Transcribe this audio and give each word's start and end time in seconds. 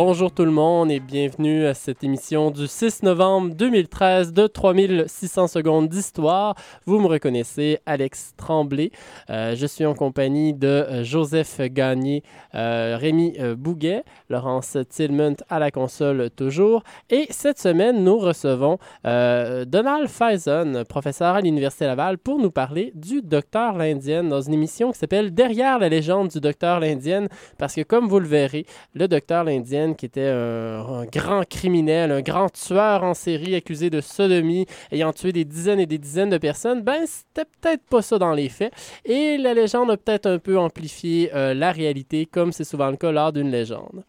Bonjour 0.00 0.30
tout 0.30 0.44
le 0.44 0.52
monde 0.52 0.92
et 0.92 1.00
bienvenue 1.00 1.66
à 1.66 1.74
cette 1.74 2.04
émission 2.04 2.52
du 2.52 2.68
6 2.68 3.02
novembre 3.02 3.52
2013 3.56 4.32
de 4.32 4.46
3600 4.46 5.48
secondes 5.48 5.88
d'histoire. 5.88 6.54
Vous 6.86 7.00
me 7.00 7.08
reconnaissez, 7.08 7.80
Alex 7.84 8.32
Tremblay. 8.36 8.92
Euh, 9.28 9.56
je 9.56 9.66
suis 9.66 9.84
en 9.84 9.94
compagnie 9.94 10.54
de 10.54 10.68
euh, 10.68 11.02
Joseph 11.02 11.60
Gagné, 11.62 12.22
euh, 12.54 12.96
Rémi 12.96 13.36
Bouguet, 13.56 14.04
Laurence 14.30 14.78
Tillman 14.88 15.34
à 15.48 15.58
la 15.58 15.72
console 15.72 16.30
toujours. 16.30 16.84
Et 17.10 17.26
cette 17.30 17.58
semaine, 17.58 18.04
nous 18.04 18.18
recevons 18.18 18.78
Donald 19.02 20.06
Faison, 20.06 20.84
professeur 20.88 21.34
à 21.34 21.40
l'Université 21.40 21.86
Laval, 21.86 22.18
pour 22.18 22.38
nous 22.38 22.52
parler 22.52 22.92
du 22.94 23.20
Docteur 23.20 23.76
l'Indienne 23.76 24.28
dans 24.28 24.42
une 24.42 24.54
émission 24.54 24.92
qui 24.92 24.98
s'appelle 25.00 25.34
Derrière 25.34 25.80
la 25.80 25.88
légende 25.88 26.28
du 26.28 26.38
Docteur 26.38 26.78
l'Indienne. 26.78 27.26
Parce 27.58 27.74
que 27.74 27.82
comme 27.82 28.06
vous 28.06 28.20
le 28.20 28.28
verrez, 28.28 28.64
le 28.94 29.08
Docteur 29.08 29.42
l'Indienne 29.42 29.87
qui 29.96 30.06
était 30.06 30.28
un, 30.28 30.84
un 30.86 31.04
grand 31.04 31.46
criminel, 31.48 32.12
un 32.12 32.22
grand 32.22 32.50
tueur 32.52 33.04
en 33.04 33.14
série 33.14 33.54
accusé 33.54 33.90
de 33.90 34.00
sodomie, 34.00 34.66
ayant 34.92 35.12
tué 35.12 35.32
des 35.32 35.44
dizaines 35.44 35.80
et 35.80 35.86
des 35.86 35.98
dizaines 35.98 36.30
de 36.30 36.38
personnes, 36.38 36.82
ben 36.82 37.04
c'était 37.06 37.48
peut-être 37.60 37.82
pas 37.84 38.02
ça 38.02 38.18
dans 38.18 38.32
les 38.32 38.48
faits. 38.48 38.72
Et 39.04 39.38
la 39.38 39.54
légende 39.54 39.90
a 39.90 39.96
peut-être 39.96 40.26
un 40.26 40.38
peu 40.38 40.58
amplifié 40.58 41.30
euh, 41.34 41.54
la 41.54 41.72
réalité, 41.72 42.26
comme 42.26 42.52
c'est 42.52 42.64
souvent 42.64 42.90
le 42.90 42.96
cas 42.96 43.12
lors 43.12 43.32
d'une 43.32 43.50
légende. 43.50 44.04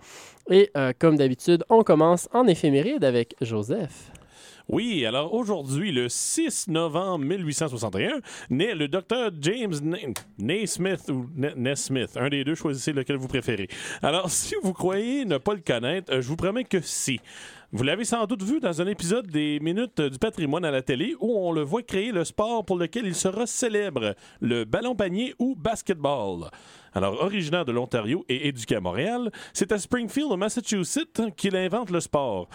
Et 0.49 0.71
euh, 0.75 0.93
comme 0.97 1.17
d'habitude, 1.17 1.63
on 1.69 1.83
commence 1.83 2.27
en 2.33 2.47
éphéméride 2.47 3.03
avec 3.03 3.35
Joseph. 3.41 4.11
Oui, 4.71 5.03
alors 5.03 5.33
aujourd'hui, 5.33 5.91
le 5.91 6.09
6 6.09 6.67
novembre 6.67 7.25
1861, 7.25 8.21
naît 8.51 8.75
le 8.75 8.87
docteur 8.87 9.31
James 9.41 9.73
Naismith 10.37 11.09
ou 11.09 11.25
Naismith. 11.35 12.15
Un 12.15 12.29
des 12.29 12.43
deux, 12.43 12.53
choisissez 12.53 12.93
lequel 12.93 13.15
vous 13.15 13.27
préférez. 13.27 13.67
Alors, 14.03 14.29
si 14.29 14.53
vous 14.61 14.73
croyez 14.73 15.25
ne 15.25 15.39
pas 15.39 15.55
le 15.55 15.61
connaître, 15.61 16.13
euh, 16.13 16.21
je 16.21 16.27
vous 16.27 16.35
promets 16.35 16.65
que 16.65 16.81
si. 16.81 17.19
Vous 17.71 17.83
l'avez 17.83 18.05
sans 18.05 18.25
doute 18.25 18.43
vu 18.43 18.59
dans 18.59 18.81
un 18.81 18.87
épisode 18.87 19.27
des 19.27 19.59
Minutes 19.59 20.01
du 20.01 20.17
patrimoine 20.19 20.65
à 20.65 20.71
la 20.71 20.81
télé 20.81 21.15
où 21.19 21.37
on 21.37 21.51
le 21.51 21.61
voit 21.61 21.83
créer 21.83 22.11
le 22.11 22.23
sport 22.23 22.65
pour 22.65 22.77
lequel 22.77 23.05
il 23.05 23.13
sera 23.13 23.45
célèbre, 23.45 24.15
le 24.39 24.65
ballon 24.65 24.95
panier 24.95 25.35
ou 25.37 25.55
basketball. 25.55 26.49
Alors, 26.93 27.21
originaire 27.21 27.65
de 27.65 27.71
l'Ontario 27.71 28.25
et 28.27 28.47
éduqué 28.47 28.75
à 28.75 28.81
Montréal, 28.81 29.31
c'est 29.53 29.71
à 29.71 29.77
Springfield, 29.77 30.31
au 30.31 30.37
Massachusetts, 30.37 31.21
qu'il 31.37 31.55
invente 31.55 31.91
le 31.91 31.99
sport. 31.99 32.49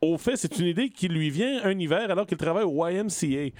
Au 0.00 0.16
fait, 0.16 0.36
c'est 0.36 0.58
une 0.58 0.66
idée 0.66 0.90
qui 0.90 1.08
lui 1.08 1.30
vient 1.30 1.60
un 1.64 1.78
hiver 1.78 2.10
alors 2.10 2.26
qu'il 2.26 2.38
travaille 2.38 2.64
au 2.64 2.86
YMCA. 2.86 3.52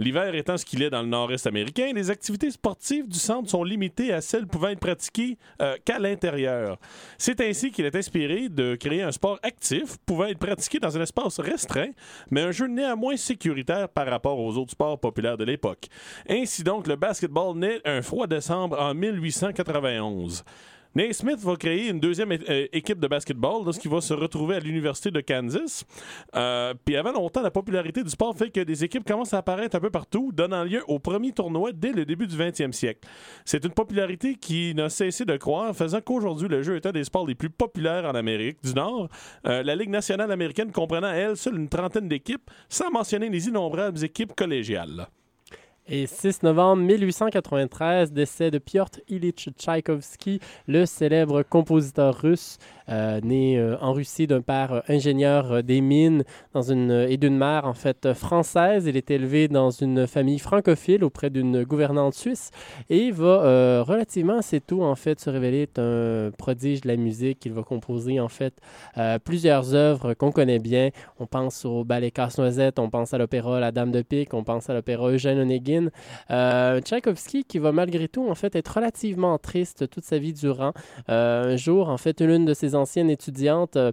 L'hiver 0.00 0.34
étant 0.34 0.56
ce 0.56 0.64
qu'il 0.64 0.82
est 0.82 0.88
dans 0.88 1.02
le 1.02 1.08
nord-est 1.08 1.46
américain, 1.46 1.90
les 1.94 2.08
activités 2.08 2.50
sportives 2.50 3.06
du 3.06 3.18
centre 3.18 3.50
sont 3.50 3.62
limitées 3.62 4.14
à 4.14 4.22
celles 4.22 4.46
pouvant 4.46 4.68
être 4.68 4.80
pratiquées 4.80 5.36
euh, 5.60 5.76
qu'à 5.84 5.98
l'intérieur. 5.98 6.78
C'est 7.18 7.38
ainsi 7.42 7.70
qu'il 7.70 7.84
est 7.84 7.94
inspiré 7.94 8.48
de 8.48 8.76
créer 8.76 9.02
un 9.02 9.12
sport 9.12 9.38
actif 9.42 9.98
pouvant 10.06 10.24
être 10.24 10.38
pratiqué 10.38 10.78
dans 10.78 10.96
un 10.96 11.02
espace 11.02 11.38
restreint, 11.38 11.90
mais 12.30 12.40
un 12.40 12.50
jeu 12.50 12.66
néanmoins 12.66 13.18
sécuritaire 13.18 13.90
par 13.90 14.06
rapport 14.06 14.38
aux 14.38 14.56
autres 14.56 14.70
sports 14.70 14.98
populaires 14.98 15.36
de 15.36 15.44
l'époque. 15.44 15.88
Ainsi 16.30 16.62
donc, 16.62 16.86
le 16.86 16.96
basketball 16.96 17.58
naît 17.58 17.82
un 17.84 18.00
froid 18.00 18.26
décembre 18.26 18.80
en 18.80 18.94
1891. 18.94 20.44
Naismith 20.96 21.38
va 21.38 21.54
créer 21.54 21.88
une 21.88 22.00
deuxième 22.00 22.32
euh, 22.32 22.66
équipe 22.72 22.98
de 22.98 23.06
basketball 23.06 23.64
lorsqu'il 23.64 23.90
va 23.92 24.00
se 24.00 24.12
retrouver 24.12 24.56
à 24.56 24.58
l'université 24.58 25.12
de 25.12 25.20
Kansas. 25.20 25.84
Euh, 26.34 26.74
Puis 26.84 26.96
avant 26.96 27.12
longtemps, 27.12 27.42
la 27.42 27.52
popularité 27.52 28.02
du 28.02 28.10
sport 28.10 28.36
fait 28.36 28.50
que 28.50 28.60
des 28.60 28.82
équipes 28.82 29.06
commencent 29.06 29.32
à 29.32 29.38
apparaître 29.38 29.76
un 29.76 29.80
peu 29.80 29.90
partout, 29.90 30.32
donnant 30.32 30.64
lieu 30.64 30.82
au 30.88 30.98
premier 30.98 31.30
tournoi 31.30 31.70
dès 31.72 31.92
le 31.92 32.04
début 32.04 32.26
du 32.26 32.36
20e 32.36 32.72
siècle. 32.72 33.08
C'est 33.44 33.64
une 33.64 33.70
popularité 33.70 34.34
qui 34.34 34.74
n'a 34.74 34.88
cessé 34.88 35.24
de 35.24 35.36
croître, 35.36 35.76
faisant 35.76 36.00
qu'aujourd'hui, 36.00 36.48
le 36.48 36.62
jeu 36.62 36.74
est 36.74 36.86
un 36.86 36.92
des 36.92 37.04
sports 37.04 37.26
les 37.26 37.36
plus 37.36 37.50
populaires 37.50 38.04
en 38.04 38.16
Amérique 38.16 38.58
du 38.64 38.74
Nord. 38.74 39.08
Euh, 39.46 39.62
la 39.62 39.76
Ligue 39.76 39.90
nationale 39.90 40.32
américaine 40.32 40.72
comprenant 40.72 41.08
à 41.08 41.14
elle 41.14 41.36
seule 41.36 41.56
une 41.56 41.68
trentaine 41.68 42.08
d'équipes, 42.08 42.50
sans 42.68 42.90
mentionner 42.90 43.28
les 43.28 43.46
innombrables 43.46 44.04
équipes 44.04 44.34
collégiales. 44.34 45.06
Et 45.92 46.06
6 46.06 46.44
novembre 46.44 46.84
1893, 46.84 48.12
décès 48.12 48.52
de 48.52 48.58
Piotr 48.58 49.00
Ilyich 49.08 49.48
Tchaïkovski, 49.58 50.38
le 50.68 50.86
célèbre 50.86 51.42
compositeur 51.42 52.14
russe, 52.16 52.58
né 53.22 53.58
euh, 53.58 53.76
en 53.80 53.92
Russie 53.92 54.26
d'un 54.26 54.40
père 54.40 54.72
euh, 54.72 54.80
ingénieur 54.88 55.52
euh, 55.52 55.62
des 55.62 55.80
mines 55.80 56.24
et 56.54 57.16
d'une 57.16 57.36
mère 57.36 57.66
en 57.66 57.74
fait 57.74 58.06
euh, 58.06 58.14
française. 58.14 58.86
Il 58.86 58.96
est 58.96 59.10
élevé 59.10 59.48
dans 59.48 59.70
une 59.70 60.06
famille 60.06 60.38
francophile 60.38 61.04
auprès 61.04 61.30
d'une 61.30 61.64
gouvernante 61.64 62.14
suisse 62.14 62.50
et 62.88 63.10
va 63.10 63.24
euh, 63.26 63.84
relativement 63.86 64.38
assez 64.38 64.60
tôt 64.60 64.82
en 64.82 64.94
fait 64.94 65.20
se 65.20 65.30
révéler 65.30 65.62
être 65.62 65.78
un 65.78 66.30
prodige 66.36 66.80
de 66.82 66.88
la 66.88 66.96
musique. 66.96 67.44
Il 67.46 67.52
va 67.52 67.62
composer 67.62 68.20
en 68.20 68.28
fait 68.28 68.54
euh, 68.98 69.18
plusieurs 69.18 69.74
œuvres 69.74 70.14
qu'on 70.14 70.32
connaît 70.32 70.58
bien. 70.58 70.90
On 71.18 71.26
pense 71.26 71.64
au 71.64 71.84
ballet 71.84 72.10
Casse-Noisette, 72.10 72.78
on 72.78 72.90
pense 72.90 73.14
à 73.14 73.18
l'opéra 73.18 73.60
La 73.60 73.72
Dame 73.72 73.90
de 73.90 74.02
Pique, 74.02 74.34
on 74.34 74.44
pense 74.44 74.70
à 74.70 74.74
l'opéra 74.74 75.10
Eugène 75.10 75.38
Onegin. 75.38 75.88
Euh, 76.30 76.80
Tchaïkovski 76.80 77.44
qui 77.44 77.58
va 77.58 77.72
malgré 77.72 78.08
tout 78.08 78.28
en 78.28 78.34
fait 78.34 78.56
être 78.56 78.68
relativement 78.68 79.38
triste 79.38 79.88
toute 79.90 80.04
sa 80.04 80.18
vie 80.18 80.32
durant. 80.32 80.72
Euh, 81.08 81.54
un 81.54 81.56
jour, 81.56 81.88
en 81.88 81.96
fait, 81.96 82.20
l'une 82.20 82.44
de 82.44 82.54
ses 82.54 82.74
anciennes 82.80 83.10
étudiantes 83.10 83.76
euh, 83.76 83.92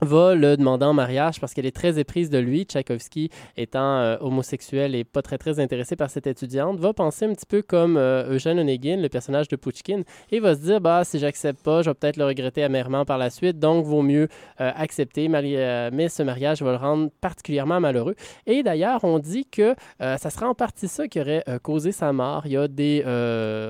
va 0.00 0.34
le 0.34 0.56
demander 0.56 0.84
en 0.84 0.92
mariage 0.92 1.40
parce 1.40 1.54
qu'elle 1.54 1.66
est 1.66 1.74
très 1.74 1.98
éprise 1.98 2.28
de 2.30 2.38
lui. 2.38 2.64
Tchaïkovski, 2.64 3.30
étant 3.56 3.98
euh, 3.98 4.16
homosexuel 4.20 4.94
et 4.94 5.04
pas 5.04 5.22
très 5.22 5.38
très 5.38 5.60
intéressé 5.60 5.96
par 5.96 6.10
cette 6.10 6.26
étudiante, 6.26 6.78
va 6.78 6.92
penser 6.92 7.24
un 7.24 7.32
petit 7.32 7.46
peu 7.46 7.62
comme 7.62 7.96
euh, 7.96 8.34
Eugène 8.34 8.58
Onegin, 8.58 8.96
le 8.96 9.08
personnage 9.08 9.48
de 9.48 9.56
Pouchkine, 9.56 10.04
et 10.30 10.40
va 10.40 10.54
se 10.54 10.60
dire 10.60 10.80
bah 10.80 11.04
si 11.04 11.18
j'accepte 11.18 11.62
pas, 11.62 11.82
je 11.82 11.90
vais 11.90 11.94
peut-être 11.94 12.16
le 12.16 12.26
regretter 12.26 12.64
amèrement 12.64 13.04
par 13.04 13.18
la 13.18 13.30
suite, 13.30 13.58
donc 13.58 13.84
vaut 13.84 14.02
mieux 14.02 14.28
euh, 14.60 14.70
accepter. 14.76 15.28
Euh, 15.32 15.90
mais 15.92 16.08
ce 16.08 16.22
mariage 16.22 16.62
va 16.62 16.72
le 16.72 16.76
rendre 16.76 17.10
particulièrement 17.20 17.80
malheureux. 17.80 18.14
Et 18.46 18.62
d'ailleurs, 18.62 19.04
on 19.04 19.18
dit 19.18 19.46
que 19.46 19.74
ça 20.00 20.30
sera 20.30 20.48
en 20.48 20.54
partie 20.54 20.88
ça 20.88 21.08
qui 21.08 21.20
aurait 21.20 21.44
causé 21.62 21.92
sa 21.92 22.12
mort. 22.12 22.46
Il 22.46 22.52
y 22.52 22.56
a 22.56 22.68
des 22.68 23.02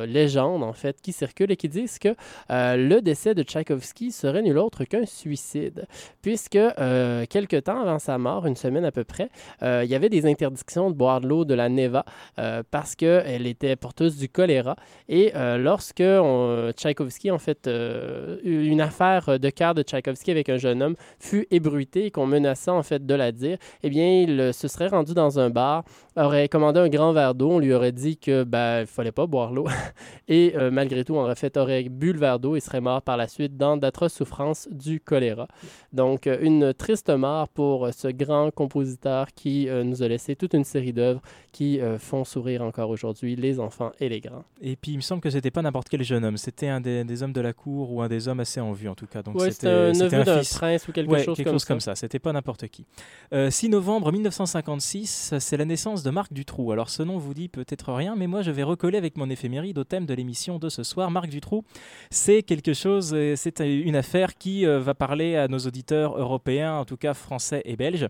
légendes 0.07 0.63
en 0.63 0.73
fait 0.73 1.01
qui 1.01 1.13
circulent 1.13 1.51
et 1.51 1.57
qui 1.57 1.69
disent 1.69 1.99
que 1.99 2.15
le 2.51 3.01
décès 3.01 3.35
de 3.35 3.43
Tchaïkovski 3.43 4.13
serait 4.13 4.43
nul 4.43 4.59
autre 4.59 4.85
qu'un 4.85 5.07
suicide 5.07 5.87
puisque 6.25 6.57
euh, 6.57 7.27
quelque 7.29 7.57
temps 7.57 7.83
avant 7.83 7.99
sa 7.99 8.17
mort, 8.17 8.47
une 8.47 8.57
semaine 8.57 8.87
à 8.87 8.91
peu 8.91 9.05
près, 9.05 9.29
euh, 9.63 9.83
il 9.85 9.91
y 9.91 9.95
avait 9.95 10.09
des 10.09 10.25
interdictions 10.25 10.89
de 10.89 10.95
boire 10.95 11.21
de 11.21 11.29
l'eau 11.29 11.45
de 11.45 11.53
la 11.53 11.69
Neva 11.69 12.07
euh, 12.39 12.63
parce 12.71 12.95
qu'elle 12.95 13.47
était 13.47 13.77
porteuse 13.77 14.17
du 14.17 14.31
choléra. 14.31 14.75
Et 15.07 15.33
euh, 15.37 15.59
lorsque 15.59 16.01
on- 16.03 16.71
Tchaïkovski, 16.75 17.31
en 17.31 17.39
fait, 17.39 17.69
une 18.43 18.81
affaire 18.81 19.39
de 19.39 19.51
cœur 19.51 19.75
de 19.75 19.83
Tchaïkovski 19.83 20.31
avec 20.31 20.49
un 20.49 20.57
jeune 20.57 20.83
homme 20.83 20.95
fut 21.21 21.47
ébruitée 21.51 22.07
et 22.07 22.11
qu'on 22.11 22.27
menaçait 22.27 22.71
en 22.71 22.83
fait 22.83 23.05
de 23.05 23.15
la 23.15 23.31
dire, 23.31 23.59
eh 23.83 23.91
bien, 23.91 24.23
il 24.23 24.55
se 24.55 24.67
serait 24.67 24.89
rendu 24.89 25.13
dans 25.13 25.39
un 25.39 25.51
bar, 25.51 25.85
aurait 26.17 26.49
commandé 26.49 26.81
un 26.81 26.89
grand 26.89 27.13
verre 27.13 27.35
d'eau, 27.35 27.51
on 27.51 27.59
lui 27.59 27.75
aurait 27.75 27.93
dit 27.93 28.17
que 28.17 28.45
ben, 28.45 28.81
il 28.81 28.87
fallait 28.87 29.13
pas 29.13 29.27
boire 29.27 29.53
l'eau. 29.53 29.67
et 30.29 30.55
malgré 30.73 31.05
tout, 31.05 31.17
en 31.19 31.35
fait, 31.35 31.59
aurait 31.59 31.83
bu 31.83 32.15
le 32.15 32.19
verre 32.19 32.39
d'eau 32.39 32.57
et 32.57 32.61
serait 32.61 32.81
mort 32.81 33.03
par 33.03 33.19
la 33.19 33.29
suite 33.29 33.59
dans 33.59 33.77
d'atroces 33.77 34.15
souffrances 34.15 34.69
du 34.71 35.01
choléra. 35.01 35.49
Donc, 35.93 36.14
euh, 36.27 36.39
une 36.41 36.73
triste 36.75 37.11
mort 37.11 37.49
pour 37.49 37.87
euh, 37.87 37.93
ce 37.93 38.09
grand 38.09 38.51
compositeur 38.53 39.29
qui 39.35 39.69
euh, 39.69 39.85
nous 39.85 40.03
a 40.03 40.09
laissé 40.09 40.37
toute 40.37 40.55
une 40.55 40.65
série 40.65 40.93
d'œuvres 40.93 41.21
qui 41.53 41.81
euh, 41.81 41.99
font 41.99 42.25
sourire 42.25 42.63
encore 42.63 42.91
aujourd'hui 42.91 43.37
les 43.37 43.61
enfants 43.61 43.93
et 44.01 44.09
les 44.09 44.21
grands. 44.21 44.45
Et 44.61 44.77
puis 44.77 44.93
il 44.93 44.97
me 44.97 45.03
semble 45.03 45.21
que 45.21 45.31
c'était 45.31 45.51
pas 45.51 45.63
n'importe 45.63 45.89
quel 45.89 46.03
jeune 46.03 46.25
homme, 46.25 46.37
c'était 46.37 46.69
un 46.69 46.81
des, 46.81 47.05
des 47.05 47.23
hommes 47.23 47.33
de 47.33 47.41
la 47.41 47.53
cour 47.53 47.93
ou 47.93 48.03
un 48.03 48.09
des 48.09 48.29
hommes 48.29 48.41
assez 48.41 48.61
en 48.61 48.73
vue 48.73 48.89
en 48.89 48.95
tout 48.95 49.07
cas. 49.07 49.23
Donc 49.23 49.37
Ouais, 49.37 49.51
c'était 49.51 49.69
un 49.69 49.93
neveu 49.93 50.25
d'un 50.25 50.41
prince 50.43 50.89
ou 50.89 50.93
quelque 50.93 51.11
Ouais, 51.11 51.25
chose 51.25 51.37
quelque 51.37 51.47
comme 51.49 51.55
chose 51.55 51.63
ça. 51.63 51.69
comme 51.69 51.81
ça, 51.81 51.95
c'était 51.95 52.19
pas 52.19 52.33
n'importe 52.33 52.67
qui. 52.69 52.85
Euh, 53.33 53.51
6 53.51 53.69
novembre 53.69 54.11
1956, 54.13 55.35
c'est 55.39 55.57
la 55.57 55.65
naissance 55.65 56.03
de 56.03 56.11
Marc 56.11 56.33
Dutroux. 56.33 56.73
Alors 56.73 56.89
ce 56.91 57.03
nom 57.03 57.19
vous 57.19 57.35
dit 57.35 57.49
peut-être 57.49 57.93
rien, 57.93 58.15
mais 58.17 58.27
moi 58.27 58.43
je 58.43 58.51
vais 58.51 58.63
recoller 58.63 58.99
avec 58.99 59.17
mon 59.17 59.29
éphéméride 59.31 59.79
au 59.79 59.85
thème 59.85 60.07
de 60.07 60.15
l'émission 60.15 60.59
de 60.59 60.69
ce 60.69 60.83
soir. 60.83 61.11
Marc 61.11 61.29
Dutroux, 61.29 61.65
c'est 62.11 62.43
quelque 62.43 62.73
chose, 62.75 63.17
c'est 63.37 63.61
une 63.61 63.97
affaire 63.97 64.37
qui 64.37 64.65
va 64.65 64.95
parler 64.95 65.37
à 65.37 65.49
nos 65.49 65.59
auditeurs 65.59 66.04
européens, 66.13 66.75
en 66.75 66.85
tout 66.85 66.97
cas 66.97 67.15
français 67.15 67.63
et 67.65 67.77
belges. 67.77 68.09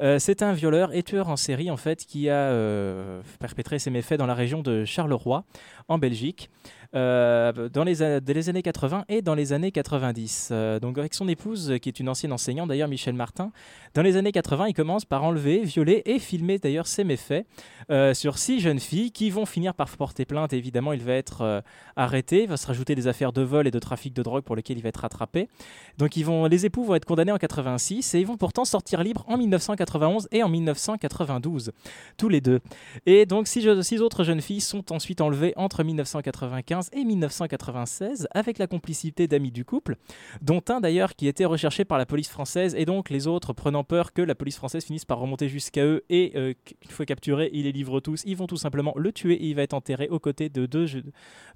Euh, 0.00 0.18
c'est 0.18 0.42
un 0.42 0.52
violeur 0.52 0.94
et 0.94 1.02
tueur 1.02 1.28
en 1.28 1.36
série 1.36 1.70
en 1.70 1.76
fait 1.76 2.04
qui 2.04 2.28
a 2.28 2.34
euh, 2.34 3.20
perpétré 3.38 3.78
ses 3.78 3.90
méfaits 3.90 4.14
dans 4.14 4.26
la 4.26 4.34
région 4.34 4.62
de 4.62 4.84
Charleroi, 4.84 5.44
en 5.88 5.98
Belgique, 5.98 6.50
euh, 6.94 7.68
dans, 7.68 7.82
les, 7.82 8.02
années 8.02 8.62
80 8.62 9.04
et 9.08 9.20
dans 9.20 9.34
les 9.34 9.52
années 9.52 9.72
90. 9.72 10.50
Euh, 10.52 10.78
donc 10.78 10.96
avec 10.96 11.14
son 11.14 11.26
épouse, 11.26 11.74
qui 11.82 11.88
est 11.88 11.98
une 11.98 12.08
ancienne 12.08 12.32
enseignante 12.32 12.68
d'ailleurs, 12.68 12.88
Michel 12.88 13.14
Martin, 13.14 13.50
dans 13.94 14.02
les 14.02 14.16
années 14.16 14.30
80, 14.30 14.68
il 14.68 14.74
commence 14.74 15.04
par 15.04 15.24
enlever, 15.24 15.60
violer 15.62 16.02
et 16.06 16.18
filmer 16.18 16.58
d'ailleurs 16.58 16.86
ses 16.86 17.02
méfaits 17.02 17.46
euh, 17.90 18.14
sur 18.14 18.38
six 18.38 18.60
jeunes 18.60 18.78
filles 18.78 19.10
qui 19.10 19.30
vont 19.30 19.44
finir 19.44 19.74
par 19.74 19.88
porter 19.88 20.24
plainte. 20.24 20.52
Évidemment, 20.52 20.92
il 20.92 21.02
va 21.02 21.14
être 21.14 21.62
arrêté, 21.96 22.44
il 22.44 22.48
va 22.48 22.56
se 22.56 22.66
rajouter 22.66 22.94
des 22.94 23.08
affaires 23.08 23.32
de 23.32 23.42
vol 23.42 23.66
et 23.66 23.70
de 23.70 23.78
trafic 23.78 24.14
de 24.14 24.22
drogue 24.22 24.44
pour 24.44 24.54
lesquelles 24.54 24.78
il 24.78 24.82
va 24.82 24.88
être 24.88 25.00
rattrapé. 25.00 25.48
Donc 25.98 26.16
ils 26.16 26.24
vont, 26.24 26.46
les 26.46 26.66
époux 26.66 26.84
vont 26.84 26.94
être 26.94 27.04
condamnés 27.04 27.32
en 27.32 27.38
86 27.38 28.14
et 28.14 28.20
ils 28.20 28.26
vont 28.26 28.36
pourtant 28.36 28.64
sortir 28.64 29.02
libres 29.02 29.24
en 29.28 29.36
1991 29.36 30.28
et 30.32 30.42
en 30.42 30.48
1992, 30.48 31.72
tous 32.16 32.28
les 32.28 32.40
deux. 32.40 32.60
Et 33.06 33.26
donc 33.26 33.48
six, 33.48 33.66
six 33.82 34.00
autres 34.00 34.24
jeunes 34.24 34.40
filles 34.40 34.60
sont 34.60 34.92
ensuite 34.92 35.20
enlevées 35.20 35.52
entre 35.56 35.82
1995 35.82 36.83
1995 36.84 36.90
et 36.92 37.04
1996 37.04 38.28
avec 38.32 38.58
la 38.58 38.66
complicité 38.66 39.26
d'amis 39.28 39.50
du 39.50 39.64
couple, 39.64 39.96
dont 40.42 40.62
un 40.68 40.80
d'ailleurs 40.80 41.14
qui 41.14 41.28
était 41.28 41.44
recherché 41.44 41.84
par 41.84 41.98
la 41.98 42.06
police 42.06 42.28
française 42.28 42.74
et 42.76 42.84
donc 42.84 43.10
les 43.10 43.26
autres 43.26 43.52
prenant 43.52 43.84
peur 43.84 44.12
que 44.12 44.22
la 44.22 44.34
police 44.34 44.56
française 44.56 44.84
finisse 44.84 45.04
par 45.04 45.18
remonter 45.18 45.48
jusqu'à 45.48 45.84
eux 45.84 46.04
et 46.10 46.32
euh, 46.36 46.54
une 46.84 46.90
fois 46.90 47.06
capturé, 47.06 47.50
ils 47.52 47.64
les 47.64 47.72
livrent 47.72 48.00
tous. 48.00 48.22
Ils 48.26 48.36
vont 48.36 48.46
tout 48.46 48.56
simplement 48.56 48.92
le 48.96 49.12
tuer 49.12 49.34
et 49.34 49.46
il 49.46 49.54
va 49.54 49.62
être 49.62 49.74
enterré 49.74 50.08
aux 50.08 50.18
côtés 50.18 50.48
de 50.48 50.66
deux, 50.66 50.86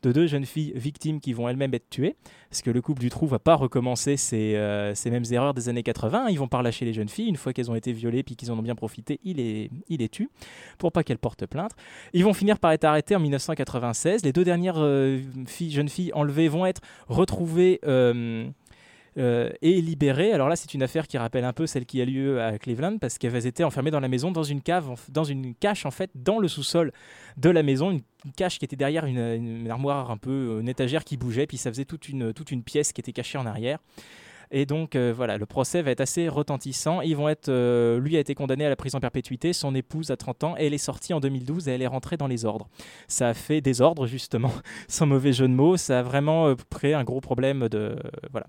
de 0.03 0.13
deux 0.13 0.27
jeunes 0.27 0.47
filles 0.47 0.73
victimes 0.75 1.21
qui 1.21 1.33
vont 1.33 1.49
elles-mêmes 1.49 1.75
être 1.75 1.91
tuées. 1.91 2.17
Parce 2.51 2.63
que 2.63 2.71
le 2.71 2.81
couple 2.81 3.01
du 3.01 3.11
trou 3.11 3.27
va 3.27 3.39
pas 3.39 3.55
recommencer 3.55 4.17
ces, 4.17 4.55
euh, 4.57 4.95
ces 4.95 5.11
mêmes 5.11 5.25
erreurs 5.31 5.55
des 5.55 5.69
années 5.69 5.83
80. 5.83 6.29
Ils 6.29 6.39
vont 6.39 6.49
pas 6.49 6.59
relâcher 6.59 6.85
les 6.85 6.93
jeunes 6.93 7.09
filles. 7.09 7.29
Une 7.29 7.37
fois 7.37 7.53
qu'elles 7.53 7.71
ont 7.71 7.75
été 7.75 7.93
violées 7.93 8.23
puis 8.23 8.37
qu'ils 8.37 8.51
en 8.51 8.59
ont 8.59 8.63
bien 8.63 8.75
profité, 8.75 9.21
il 9.25 9.37
les, 9.37 9.71
il 9.89 9.99
les 9.99 10.09
tue 10.09 10.31
pour 10.79 10.93
pas 10.93 11.03
qu'elles 11.03 11.19
portent 11.19 11.47
plainte. 11.47 11.73
Ils 12.13 12.25
vont 12.25 12.33
finir 12.33 12.59
par 12.59 12.73
être 12.73 12.85
arrêtés 12.85 13.17
en 13.17 13.21
1996. 13.21 14.25
Les 14.25 14.33
deux 14.33 14.45
dernières 14.45 14.79
euh, 14.79 15.18
jeunes 15.71 15.89
filles 15.89 16.13
enlevées 16.15 16.49
vont 16.49 16.67
être 16.67 16.81
retrouvées. 17.09 17.81
Euh, 19.19 19.51
et 19.63 19.81
libérées. 19.81 20.33
Alors 20.33 20.49
là, 20.49 20.55
c'est 20.55 20.75
une 20.75 20.83
affaire 20.83 21.09
qui 21.09 21.19
rappelle 21.19 21.43
un 21.43 21.53
peu 21.53 21.67
celle 21.67 21.87
qui 21.87 22.01
a 22.01 22.05
lieu 22.05 22.41
à 22.41 22.57
Cleveland 22.57 22.99
parce 22.99 23.19
qu'elles 23.19 23.47
étaient 23.47 23.65
enfermées 23.65 23.91
dans 23.91 23.99
la 23.99 24.07
maison, 24.07 24.31
dans 24.31 24.45
une 24.45 24.63
cave, 24.63 24.95
dans 25.09 25.25
une 25.25 25.57
cache 25.57 25.87
en 25.87 25.91
fait, 25.91 26.11
dans 26.15 26.39
le 26.39 26.47
sous-sol 26.47 26.93
de 27.37 27.51
la 27.51 27.65
maison, 27.65 27.91
une, 27.91 28.03
cache 28.37 28.61
qui 28.61 28.65
était 28.65 28.77
derrière 28.77 29.07
une, 29.07 29.69
armoire 29.69 30.13
un 30.13 30.19
peu, 30.19 30.31
euh, 30.31 30.61
une 30.61 30.69
étagère 30.69 31.03
qui 31.03 31.17
bougeait, 31.17 31.49
puis 31.49 31.57
ça 31.57 31.71
faisait 31.71 31.85
toute 31.85 32.09
une 32.09 32.63
pièce 32.63 32.93
qui 32.93 33.01
était 33.01 33.13
cachée 33.13 33.39
en 33.39 33.47
arrière. 33.47 33.81
Et 34.51 34.67
donc 34.67 34.97
euh, 34.97 35.13
voilà, 35.15 35.39
le 35.39 35.47
procès 35.47 35.83
va 35.83 35.91
être 35.91 36.01
assez 36.01 36.29
retentissant. 36.29 37.01
Ils 37.01 37.19
être, 37.29 37.51
lui 37.99 38.17
a 38.17 38.21
été 38.21 38.35
condamné 38.35 38.65
à 38.65 38.69
la 38.69 38.77
prison 38.77 39.01
perpétuité, 39.01 39.53
son 39.53 39.75
épouse 39.75 40.11
à 40.11 40.17
30 40.17 40.45
ans, 40.45 40.55
et 40.57 40.67
elle 40.67 40.75
est 40.75 40.79
sortie 40.79 41.13
en 41.13 41.21
2012 41.21 41.69
et 41.69 41.73
elle 41.73 41.83
est 41.83 41.87
rentrée 41.89 42.17
dans 42.17 42.29
les 42.29 42.45
ordres. 42.45 42.69
Ça 43.09 43.29
a 43.29 43.35
fait 43.35 43.61
des 43.61 43.81
ordres 43.81 44.07
justement, 44.07 44.53
sans 44.89 45.07
mauvais 45.07 45.33
jeu 45.33 45.49
de 45.49 45.53
mots. 45.53 45.77
Ça 45.77 46.01
a 46.01 46.03
vraiment 46.03 46.55
créé 46.71 46.95
un 46.95 47.05
gros 47.05 47.21
problème 47.21 47.69
de 47.69 47.97
voilà 48.31 48.47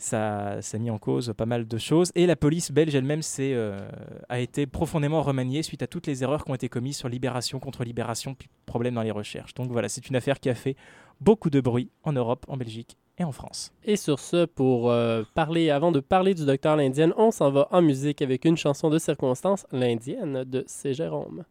ça, 0.00 0.58
a 0.58 0.78
mis 0.78 0.90
en 0.90 0.98
cause 0.98 1.32
pas 1.36 1.46
mal 1.46 1.68
de 1.68 1.78
choses. 1.78 2.10
Et 2.14 2.26
la 2.26 2.36
police 2.36 2.72
belge 2.72 2.94
elle-même 2.94 3.20
euh, 3.38 3.88
a 4.28 4.40
été 4.40 4.66
profondément 4.66 5.22
remaniée 5.22 5.62
suite 5.62 5.82
à 5.82 5.86
toutes 5.86 6.06
les 6.06 6.22
erreurs 6.22 6.44
qui 6.44 6.50
ont 6.50 6.54
été 6.54 6.68
commises 6.68 6.96
sur 6.96 7.08
libération, 7.08 7.60
contre 7.60 7.84
libération, 7.84 8.34
puis 8.34 8.48
problème 8.66 8.94
dans 8.94 9.02
les 9.02 9.10
recherches. 9.10 9.54
Donc 9.54 9.70
voilà, 9.70 9.88
c'est 9.88 10.08
une 10.08 10.16
affaire 10.16 10.40
qui 10.40 10.48
a 10.48 10.54
fait 10.54 10.76
beaucoup 11.20 11.50
de 11.50 11.60
bruit 11.60 11.90
en 12.02 12.12
Europe, 12.12 12.46
en 12.48 12.56
Belgique 12.56 12.96
et 13.20 13.24
en 13.24 13.32
France. 13.32 13.72
Et 13.84 13.96
sur 13.96 14.18
ce, 14.18 14.46
pour 14.46 14.90
euh, 14.90 15.22
parler, 15.34 15.70
avant 15.70 15.92
de 15.92 16.00
parler 16.00 16.34
du 16.34 16.44
docteur 16.44 16.74
l'Indienne, 16.76 17.12
on 17.16 17.30
s'en 17.30 17.50
va 17.50 17.68
en 17.70 17.82
musique 17.82 18.22
avec 18.22 18.44
une 18.44 18.56
chanson 18.56 18.88
de 18.90 18.98
circonstance, 18.98 19.66
l'Indienne 19.70 20.44
de 20.44 20.64
C. 20.66 20.94
Jérôme. 20.94 21.44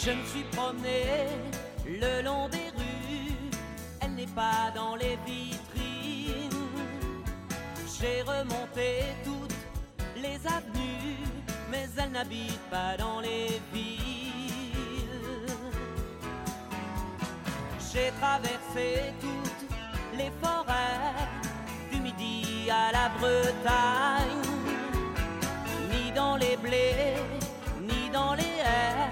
Je 0.00 0.12
me 0.12 0.24
suis 0.24 0.44
promené 0.52 1.26
le 1.86 2.22
long 2.24 2.48
des 2.48 2.70
rues, 2.76 3.50
elle 4.00 4.12
n'est 4.12 4.26
pas 4.34 4.70
dans 4.74 4.96
les 4.96 5.18
vitrines. 5.26 5.58
J'ai 8.00 8.22
remonté 8.22 9.02
toutes 9.24 9.54
les 10.16 10.38
avenues, 10.46 10.77
elle 12.08 12.12
n'habite 12.12 12.60
pas 12.70 12.96
dans 12.98 13.20
les 13.20 13.60
villes. 13.72 15.08
J'ai 17.92 18.12
traversé 18.20 19.12
toutes 19.20 19.68
les 20.16 20.30
forêts, 20.42 21.28
du 21.92 22.00
midi 22.00 22.70
à 22.70 22.92
la 22.92 23.08
Bretagne, 23.18 24.42
ni 25.90 26.12
dans 26.12 26.36
les 26.36 26.56
blés, 26.56 27.16
ni 27.80 28.10
dans 28.10 28.34
les 28.34 28.42
haies 28.42 29.08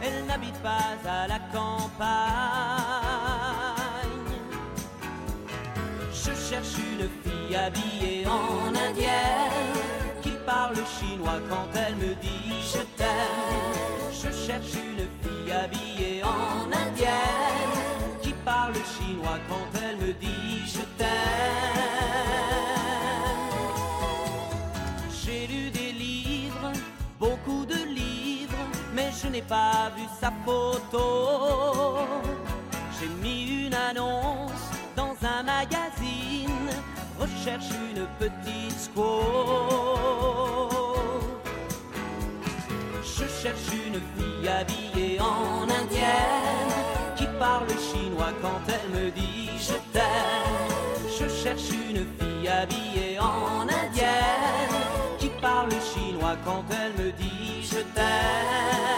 elle 0.00 0.26
n'habite 0.26 0.58
pas 0.62 0.96
à 1.06 1.26
la 1.26 1.40
campagne. 1.52 1.98
Je 6.12 6.32
cherche 6.48 6.76
une 6.78 7.08
fille 7.22 7.56
habillée 7.56 8.26
en 8.26 8.68
indienne 8.68 9.77
parle 10.68 10.86
chinois 10.98 11.40
quand 11.48 11.68
elle 11.74 11.96
me 11.96 12.14
dit 12.14 12.54
je 12.72 12.82
t'aime. 12.96 13.08
Je 14.12 14.46
cherche 14.46 14.74
une 14.74 15.06
fille 15.22 15.52
habillée 15.52 16.22
en 16.22 16.66
indienne 16.66 18.18
qui 18.22 18.32
parle 18.44 18.74
chinois 18.74 19.38
quand 19.48 19.78
elle 19.82 19.96
me 19.96 20.12
dit 20.12 20.62
je 20.66 20.82
t'aime. 20.98 21.08
je 29.20 29.28
n'ai 29.28 29.42
pas 29.42 29.90
vu 29.96 30.04
sa 30.20 30.32
photo. 30.44 32.06
J'ai 32.98 33.08
mis 33.22 33.66
une 33.66 33.74
annonce 33.74 34.70
dans 34.94 35.16
un 35.22 35.42
magazine, 35.42 35.97
recherche 37.28 37.70
une 37.90 38.06
petite 38.18 38.78
squaw. 38.78 39.20
Je 43.02 43.24
cherche 43.42 43.68
une 43.86 44.00
fille 44.14 44.48
habillée 44.48 45.20
en 45.20 45.62
indienne 45.62 46.74
qui 47.16 47.26
parle 47.38 47.68
chinois 47.90 48.32
quand 48.42 48.60
elle 48.68 49.00
me 49.00 49.10
dit 49.10 49.50
je 49.58 49.74
t'aime. 49.92 50.68
Je 51.18 51.28
cherche 51.42 51.70
une 51.70 52.06
fille 52.18 52.48
habillée 52.48 53.18
en 53.18 53.62
indienne 53.62 54.78
qui 55.18 55.28
parle 55.40 55.70
chinois 55.92 56.36
quand 56.44 56.64
elle 56.70 57.04
me 57.04 57.12
dit 57.12 57.62
je 57.62 57.80
t'aime. 57.94 58.97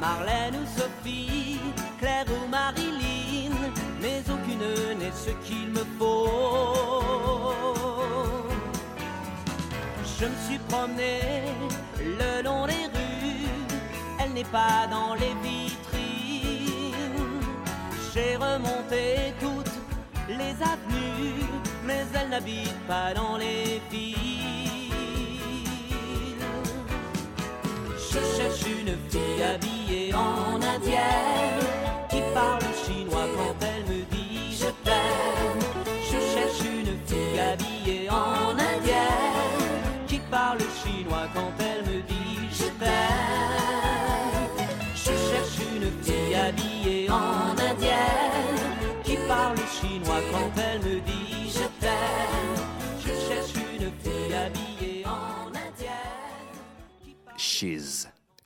Marlène 0.00 0.56
ou 0.62 0.66
Sophie, 0.78 1.60
Claire 1.98 2.26
ou 2.28 2.48
Marilyn, 2.48 3.54
mais 4.00 4.22
aucune 4.30 4.98
n'est 4.98 5.12
ce 5.12 5.30
qu'il 5.46 5.68
me 5.70 5.84
faut. 5.98 6.28
Je 10.18 10.26
me 10.26 10.36
suis 10.46 10.58
promené 10.68 11.20
le 12.00 12.42
long 12.42 12.66
des 12.66 12.86
rues, 12.94 13.48
elle 14.20 14.32
n'est 14.32 14.44
pas 14.44 14.86
dans 14.90 15.14
les 15.14 15.34
vitrines. 15.42 16.92
J'ai 18.12 18.36
remonté 18.36 19.34
toutes 19.40 19.78
les 20.28 20.54
avenues 20.62 21.48
mais 21.88 22.04
elle 22.14 22.28
n'habite 22.28 22.86
pas 22.86 23.14
dans 23.14 23.38
les 23.38 23.80
villes. 23.90 24.27
Fille 29.10 29.42
habillée 29.42 30.14
en 30.14 30.60
indienne 30.60 31.64
qui 32.10 32.20
parle 32.34 32.62
chinois 32.84 33.28
quand 33.36 33.66
elle 33.66 33.84
me 33.84 34.02
dit 34.10 34.56
je 34.60 34.70
t'aime. 34.84 35.62
Je 36.10 36.18
cherche 36.32 36.60
une 36.60 36.94
fille 37.06 37.40
habillée 37.40 38.10
en 38.10 38.52
indienne 38.52 40.04
qui 40.06 40.18
parle 40.30 40.60
chinois 40.82 41.28
quand 41.34 41.52
elle 41.60 41.82
me 41.90 42.02
dit 42.02 42.48
je 42.52 42.68
t'aime. 42.80 42.96
Je 44.94 45.12
cherche 45.30 45.58
une 45.72 45.90
fille 46.02 46.34
habillée 46.34 47.10
en 47.10 47.52
indienne 47.70 48.58
qui 49.04 49.16
parle 49.26 49.58
chinois 49.80 50.22
quand 50.32 50.50
elle 50.60 50.80
me 50.80 51.00
dit 51.00 51.18
je 51.50 53.12
cherche 53.28 53.54
une 53.54 53.90
fille 54.02 54.34
habillée 54.34 55.04
en 55.06 55.48
indienne. 55.48 55.78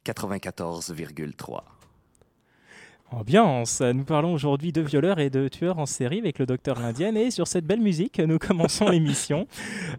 94,3. 0.04 1.62
Ambiance. 3.12 3.82
Nous 3.82 4.04
parlons 4.04 4.32
aujourd'hui 4.32 4.72
de 4.72 4.80
violeurs 4.80 5.18
et 5.18 5.28
de 5.28 5.46
tueurs 5.48 5.78
en 5.78 5.84
série 5.84 6.18
avec 6.18 6.38
le 6.38 6.46
docteur 6.46 6.80
l'Indienne 6.80 7.16
et 7.16 7.30
sur 7.30 7.46
cette 7.46 7.66
belle 7.66 7.80
musique, 7.80 8.18
nous 8.18 8.38
commençons 8.38 8.88
l'émission. 8.90 9.46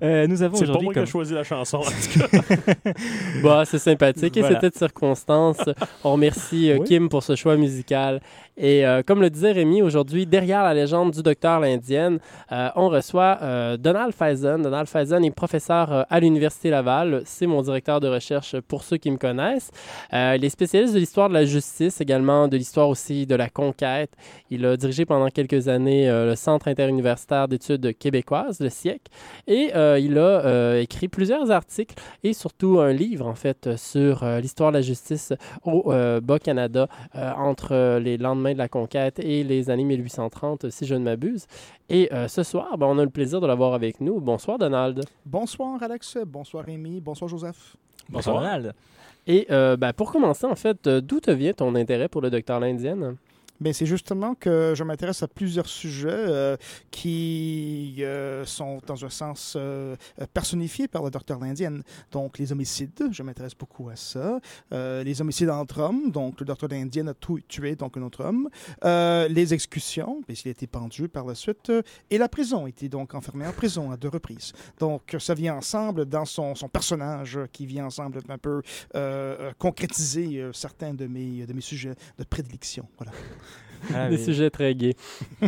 Euh, 0.02 0.26
nous 0.26 0.42
avons 0.42 0.56
aujourd'hui. 0.56 0.68
C'est 0.68 0.80
pas 0.80 0.84
moi 0.84 0.94
comme... 0.94 1.04
qui 1.04 1.10
ai 1.10 1.12
choisi 1.12 1.34
la 1.34 1.44
chanson. 1.44 1.82
bah, 3.44 3.66
c'est 3.66 3.78
sympathique 3.78 4.36
et 4.36 4.42
c'était 4.42 4.72
de 4.72 4.76
circonstance. 4.76 5.60
On 6.04 6.14
remercie 6.14 6.72
euh, 6.72 6.80
Kim 6.80 7.08
pour 7.08 7.22
ce 7.22 7.36
choix 7.36 7.56
musical. 7.56 8.20
Et 8.58 8.86
euh, 8.86 9.02
comme 9.06 9.22
le 9.22 9.30
disait 9.30 9.52
Rémi, 9.52 9.82
aujourd'hui, 9.82 10.26
derrière 10.26 10.64
la 10.64 10.74
légende 10.74 11.12
du 11.12 11.24
docteur 11.24 11.60
l'Indienne, 11.60 12.20
euh, 12.52 12.70
on 12.76 12.90
reçoit 12.90 13.40
euh, 13.42 13.78
Donald 13.78 14.14
Faison. 14.14 14.60
Donald 14.60 14.88
Faison 14.88 15.24
est 15.24 15.32
professeur 15.32 16.06
à 16.10 16.20
l'Université 16.20 16.70
Laval. 16.70 17.24
C'est 17.26 17.48
mon 17.48 17.62
directeur 17.62 18.00
de 18.00 18.08
recherche 18.08 18.60
pour 18.62 18.84
ceux 18.84 18.98
qui 18.98 19.10
me 19.10 19.18
connaissent. 19.18 19.72
il 20.12 20.46
est 20.46 20.50
spécialiste 20.50 20.94
de 20.94 21.00
l'histoire 21.00 21.30
de 21.30 21.34
la 21.34 21.46
justice, 21.46 22.00
également 22.00 22.48
de 22.48 22.58
l'histoire 22.58 22.90
aussi 22.90 23.26
de 23.26 23.36
la 23.36 23.50
conquête. 23.50 24.12
Il 24.50 24.66
a 24.66 24.78
dirigé 24.78 25.06
pendant 25.06 25.30
quelques 25.30 25.68
années 25.68 26.08
le 26.08 26.36
Centre 26.36 26.68
interuniversitaire 26.68 27.48
d'études 27.48 27.98
québécoises, 27.98 28.60
le 28.60 28.70
SIEC, 28.70 29.02
et 29.48 29.72
euh, 29.76 29.98
il 30.00 30.18
a 30.18 30.80
écrit 30.80 31.08
plusieurs 31.08 31.50
articles 31.52 31.96
et 32.24 32.34
surtout 32.34 32.80
un 32.80 32.94
livre, 32.94 33.28
en 33.28 33.36
fait, 33.36 33.76
sur 33.78 34.24
l'histoire 34.42 34.72
de 34.72 34.78
la 34.78 34.82
justice 34.82 35.34
au 35.64 35.92
Bas-Canada 36.22 36.88
entre 37.14 37.98
les 38.00 38.18
lendemains 38.18 38.43
de 38.52 38.58
la 38.58 38.68
conquête 38.68 39.20
et 39.20 39.44
les 39.46 39.70
années 39.70 39.86
1830, 39.86 40.70
si 40.70 40.86
je 40.86 40.96
ne 40.96 41.04
m'abuse. 41.06 41.48
Et 41.90 42.14
euh, 42.14 42.28
ce 42.28 42.44
soir, 42.44 42.78
ben, 42.78 42.88
on 42.88 43.00
a 43.00 43.04
le 43.04 43.10
plaisir 43.10 43.40
de 43.40 43.48
l'avoir 43.48 43.74
avec 43.74 44.02
nous. 44.02 44.20
Bonsoir, 44.20 44.58
Donald. 44.58 45.06
Bonsoir 45.26 45.82
Alex, 45.82 46.18
bonsoir 46.28 46.66
Rémi, 46.66 47.00
bonsoir 47.00 47.30
Joseph. 47.30 47.78
Bonsoir 48.10 48.42
Donald. 48.42 48.74
Et 49.26 49.48
euh, 49.52 49.78
ben, 49.78 49.94
pour 49.94 50.12
commencer, 50.12 50.46
en 50.46 50.56
fait, 50.56 50.86
euh, 50.88 51.00
d'où 51.00 51.22
te 51.22 51.32
vient 51.32 51.54
ton 51.54 51.74
intérêt 51.76 52.10
pour 52.10 52.22
le 52.22 52.30
docteur 52.30 52.60
l'Indienne? 52.60 53.16
Ben, 53.64 53.72
c'est 53.72 53.86
justement 53.86 54.36
que 54.36 54.74
je 54.76 54.84
m'intéresse 54.84 55.24
à 55.24 55.28
plusieurs 55.30 55.68
sujets 55.68 56.10
euh, 56.10 56.58
qui 56.92 57.96
euh, 58.00 58.44
sont 58.46 58.82
dans 58.86 59.06
un 59.06 59.10
sens 59.10 59.54
euh, 59.56 59.96
personnifiés 60.34 60.90
par 60.90 61.02
le 61.02 61.10
docteur 61.10 61.40
l'Indienne. 61.40 61.82
Donc 62.12 62.40
les 62.40 62.52
homicides, 62.52 63.08
je 63.10 63.24
m'intéresse 63.24 63.56
beaucoup 63.56 63.88
à 63.88 63.96
ça. 63.96 64.42
Les 64.72 65.22
homicides 65.22 65.50
entre 65.50 65.80
hommes, 65.80 66.12
donc 66.12 66.42
le 66.42 66.46
docteur 66.46 66.70
l'Indienne 66.70 67.08
a 67.08 67.14
tout 67.14 67.40
tué 67.48 67.78
donc 67.78 67.96
un 67.96 68.02
autre 68.02 68.26
homme. 68.26 68.50
Les 68.84 69.54
exécutions, 69.54 70.22
puisqu'il 70.28 70.50
a 70.50 70.52
été 70.52 70.68
pendu 70.68 71.08
par 71.08 71.26
la 71.26 71.36
suite. 71.36 71.72
et 72.10 72.18
la 72.18 72.28
prison, 72.28 72.68
il 72.68 72.72
était 72.72 72.90
donc 72.90 73.14
enfermé 73.14 73.48
en 73.48 73.54
prison 73.54 73.92
à 73.92 73.98
deux 73.98 74.10
reprises. 74.10 74.52
Donc 74.78 75.16
ça 75.20 75.34
vient 75.36 75.56
ensemble 75.56 76.06
dans 76.06 76.26
son, 76.26 76.54
son 76.56 76.68
personnage 76.68 77.40
qui 77.54 77.66
vient 77.66 77.86
ensemble 77.86 78.20
un 78.28 78.38
peu 78.38 78.62
concrétiser 79.58 80.50
certains 80.52 80.94
de 80.94 81.08
mes, 81.08 81.46
de 81.46 81.54
mes 81.54 81.62
sujets 81.62 81.96
de 82.18 82.24
prédilection. 82.26 82.86
Voilà. 82.98 83.14
Ah, 83.94 84.10
Des 84.10 84.18
oui. 84.18 84.24
sujets 84.24 84.50
très 84.50 84.76
gais. 84.76 84.96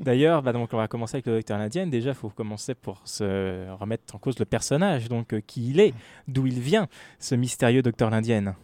D'ailleurs, 0.00 0.42
bah, 0.42 0.52
donc 0.52 0.70
on 0.72 0.76
va 0.76 0.88
commencer 0.88 1.16
avec 1.16 1.26
le 1.26 1.34
docteur 1.36 1.58
Indienne. 1.58 1.90
Déjà, 1.90 2.10
il 2.10 2.14
faut 2.16 2.30
commencer 2.30 2.74
pour 2.74 3.00
se 3.04 3.70
remettre 3.78 4.14
en 4.14 4.18
cause 4.18 4.38
le 4.38 4.44
personnage, 4.44 5.08
donc 5.08 5.32
euh, 5.34 5.40
qui 5.46 5.70
il 5.70 5.80
est, 5.80 5.94
d'où 6.28 6.46
il 6.46 6.60
vient, 6.60 6.88
ce 7.18 7.34
mystérieux 7.34 7.82
docteur 7.82 8.10
l'Indienne. 8.10 8.54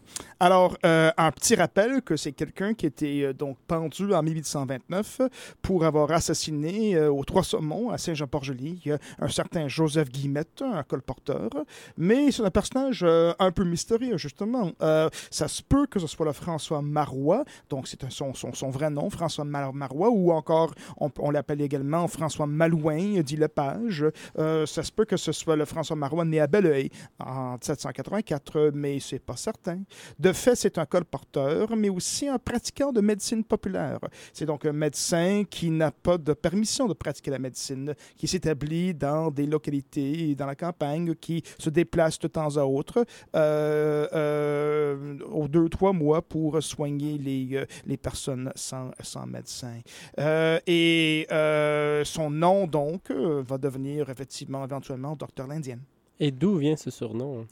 Alors, 0.40 0.76
euh, 0.84 1.10
un 1.16 1.30
petit 1.30 1.54
rappel 1.54 2.02
que 2.02 2.16
c'est 2.16 2.32
quelqu'un 2.32 2.74
qui 2.74 2.86
était 2.86 3.22
euh, 3.22 3.32
donc 3.32 3.56
pendu 3.66 4.12
en 4.14 4.22
1829 4.22 5.20
pour 5.62 5.84
avoir 5.84 6.10
assassiné 6.12 6.96
euh, 6.96 7.10
aux 7.10 7.24
Trois 7.24 7.42
Saumons 7.44 7.90
à 7.90 7.98
Saint-Jean-Port-Joli 7.98 8.82
euh, 8.88 8.98
un 9.20 9.28
certain 9.28 9.68
Joseph 9.68 10.08
Guillemette, 10.10 10.62
un 10.62 10.82
colporteur. 10.82 11.50
Mais 11.96 12.30
c'est 12.32 12.42
un 12.42 12.50
personnage 12.50 13.00
euh, 13.02 13.32
un 13.38 13.50
peu 13.52 13.64
mystérieux, 13.64 14.16
justement. 14.18 14.72
Euh, 14.82 15.08
ça 15.30 15.46
se 15.48 15.62
peut 15.62 15.86
que 15.86 16.00
ce 16.00 16.06
soit 16.06 16.26
le 16.26 16.32
François 16.32 16.82
Marois, 16.82 17.44
donc 17.70 17.86
c'est 17.86 18.02
un- 18.04 18.10
son, 18.10 18.34
son, 18.34 18.52
son 18.52 18.70
vrai 18.70 18.90
nom, 18.90 18.97
François 19.10 19.44
Mar- 19.44 19.72
Marois, 19.72 20.10
ou 20.10 20.32
encore 20.32 20.74
on, 20.98 21.30
l'appelle 21.30 21.60
également 21.60 22.06
François 22.08 22.46
Malouin, 22.46 23.20
dit 23.20 23.36
Lepage. 23.36 24.04
Euh, 24.38 24.66
ça 24.66 24.82
se 24.82 24.92
peut 24.92 25.04
que 25.04 25.16
ce 25.16 25.32
soit 25.32 25.56
le 25.56 25.64
François 25.64 25.96
Marois 25.96 26.24
né 26.24 26.40
à 26.40 26.46
Belleuil 26.46 26.90
en 27.18 27.52
1784, 27.52 28.70
mais 28.74 29.00
c'est 29.00 29.18
pas 29.18 29.36
certain. 29.36 29.80
De 30.18 30.32
fait, 30.32 30.54
c'est 30.54 30.78
un 30.78 30.86
colporteur, 30.86 31.74
mais 31.76 31.88
aussi 31.88 32.28
un 32.28 32.38
pratiquant 32.38 32.92
de 32.92 33.00
médecine 33.00 33.44
populaire. 33.44 33.98
C'est 34.32 34.46
donc 34.46 34.64
un 34.64 34.72
médecin 34.72 35.42
qui 35.48 35.70
n'a 35.70 35.90
pas 35.90 36.18
de 36.18 36.32
permission 36.32 36.86
de 36.86 36.94
pratiquer 36.94 37.30
la 37.30 37.38
médecine, 37.38 37.94
qui 38.16 38.26
s'établit 38.26 38.94
dans 38.94 39.30
des 39.30 39.46
localités, 39.46 40.34
dans 40.34 40.46
la 40.46 40.54
campagne, 40.54 41.14
qui 41.14 41.42
se 41.58 41.70
déplace 41.70 42.18
de 42.18 42.28
temps 42.28 42.56
à 42.56 42.64
autre, 42.64 43.04
euh, 43.34 44.06
euh, 44.12 45.18
aux 45.30 45.48
deux, 45.48 45.68
trois 45.68 45.92
mois 45.92 46.22
pour 46.22 46.62
soigner 46.62 47.18
les, 47.18 47.48
euh, 47.56 47.66
les 47.86 47.96
personnes 47.96 48.50
sans, 48.54 48.87
sans 49.00 49.26
médecin. 49.26 49.80
Euh, 50.18 50.58
et 50.66 51.26
euh, 51.30 52.04
son 52.04 52.30
nom, 52.30 52.66
donc, 52.66 53.10
euh, 53.10 53.42
va 53.46 53.58
devenir 53.58 54.10
effectivement, 54.10 54.64
éventuellement, 54.64 55.16
docteur 55.16 55.46
l'Indienne. 55.46 55.82
Et 56.20 56.32
d'où 56.32 56.56
vient 56.56 56.76
ce 56.76 56.90
surnom? 56.90 57.46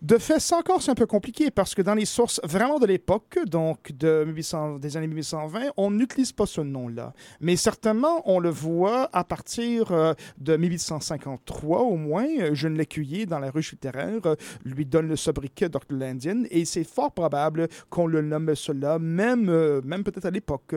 De 0.00 0.16
fait, 0.16 0.40
ça 0.40 0.56
encore, 0.56 0.80
c'est 0.80 0.90
un 0.90 0.94
peu 0.94 1.06
compliqué 1.06 1.50
parce 1.50 1.74
que 1.74 1.82
dans 1.82 1.94
les 1.94 2.06
sources 2.06 2.40
vraiment 2.44 2.78
de 2.78 2.86
l'époque, 2.86 3.38
donc 3.46 3.92
de 3.92 4.24
1800 4.24 4.78
des 4.78 4.96
années 4.96 5.06
1820, 5.06 5.72
on 5.76 5.90
n'utilise 5.90 6.32
pas 6.32 6.46
ce 6.46 6.62
nom-là. 6.62 7.12
Mais 7.40 7.56
certainement, 7.56 8.22
on 8.24 8.38
le 8.38 8.48
voit 8.48 9.10
à 9.12 9.22
partir 9.24 9.92
euh, 9.92 10.14
de 10.38 10.56
1853 10.56 11.82
au 11.82 11.96
moins. 11.96 12.26
Jeune 12.54 12.78
Lécuyer, 12.78 13.26
dans 13.26 13.38
la 13.38 13.50
ruche 13.50 13.72
littéraire, 13.72 14.20
euh, 14.24 14.34
lui 14.64 14.86
donne 14.86 15.08
le 15.08 15.16
sobriquet 15.16 15.68
Dr. 15.68 15.80
l'Indienne 15.90 16.46
et 16.50 16.64
c'est 16.64 16.84
fort 16.84 17.12
probable 17.12 17.68
qu'on 17.90 18.06
le 18.06 18.22
nomme 18.22 18.54
cela, 18.54 18.98
même, 18.98 19.48
euh, 19.50 19.82
même 19.84 20.04
peut-être 20.04 20.26
à 20.26 20.30
l'époque. 20.30 20.76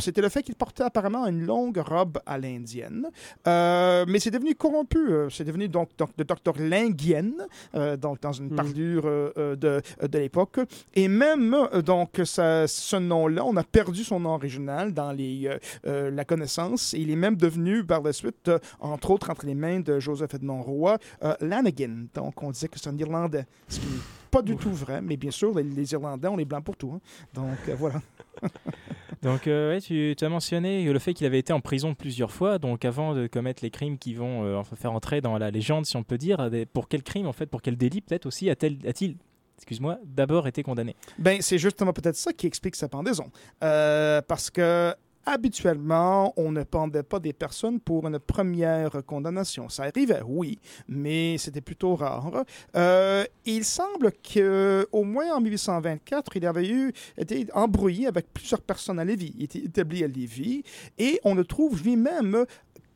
C'était 0.00 0.20
le 0.20 0.28
fait 0.28 0.42
qu'il 0.42 0.54
portait 0.54 0.82
apparemment 0.82 1.26
une 1.26 1.46
longue 1.46 1.78
robe 1.78 2.18
à 2.26 2.36
l'indienne. 2.38 3.08
Mais 3.46 4.18
c'est 4.18 4.30
devenu 4.30 4.54
corrompu. 4.54 4.98
C'est 5.30 5.44
devenu 5.44 5.68
donc, 5.68 5.90
donc 5.96 6.10
de 6.16 6.25
Dr. 6.26 6.58
Linguienne, 6.58 7.34
euh, 7.74 7.96
donc 7.96 8.20
dans 8.20 8.32
une 8.32 8.46
Mm. 8.52 8.56
parlure 8.56 9.02
euh, 9.06 9.32
euh, 9.38 9.56
de, 9.56 9.82
de 10.06 10.18
l'époque. 10.18 10.60
Et 10.94 11.08
même, 11.08 11.56
donc, 11.84 12.20
ça- 12.24 12.66
ce 12.68 12.96
nom-là, 12.96 13.44
on 13.44 13.56
a 13.56 13.64
perdu 13.64 14.04
son 14.04 14.20
nom 14.20 14.34
original 14.34 14.92
dans 14.92 15.12
les, 15.12 15.50
la 15.84 16.24
connaissance. 16.24 16.94
Et 16.94 16.98
il 16.98 17.10
est 17.10 17.16
même 17.16 17.36
devenu, 17.36 17.84
par 17.84 18.02
la 18.02 18.12
suite, 18.12 18.50
entre 18.80 19.10
autres, 19.10 19.30
entre 19.30 19.46
les 19.46 19.54
mains 19.54 19.80
de 19.80 19.98
Joseph 20.00 20.34
Edmond 20.34 20.62
Roy, 20.62 20.98
Lanigan. 21.40 22.06
Donc, 22.14 22.42
on 22.42 22.50
disait 22.50 22.68
que 22.68 22.78
c'est 22.78 22.88
un 22.88 22.96
Irlandais. 22.98 23.46
Ce 23.68 23.78
qui 23.80 23.86
n'est 23.86 23.92
pas 24.36 24.42
du 24.42 24.56
tout 24.56 24.72
vrai, 24.72 25.00
mais 25.00 25.16
bien 25.16 25.30
sûr, 25.30 25.54
les, 25.54 25.62
les 25.62 25.92
Irlandais, 25.92 26.28
on 26.28 26.38
est 26.38 26.44
blancs 26.44 26.64
pour 26.64 26.76
tout. 26.76 26.92
hein. 26.94 27.00
Donc, 27.34 27.58
euh, 27.68 27.74
voilà. 27.78 28.00
Donc, 29.22 29.46
euh, 29.46 29.72
ouais, 29.74 29.80
tu, 29.80 30.14
tu 30.16 30.24
as 30.24 30.28
mentionné 30.28 30.84
le 30.84 30.98
fait 30.98 31.14
qu'il 31.14 31.26
avait 31.26 31.38
été 31.38 31.52
en 31.52 31.60
prison 31.60 31.94
plusieurs 31.94 32.30
fois, 32.30 32.58
donc 32.58 32.84
avant 32.84 33.14
de 33.14 33.26
commettre 33.26 33.62
les 33.64 33.70
crimes 33.70 33.98
qui 33.98 34.14
vont 34.14 34.44
euh, 34.44 34.62
faire 34.74 34.92
entrer 34.92 35.20
dans 35.20 35.38
la 35.38 35.50
légende, 35.50 35.86
si 35.86 35.96
on 35.96 36.02
peut 36.02 36.18
dire. 36.18 36.50
Pour 36.72 36.86
quel 36.88 37.02
crime, 37.02 37.26
en 37.26 37.32
fait, 37.32 37.46
pour 37.46 37.62
quel 37.62 37.76
délit, 37.76 38.02
peut-être 38.02 38.26
aussi, 38.26 38.50
a-t-il, 38.50 38.86
a-t-il 38.86 39.16
excuse-moi, 39.56 39.98
d'abord 40.04 40.46
été 40.46 40.62
condamné? 40.62 40.94
Ben, 41.18 41.40
c'est 41.40 41.58
justement 41.58 41.92
peut-être 41.92 42.16
ça 42.16 42.32
qui 42.32 42.46
explique 42.46 42.76
sa 42.76 42.88
pendaison. 42.88 43.30
Euh, 43.64 44.20
parce 44.28 44.50
que 44.50 44.94
habituellement, 45.26 46.32
on 46.36 46.52
ne 46.52 46.62
pendait 46.62 47.02
pas 47.02 47.18
des 47.18 47.32
personnes 47.32 47.80
pour 47.80 48.06
une 48.06 48.18
première 48.18 49.04
condamnation. 49.04 49.68
Ça 49.68 49.84
arrivait, 49.84 50.22
oui, 50.24 50.58
mais 50.88 51.36
c'était 51.38 51.60
plutôt 51.60 51.96
rare. 51.96 52.44
Euh, 52.76 53.24
il 53.44 53.64
semble 53.64 54.12
qu'au 54.12 55.04
moins 55.04 55.34
en 55.34 55.40
1824, 55.40 56.36
il 56.36 56.46
avait 56.46 56.68
eu 56.68 56.92
été 57.18 57.46
embrouillé 57.52 58.06
avec 58.06 58.32
plusieurs 58.32 58.62
personnes 58.62 58.98
à 58.98 59.04
Lévis. 59.04 59.34
Il 59.36 59.44
était 59.44 59.58
établi 59.58 60.04
à 60.04 60.06
Lévis 60.06 60.62
et 60.98 61.20
on 61.24 61.34
le 61.34 61.44
trouve 61.44 61.82
lui-même 61.82 62.46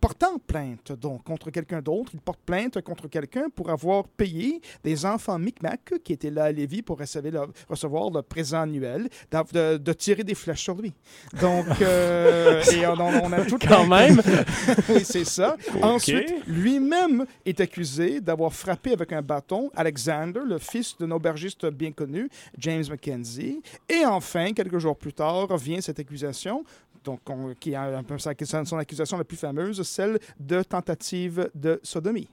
portant 0.00 0.38
plainte 0.38 0.92
donc 0.92 1.22
contre 1.24 1.50
quelqu'un 1.50 1.82
d'autre. 1.82 2.10
Il 2.14 2.20
porte 2.20 2.40
plainte 2.46 2.80
contre 2.80 3.08
quelqu'un 3.08 3.48
pour 3.54 3.70
avoir 3.70 4.08
payé 4.08 4.60
des 4.82 5.04
enfants 5.04 5.38
Micmac 5.38 5.92
qui 6.02 6.12
étaient 6.12 6.30
là 6.30 6.44
à 6.44 6.52
Lévis 6.52 6.82
pour 6.82 6.98
recevoir 6.98 7.46
le, 7.46 7.52
recevoir 7.68 8.10
le 8.10 8.22
présent 8.22 8.62
annuel, 8.62 9.08
de, 9.30 9.76
de 9.76 9.92
tirer 9.92 10.24
des 10.24 10.34
flèches 10.34 10.62
sur 10.62 10.74
lui. 10.74 10.92
Donc, 11.40 11.66
euh, 11.82 12.62
et 12.72 12.86
on, 12.86 12.92
on- 12.98 13.20
on 13.24 13.32
a 13.32 13.44
tout 13.44 13.58
Quand 13.58 13.86
même! 13.86 14.20
oui, 14.88 15.04
c'est 15.04 15.24
ça. 15.24 15.56
Ensuite, 15.82 16.32
lui-même 16.46 17.26
est 17.44 17.60
accusé 17.60 18.20
d'avoir 18.20 18.52
frappé 18.52 18.92
avec 18.92 19.12
un 19.12 19.22
bâton 19.22 19.70
Alexander, 19.76 20.40
le 20.46 20.58
fils 20.58 20.96
d'un 20.98 21.10
aubergiste 21.10 21.66
bien 21.66 21.92
connu, 21.92 22.28
James 22.58 22.84
Mackenzie. 22.88 23.60
Et 23.88 24.04
enfin, 24.06 24.52
quelques 24.52 24.78
jours 24.78 24.96
plus 24.96 25.12
tard, 25.12 25.56
vient 25.56 25.80
cette 25.80 25.98
accusation. 25.98 26.64
Donc, 27.04 27.20
on- 27.28 27.54
qui 27.58 27.72
est 27.72 27.76
un 27.76 28.02
peu 28.02 28.18
son 28.18 28.76
accusation 28.78 29.16
la 29.16 29.24
plus 29.24 29.36
fameuse, 29.36 29.82
celle 29.82 30.18
de 30.38 30.62
tentative 30.62 31.50
de 31.54 31.80
sodomie. 31.82 32.28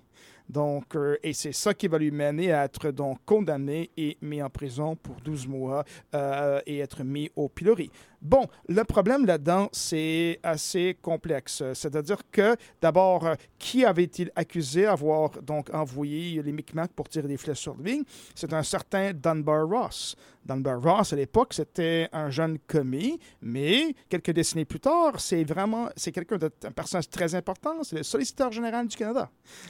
Donc, 0.49 0.95
euh, 0.95 1.17
et 1.23 1.33
c'est 1.33 1.51
ça 1.51 1.73
qui 1.73 1.89
va 1.89 1.97
lui 1.97 2.09
mener 2.09 2.53
à 2.53 2.63
être 2.63 2.91
donc 2.91 3.19
condamné 3.25 3.89
et 3.97 4.17
mis 4.21 4.41
en 4.41 4.49
prison 4.49 4.95
pour 4.95 5.15
12 5.19 5.45
mois 5.45 5.83
euh, 6.15 6.61
et 6.65 6.79
être 6.79 7.03
mis 7.03 7.29
au 7.35 7.49
pilori. 7.49 7.91
Bon, 8.21 8.47
le 8.67 8.83
problème 8.83 9.25
là-dedans, 9.25 9.69
c'est 9.71 10.39
assez 10.41 10.97
complexe. 11.01 11.63
C'est-à-dire 11.73 12.17
que, 12.31 12.55
d'abord, 12.81 13.25
euh, 13.27 13.35
qui 13.59 13.85
avait-il 13.85 14.31
accusé 14.35 14.83
d'avoir 14.83 15.29
donc 15.41 15.73
envoyé 15.73 16.41
les 16.41 16.51
Micmacs 16.51 16.91
pour 16.93 17.07
tirer 17.09 17.27
des 17.27 17.37
flèches 17.37 17.59
sur 17.59 17.75
lui? 17.75 18.03
C'est 18.33 18.53
un 18.53 18.63
certain 18.63 19.13
Dunbar 19.13 19.67
Ross. 19.67 20.15
Dunbar 20.47 20.81
Ross, 20.81 21.11
à 21.11 21.15
l'époque, 21.17 21.53
c'était 21.53 22.07
un 22.13 22.29
jeune 22.29 22.57
commis, 22.67 23.19
mais 23.41 23.93
quelques 24.09 24.31
décennies 24.31 24.65
plus 24.65 24.79
tard, 24.79 25.19
c'est 25.19 25.43
vraiment, 25.43 25.89
c'est 25.95 26.13
quelqu'un 26.13 26.37
de, 26.37 26.49
un 26.63 26.71
personnage 26.71 27.09
très 27.09 27.35
important, 27.35 27.83
c'est 27.83 27.97
le 27.97 28.03
solliciteur 28.03 28.51
général 28.51 28.87
du 28.87 28.95
Canada. 28.95 29.29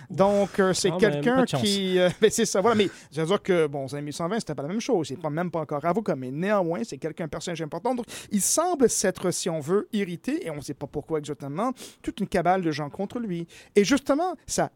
Donc, 0.09 0.59
euh, 0.59 0.73
c'est 0.73 0.89
Quand 0.89 1.01
même, 1.01 1.23
quelqu'un 1.23 1.45
qui... 1.45 1.97
euh, 1.97 2.09
ben, 2.21 2.29
c'est 2.29 2.45
ça, 2.45 2.61
voilà, 2.61 2.75
mais 2.75 2.89
je 3.11 3.21
veux 3.21 3.27
dire 3.27 3.41
que, 3.41 3.65
bon, 3.65 3.87
années 3.87 4.03
1820, 4.03 4.39
c'était 4.39 4.53
pas 4.55 4.61
la 4.61 4.69
même 4.69 4.79
chose, 4.79 5.07
c'est 5.07 5.19
pas, 5.19 5.31
même 5.31 5.49
pas 5.49 5.61
encore 5.61 5.83
avocat, 5.83 6.15
mais 6.15 6.29
néanmoins, 6.29 6.83
c'est 6.83 6.97
quelqu'un, 6.97 7.25
un 7.25 7.29
personnage 7.29 7.61
important. 7.61 7.95
Donc, 7.95 8.05
il 8.31 8.41
semble 8.47 8.89
s'être, 8.89 9.31
si 9.31 9.49
on 9.49 9.59
veut, 9.59 9.87
irrité, 9.93 10.45
et 10.45 10.49
on 10.49 10.55
ne 10.55 10.61
sait 10.61 10.73
pas 10.73 10.87
pourquoi 10.87 11.19
exactement, 11.19 11.73
toute 12.01 12.19
une 12.19 12.27
cabale 12.27 12.61
de 12.61 12.71
gens 12.71 12.89
contre 12.89 13.19
lui. 13.19 13.47
Et 13.75 13.83
justement, 13.83 14.35
ça 14.45 14.71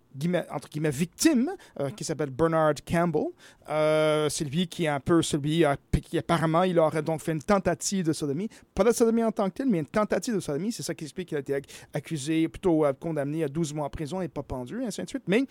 entre 0.52 0.70
guillemets, 0.70 0.90
victime, 0.92 1.52
euh, 1.80 1.90
qui 1.90 2.04
s'appelle 2.04 2.30
Bernard 2.30 2.74
Campbell. 2.88 3.26
Euh, 3.70 4.28
c'est 4.30 4.44
lui 4.46 4.68
qui 4.68 4.86
est 4.86 4.90
un 4.90 5.00
peu 5.00 5.22
celui 5.22 5.64
euh, 5.66 5.76
qui 6.02 6.18
apparemment 6.18 6.64
il 6.64 6.78
aurait 6.80 7.02
donc 7.02 7.22
fait 7.22 7.32
une 7.32 7.42
tentative 7.42 8.06
de 8.06 8.14
sodomie. 8.14 8.50
Pas 8.74 8.84
de 8.84 8.92
sodomie 8.92 9.24
en 9.24 9.32
tant 9.32 9.50
que 9.50 9.56
telle, 9.56 9.70
mais 9.70 9.80
une 9.80 9.86
tentative 9.86 10.36
de 10.36 10.40
sodomie. 10.40 10.72
C'est 10.72 10.84
ça 10.84 10.94
qui 10.94 11.06
explique 11.06 11.30
qu'il 11.30 11.38
a 11.38 11.42
été 11.42 11.54
ac- 11.54 11.70
accusé, 11.94 12.48
plutôt 12.48 12.86
condamné 13.00 13.44
à 13.44 13.48
12 13.48 13.74
mois 13.74 13.86
en 13.86 13.90
prison 13.90 14.22
et 14.22 14.28
pas 14.28 14.44
pendu, 14.44 14.82
et 14.82 14.86
ainsi 14.86 15.02
de 15.02 15.08
suite. 15.10 15.24
Mais 15.28 15.46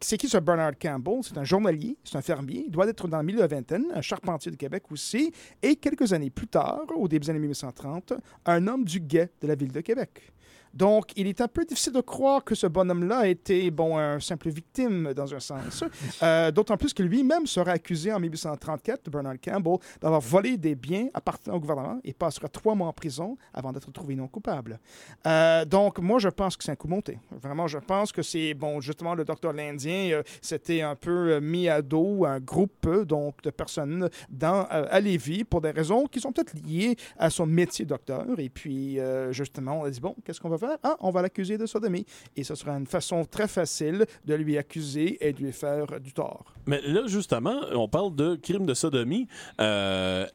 c'est 0.00 0.16
qui 0.16 0.28
ce 0.28 0.38
Bernard 0.38 0.78
Campbell? 0.80 1.20
C'est 1.22 1.36
un 1.38 1.44
journalier, 1.44 1.96
c'est 2.04 2.16
un 2.16 2.22
fermier. 2.22 2.64
Il 2.66 2.70
doit 2.70 2.86
être 2.88 3.08
dans 3.08 3.18
le 3.18 3.24
milieu 3.24 3.38
de 3.38 3.42
la 3.42 3.48
vingtaine, 3.48 3.86
un 3.94 4.00
charpentier 4.02 4.50
de 4.50 4.56
Québec 4.56 4.84
aussi. 4.90 5.32
Et 5.62 5.76
quelques 5.76 6.12
années 6.12 6.30
plus 6.30 6.48
tard, 6.48 6.84
au 6.96 7.08
début 7.08 7.24
des 7.26 7.30
années 7.30 7.38
1830, 7.40 8.14
un 8.46 8.66
homme 8.66 8.84
du 8.84 9.00
guet 9.00 9.30
de 9.40 9.46
la 9.48 9.54
ville 9.54 9.72
de 9.72 9.80
Québec. 9.80 10.32
Donc, 10.74 11.12
il 11.16 11.26
est 11.26 11.40
un 11.40 11.48
peu 11.48 11.64
difficile 11.64 11.92
de 11.92 12.00
croire 12.00 12.44
que 12.44 12.54
ce 12.54 12.66
bonhomme-là 12.66 13.18
a 13.18 13.26
été, 13.26 13.70
bon, 13.70 13.98
un 13.98 14.20
simple 14.20 14.48
victime 14.50 15.12
dans 15.14 15.34
un 15.34 15.40
sens. 15.40 15.84
Euh, 16.22 16.50
D'autant 16.52 16.76
plus 16.76 16.92
que 16.92 17.02
lui-même 17.02 17.46
sera 17.46 17.72
accusé 17.72 18.12
en 18.12 18.20
1834, 18.20 19.10
Bernard 19.10 19.40
Campbell, 19.42 19.78
d'avoir 20.00 20.20
volé 20.20 20.56
des 20.56 20.74
biens 20.74 21.08
appartenant 21.14 21.56
au 21.56 21.60
gouvernement 21.60 21.98
et 22.04 22.12
passera 22.12 22.48
trois 22.48 22.74
mois 22.74 22.88
en 22.88 22.92
prison 22.92 23.36
avant 23.52 23.72
d'être 23.72 23.90
trouvé 23.92 24.14
non 24.14 24.28
coupable. 24.28 24.78
Euh, 25.26 25.64
donc, 25.64 25.98
moi, 25.98 26.18
je 26.18 26.28
pense 26.28 26.56
que 26.56 26.64
c'est 26.64 26.72
un 26.72 26.76
coup 26.76 26.88
monté. 26.88 27.18
Vraiment, 27.30 27.66
je 27.66 27.78
pense 27.78 28.12
que 28.12 28.22
c'est, 28.22 28.54
bon, 28.54 28.80
justement, 28.80 29.14
le 29.14 29.24
docteur 29.24 29.52
L'Indien, 29.52 30.10
euh, 30.12 30.22
c'était 30.40 30.82
un 30.82 30.94
peu 30.94 31.32
euh, 31.32 31.40
mis 31.40 31.68
à 31.68 31.82
dos 31.82 32.24
un 32.24 32.40
groupe, 32.40 32.88
donc, 33.04 33.42
de 33.42 33.50
personnes 33.50 34.08
dans, 34.28 34.66
à 34.68 35.00
Lévis 35.00 35.44
pour 35.44 35.60
des 35.60 35.70
raisons 35.70 36.06
qui 36.06 36.20
sont 36.20 36.32
peut-être 36.32 36.54
liées 36.54 36.96
à 37.18 37.30
son 37.30 37.46
métier 37.46 37.84
docteur. 37.84 38.26
Et 38.38 38.48
puis, 38.48 38.98
justement, 39.30 39.80
on 39.80 39.84
a 39.84 39.90
dit, 39.90 40.00
bon, 40.00 40.14
qu'est-ce 40.24 40.40
qu'on 40.40 40.48
va 40.48 40.56
Ah, 40.82 40.96
on 41.00 41.10
va 41.10 41.22
l'accuser 41.22 41.58
de 41.58 41.66
sodomie. 41.66 42.06
Et 42.36 42.44
ce 42.44 42.54
sera 42.54 42.72
une 42.72 42.86
façon 42.86 43.24
très 43.24 43.48
facile 43.48 44.06
de 44.24 44.34
lui 44.34 44.58
accuser 44.58 45.18
et 45.26 45.32
de 45.32 45.42
lui 45.42 45.52
faire 45.52 46.00
du 46.00 46.12
tort. 46.12 46.44
Mais 46.66 46.80
là, 46.82 47.02
justement, 47.06 47.60
on 47.72 47.88
parle 47.88 48.14
de 48.14 48.36
crime 48.36 48.66
de 48.66 48.74
sodomie. 48.74 49.26
Euh, 49.60 50.26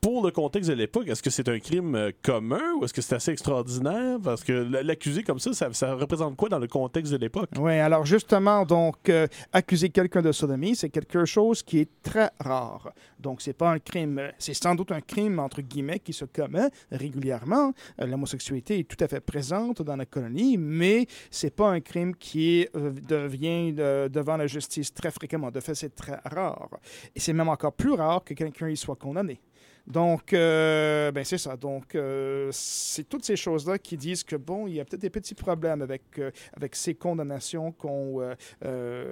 pour 0.00 0.24
le 0.24 0.30
contexte 0.30 0.70
de 0.70 0.74
l'époque, 0.74 1.08
est-ce 1.08 1.22
que 1.22 1.30
c'est 1.30 1.48
un 1.48 1.58
crime 1.58 1.94
euh, 1.94 2.10
commun 2.22 2.74
ou 2.78 2.84
est-ce 2.84 2.92
que 2.92 3.02
c'est 3.02 3.14
assez 3.14 3.32
extraordinaire? 3.32 4.18
Parce 4.22 4.44
que 4.44 4.52
l'accuser 4.52 5.22
comme 5.22 5.38
ça, 5.38 5.52
ça, 5.72 5.94
représente 5.94 6.36
quoi 6.36 6.48
dans 6.48 6.58
le 6.58 6.66
contexte 6.68 7.12
de 7.12 7.18
l'époque? 7.18 7.50
Oui, 7.58 7.72
alors 7.72 8.06
justement, 8.06 8.64
donc, 8.64 9.08
euh, 9.08 9.26
accuser 9.52 9.90
quelqu'un 9.90 10.22
de 10.22 10.32
sodomie, 10.32 10.76
c'est 10.76 10.90
quelque 10.90 11.24
chose 11.24 11.62
qui 11.62 11.80
est 11.80 11.88
très 12.02 12.30
rare. 12.40 12.92
Donc, 13.18 13.42
c'est 13.42 13.52
pas 13.52 13.70
un 13.70 13.78
crime, 13.78 14.18
euh, 14.18 14.30
c'est 14.38 14.54
sans 14.54 14.74
doute 14.74 14.92
un 14.92 15.00
crime, 15.00 15.38
entre 15.38 15.62
guillemets, 15.62 15.98
qui 15.98 16.12
se 16.12 16.24
commet 16.24 16.68
régulièrement. 16.90 17.72
L'homosexualité 17.98 18.78
est 18.78 18.88
tout 18.88 19.02
à 19.02 19.08
fait 19.08 19.20
présente 19.20 19.82
dans 19.82 19.96
la 19.96 20.06
colonie, 20.06 20.56
mais 20.56 21.06
c'est 21.30 21.54
pas 21.54 21.70
un 21.70 21.80
crime 21.80 22.14
qui 22.14 22.66
devient 22.74 23.72
devant 23.72 24.36
la 24.36 24.46
justice 24.46 24.92
très 24.92 25.10
fréquemment. 25.10 25.50
De 25.50 25.60
fait, 25.60 25.74
c'est 25.74 25.94
très 25.94 26.18
rare. 26.24 26.68
Et 27.14 27.20
c'est 27.20 27.32
même 27.32 27.48
encore 27.48 27.72
plus 27.72 27.92
rare 27.92 28.22
que 28.24 28.34
quelqu'un 28.34 28.68
y 28.68 28.76
soit 28.76 28.96
condamné. 28.96 29.40
Donc, 29.88 30.34
euh, 30.34 31.10
ben 31.12 31.24
c'est 31.24 31.38
ça. 31.38 31.56
Donc, 31.56 31.94
euh, 31.94 32.50
c'est 32.52 33.08
toutes 33.08 33.24
ces 33.24 33.36
choses-là 33.36 33.78
qui 33.78 33.96
disent 33.96 34.22
que, 34.22 34.36
bon, 34.36 34.66
il 34.66 34.74
y 34.74 34.80
a 34.80 34.84
peut-être 34.84 35.00
des 35.00 35.10
petits 35.10 35.34
problèmes 35.34 35.80
avec, 35.80 36.02
euh, 36.18 36.30
avec 36.54 36.76
ces 36.76 36.94
condamnations, 36.94 37.74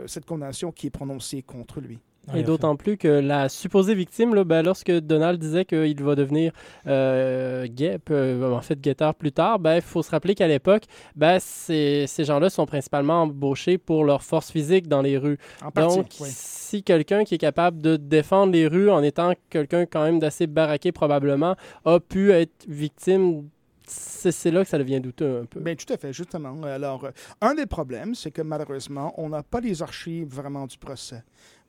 cette 0.07 0.27
condamnation 0.27 0.73
qui 0.73 0.89
est 0.89 0.91
prononcée 0.91 1.43
contre 1.43 1.81
lui. 1.81 1.99
Et 2.35 2.43
d'autant 2.43 2.75
plus 2.77 2.97
que 2.97 3.07
la 3.07 3.49
supposée 3.49 3.95
victime, 3.95 4.35
là, 4.35 4.43
ben, 4.45 4.63
lorsque 4.63 4.91
Donald 4.91 5.39
disait 5.41 5.65
qu'il 5.65 6.03
va 6.03 6.15
devenir 6.17 6.53
euh, 6.87 7.67
gay, 7.71 7.99
peu- 7.99 8.53
en 8.53 8.61
fait 8.61 8.81
guetteur 8.81 9.15
plus 9.15 9.33
tard, 9.33 9.59
ben, 9.59 9.77
il 9.77 9.83
faut 9.83 10.03
se 10.03 10.11
rappeler 10.11 10.35
qu'à 10.35 10.49
l'époque, 10.49 10.85
ben, 11.15 11.39
ces, 11.41 12.07
ces 12.09 12.25
gens-là 12.25 12.51
sont 12.51 12.67
principalement 12.67 13.23
embauchés 13.23 13.79
pour 13.79 14.05
leur 14.05 14.23
force 14.23 14.51
physique 14.51 14.89
dans 14.89 15.03
les 15.03 15.19
rues. 15.19 15.39
En 15.65 15.71
partie, 15.71 15.97
Donc, 15.99 16.07
oui. 16.21 16.29
si 16.31 16.83
quelqu'un 16.83 17.25
qui 17.25 17.37
est 17.37 17.39
capable 17.39 17.81
de 17.81 17.97
défendre 17.97 18.53
les 18.53 18.67
rues 18.67 18.91
en 18.91 19.03
étant 19.03 19.33
quelqu'un 19.51 19.87
quand 19.87 20.03
même 20.03 20.19
d'assez 20.19 20.47
baraqué 20.47 20.91
probablement, 20.93 21.55
a 21.85 22.01
pu 22.01 22.33
être 22.33 22.65
victime, 22.69 23.49
c'est 23.87 24.33
c'est 24.33 24.51
là 24.51 24.65
que 24.65 24.69
ça 24.69 24.79
devient 24.79 25.01
douteux 25.01 25.43
un 25.43 25.45
peu. 25.45 25.61
Bien, 25.61 25.77
tout 25.77 25.93
à 25.93 25.97
fait, 25.97 26.13
justement. 26.13 26.61
Alors, 26.65 27.05
euh, 27.05 27.11
un 27.41 27.55
des 27.55 27.67
problèmes, 27.67 28.17
c'est 28.17 28.33
que 28.33 28.43
malheureusement, 28.43 29.15
on 29.17 29.29
n'a 29.29 29.45
pas 29.45 29.61
les 29.61 29.81
archives 29.81 30.27
vraiment 30.29 30.67
du 30.67 30.77
procès. 30.77 31.23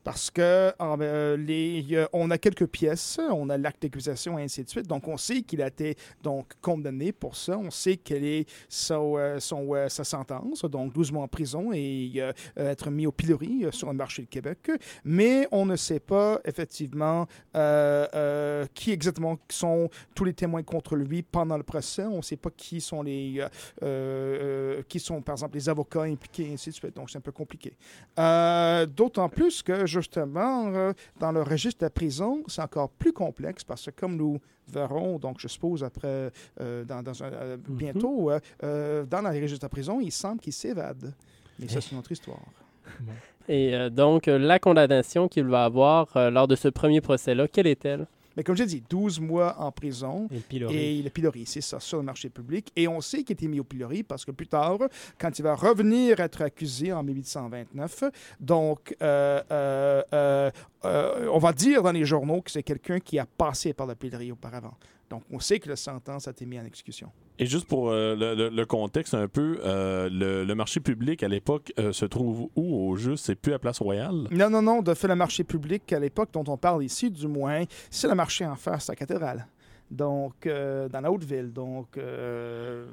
Parce 0.08 0.30
que 0.30 0.72
ah, 0.78 0.96
ben, 0.96 1.04
euh, 1.04 1.36
euh, 1.92 2.06
on 2.14 2.30
a 2.30 2.38
quelques 2.38 2.66
pièces, 2.66 3.20
on 3.30 3.50
a 3.50 3.58
l'acte 3.58 3.82
d'accusation 3.82 4.38
et 4.38 4.44
ainsi 4.44 4.64
de 4.64 4.68
suite. 4.70 4.86
Donc, 4.86 5.06
on 5.06 5.18
sait 5.18 5.42
qu'il 5.42 5.60
a 5.60 5.66
été 5.66 5.98
donc, 6.22 6.46
condamné 6.62 7.12
pour 7.12 7.36
ça. 7.36 7.58
On 7.58 7.70
sait 7.70 7.98
quelle 7.98 8.24
est 8.24 8.48
son, 8.70 9.16
euh, 9.18 9.38
sa 9.90 10.04
sentence, 10.04 10.64
donc 10.64 10.94
12 10.94 11.12
mois 11.12 11.24
en 11.24 11.28
prison 11.28 11.74
et 11.74 12.22
être 12.56 12.90
mis 12.90 13.06
au 13.06 13.12
pilori 13.12 13.66
sur 13.70 13.88
le 13.88 13.92
marché 13.98 14.22
de 14.22 14.28
Québec. 14.28 14.70
Mais 15.04 15.46
on 15.52 15.66
ne 15.66 15.76
sait 15.76 16.00
pas 16.00 16.40
effectivement 16.46 17.26
qui 18.72 18.92
exactement 18.92 19.36
sont 19.50 19.90
tous 20.14 20.24
les 20.24 20.32
témoins 20.32 20.62
contre 20.62 20.96
lui 20.96 21.22
pendant 21.22 21.58
le 21.58 21.64
procès. 21.64 22.04
On 22.04 22.18
ne 22.18 22.22
sait 22.22 22.36
pas 22.36 22.50
qui 22.56 22.80
sont 22.80 23.02
les, 23.02 23.44
qui 24.88 25.00
sont, 25.00 25.20
par 25.20 25.34
exemple, 25.34 25.56
les 25.56 25.68
avocats 25.68 26.04
impliqués, 26.04 26.48
et 26.48 26.54
ainsi 26.54 26.70
de 26.70 26.74
suite. 26.74 26.96
Donc, 26.96 27.10
c'est 27.10 27.18
un 27.18 27.20
peu 27.20 27.32
compliqué. 27.32 27.74
D'autant 28.16 29.28
plus 29.28 29.62
que, 29.62 29.84
justement, 30.00 30.66
euh, 30.74 30.92
dans 31.20 31.32
le 31.32 31.42
registre 31.42 31.80
de 31.80 31.86
la 31.86 31.90
prison, 31.90 32.42
c'est 32.46 32.62
encore 32.62 32.90
plus 32.90 33.12
complexe 33.12 33.64
parce 33.64 33.86
que, 33.86 33.90
comme 33.90 34.16
nous 34.16 34.38
verrons, 34.70 35.18
donc, 35.18 35.36
je 35.40 35.48
suppose, 35.48 35.82
après, 35.84 36.30
euh, 36.60 36.84
dans, 36.84 37.02
dans 37.02 37.22
un- 37.22 37.32
euh, 37.32 37.56
bientôt, 37.68 38.30
euh, 38.30 38.38
euh, 38.62 39.04
dans 39.04 39.20
le 39.22 39.28
registre 39.28 39.60
de 39.60 39.64
la 39.64 39.68
prison, 39.70 40.00
il 40.00 40.12
semble 40.12 40.40
qu'il 40.40 40.52
s'évade. 40.52 41.12
Mais 41.58 41.68
ça, 41.68 41.80
c'est 41.80 41.92
une 41.92 41.98
autre 41.98 42.12
histoire. 42.12 42.38
Et 43.48 43.88
donc, 43.90 44.26
la 44.26 44.58
condamnation 44.58 45.26
qu'il 45.28 45.44
va 45.44 45.64
avoir 45.64 46.06
lors 46.30 46.46
de 46.46 46.54
ce 46.54 46.68
premier 46.68 47.00
procès-là, 47.00 47.48
quelle 47.48 47.66
est-elle? 47.66 48.06
Mais 48.38 48.44
comme 48.44 48.56
j'ai 48.56 48.66
dit, 48.66 48.84
12 48.88 49.18
mois 49.18 49.56
en 49.58 49.72
prison. 49.72 50.28
Et 50.30 50.36
le 50.36 50.40
pilori. 50.42 50.76
Et 50.76 51.02
le 51.02 51.10
pilori, 51.10 51.44
c'est 51.44 51.60
ça, 51.60 51.80
sur 51.80 51.98
le 51.98 52.04
marché 52.04 52.28
public. 52.28 52.70
Et 52.76 52.86
on 52.86 53.00
sait 53.00 53.24
qu'il 53.24 53.32
a 53.32 53.34
été 53.34 53.48
mis 53.48 53.58
au 53.58 53.64
pilori 53.64 54.04
parce 54.04 54.24
que 54.24 54.30
plus 54.30 54.46
tard, 54.46 54.78
quand 55.18 55.36
il 55.40 55.42
va 55.42 55.56
revenir 55.56 56.20
être 56.20 56.42
accusé 56.42 56.92
en 56.92 57.02
1829, 57.02 58.04
donc 58.38 58.94
euh, 59.02 59.42
euh, 59.50 60.50
euh, 60.84 61.28
on 61.32 61.38
va 61.40 61.52
dire 61.52 61.82
dans 61.82 61.90
les 61.90 62.04
journaux 62.04 62.40
que 62.40 62.52
c'est 62.52 62.62
quelqu'un 62.62 63.00
qui 63.00 63.18
a 63.18 63.26
passé 63.26 63.72
par 63.72 63.88
le 63.88 63.96
pilori 63.96 64.30
auparavant. 64.30 64.74
Donc 65.10 65.22
on 65.30 65.40
sait 65.40 65.58
que 65.58 65.68
la 65.68 65.76
sentence 65.76 66.28
a 66.28 66.32
été 66.32 66.44
mise 66.46 66.60
en 66.60 66.64
exécution. 66.64 67.10
Et 67.38 67.46
juste 67.46 67.66
pour 67.66 67.90
euh, 67.90 68.14
le, 68.16 68.34
le- 68.34 68.48
le 68.50 68.66
contexte 68.66 69.14
un 69.14 69.28
peu, 69.28 69.60
euh, 69.64 70.08
le, 70.10 70.44
le 70.44 70.54
marché 70.54 70.80
public 70.80 71.22
à 71.22 71.28
l'époque 71.28 71.72
euh, 71.78 71.92
se 71.92 72.04
trouve 72.04 72.48
où 72.56 72.90
au 72.90 72.96
juste? 72.96 73.26
C'est 73.26 73.36
plus 73.36 73.52
à 73.52 73.58
Place 73.58 73.78
Royale? 73.80 74.26
Non, 74.30 74.50
non, 74.50 74.60
non, 74.60 74.82
de 74.82 74.92
fait, 74.94 75.08
le 75.08 75.14
marché 75.14 75.44
public 75.44 75.92
à 75.92 76.00
l'époque 76.00 76.30
dont 76.32 76.44
on 76.48 76.56
parle 76.56 76.82
ici, 76.84 77.10
du 77.10 77.28
moins, 77.28 77.64
c'est 77.90 78.08
le 78.08 78.14
marché 78.14 78.44
en 78.44 78.56
face 78.56 78.90
à 78.90 78.92
la 78.92 78.96
cathédrale. 78.96 79.46
Donc, 79.90 80.46
dans 80.46 81.00
la 81.00 81.10
Haute-Ville. 81.10 81.52
Donc, 81.52 81.98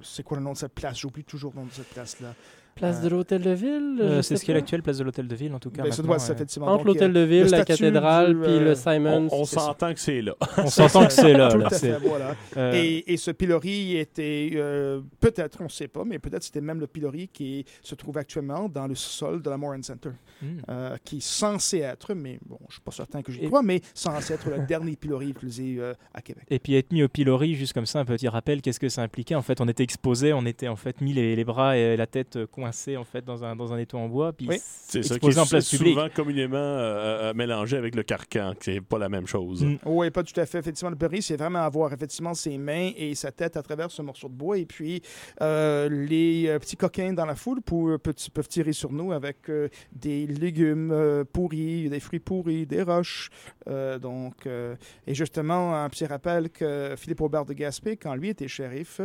c'est 0.02 0.24
quoi 0.24 0.38
le 0.38 0.44
nom 0.44 0.54
de 0.54 0.58
cette 0.58 0.74
place? 0.74 0.98
J'oublie 1.00 1.24
toujours 1.26 1.52
le 1.54 1.60
nom 1.62 1.66
de 1.66 1.72
cette 1.72 1.90
place-là. 1.90 2.34
Place 2.76 2.98
Euh, 3.00 3.04
de 3.06 3.08
l'Hôtel 3.10 3.42
de 3.42 3.52
Ville? 3.52 4.00
Euh, 4.02 4.22
c'est 4.22 4.36
ce 4.36 4.44
qui 4.44 4.52
est 4.52 4.54
l'actuelle 4.54 4.84
place 4.84 4.98
de 4.98 5.06
l'Hôtel 5.06 5.30
de 5.30 5.36
Ville, 5.36 5.54
en 5.54 5.60
tout 5.60 5.70
cas. 5.72 5.82
Ben, 5.84 5.94
ça 5.94 6.04
doit 6.04 6.18
euh, 6.22 6.34
effectivement. 6.34 6.68
Entre 6.68 6.80
Donc, 6.84 6.88
l'Hôtel 6.88 7.12
euh, 7.12 7.22
de 7.22 7.26
Ville, 7.26 7.44
le 7.46 7.50
la 7.52 7.64
cathédrale, 7.64 8.34
du, 8.36 8.42
puis 8.42 8.52
euh, 8.52 8.64
le 8.66 8.76
Simon. 8.76 9.30
On, 9.32 9.40
on 9.42 9.46
s'entend 9.46 9.94
que 9.94 10.00
c'est 10.02 10.22
là. 10.22 10.36
On 10.58 10.68
s'entend 10.68 11.06
que 11.08 11.14
c'est 11.14 11.32
là. 11.32 11.48
Tout 11.52 11.58
là, 11.58 11.68
à 11.68 11.70
c'est- 11.70 11.94
fait, 11.94 12.06
voilà. 12.06 12.36
euh, 12.58 12.74
Et, 12.76 13.14
et 13.14 13.16
ce 13.16 13.32
pilori 13.32 13.96
était, 13.96 14.52
euh, 14.56 15.00
peut-être, 15.22 15.60
on 15.62 15.66
ne 15.66 15.70
sait 15.70 15.88
pas, 15.88 16.04
mais 16.04 16.20
peut-être 16.20 16.44
c'était 16.44 16.60
même 16.60 16.82
le 16.82 16.88
pilori 16.88 17.30
qui 17.30 17.64
se 17.82 17.96
trouve 17.96 18.18
actuellement 18.18 18.68
dans 18.68 18.88
le 18.88 18.96
sol 18.96 19.42
de 19.42 19.50
la 19.50 19.56
Moran 19.56 19.82
Center, 19.82 20.10
hmm. 20.42 20.46
euh, 20.70 20.98
qui 21.06 21.18
est 21.18 21.24
censé 21.26 21.78
être, 21.78 22.14
mais 22.14 22.40
bon, 22.46 22.58
je 22.64 22.66
ne 22.68 22.72
suis 22.74 22.82
pas 22.82 22.92
certain 22.92 23.22
que 23.22 23.32
j'y 23.32 23.40
Et- 23.46 23.48
crois, 23.48 23.64
mais 23.64 23.80
censé 23.94 24.34
être 24.34 24.50
le 24.50 24.66
dernier 24.68 24.98
pilori 24.98 25.30
utilisé 25.30 25.78
euh, 25.80 25.94
à 26.14 26.22
Québec. 26.22 26.44
Et 26.50 26.60
puis 26.60 26.76
être 26.76 26.92
mis 26.92 27.04
au 27.04 27.08
pilori, 27.08 27.56
juste 27.56 27.72
comme 27.72 27.86
ça, 27.86 28.00
un 28.02 28.06
petit 28.06 28.28
rappel, 28.28 28.62
qu'est-ce 28.62 28.82
que 28.82 28.90
ça 28.90 29.02
impliquait? 29.02 29.36
En 29.36 29.42
fait, 29.44 29.62
on 29.62 29.68
était 29.70 29.84
exposé, 29.84 30.34
on 30.34 30.46
était 30.46 30.68
en 30.68 30.76
fait 30.76 31.00
mis 31.00 31.14
les, 31.14 31.38
les 31.38 31.44
bras 31.46 31.78
et 31.78 31.96
la 31.96 32.06
tête 32.08 32.38
coincés 32.66 32.98
en 32.98 33.04
fait 33.04 33.24
dans 33.24 33.44
un 33.44 33.56
dans 33.56 33.72
un 33.74 33.78
étau 33.78 33.98
en 33.98 34.08
bois, 34.08 34.34
puis 34.34 34.48
Oui. 34.50 34.58
C'est 34.62 35.04
ça 35.04 35.18
qui 35.20 35.28
est 35.28 35.38
en 35.38 35.46
place 35.46 35.70
publique. 35.70 35.94
souvent 35.96 36.08
communément 36.14 36.58
euh, 36.58 37.30
euh, 37.30 37.34
mélangé 37.34 37.78
avec 37.78 37.96
le 37.96 38.04
carcan, 38.04 38.54
qui 38.60 38.74
c'est 38.76 38.82
pas 38.82 38.98
la 38.98 39.10
même 39.10 39.28
chose. 39.28 39.64
Mm. 39.64 39.78
Oui, 39.86 40.10
pas 40.12 40.24
tout 40.24 40.40
à 40.40 40.46
fait. 40.46 40.60
Effectivement, 40.60 40.90
le 40.90 40.96
pilori, 40.96 41.22
c'est 41.22 41.38
vraiment 41.38 41.60
avoir 41.60 41.94
effectivement 41.94 42.34
ses 42.34 42.58
mains 42.58 42.92
et 42.98 43.14
sa 43.16 43.32
tête 43.32 43.58
à 43.58 43.62
travers 43.64 43.92
ce 43.92 44.02
morceau 44.02 44.28
de 44.30 44.34
bois. 44.34 44.58
Et 44.58 44.66
puis, 44.66 45.02
euh, 45.42 45.90
les 45.90 46.48
euh, 46.48 46.60
petits 46.60 46.78
coquins 46.78 47.14
dans 47.14 47.26
la 47.26 47.36
foule 47.36 47.62
pour- 47.62 48.00
peuvent, 48.00 48.16
peuvent 48.34 48.48
tirer 48.48 48.74
sur 48.74 48.92
nous 48.92 49.12
avec 49.12 49.50
euh, 49.50 49.70
des 49.94 50.28
légumes 50.28 50.94
pourris, 51.34 51.90
des 51.90 52.00
fruits 52.00 52.20
pourris, 52.20 52.66
des 52.66 52.82
roches. 52.84 53.30
Euh, 53.68 53.98
donc, 54.00 54.46
euh, 54.48 54.76
et 55.08 55.14
justement, 55.14 55.76
un 55.84 55.90
petit 55.90 56.06
rappel 56.06 56.50
que 56.50 56.96
Philippe 56.98 57.22
Aubert 57.22 57.46
de 57.46 57.54
Gaspé, 57.54 57.98
quand 57.98 58.16
lui 58.16 58.30
était 58.30 58.48
shérif, 58.48 59.02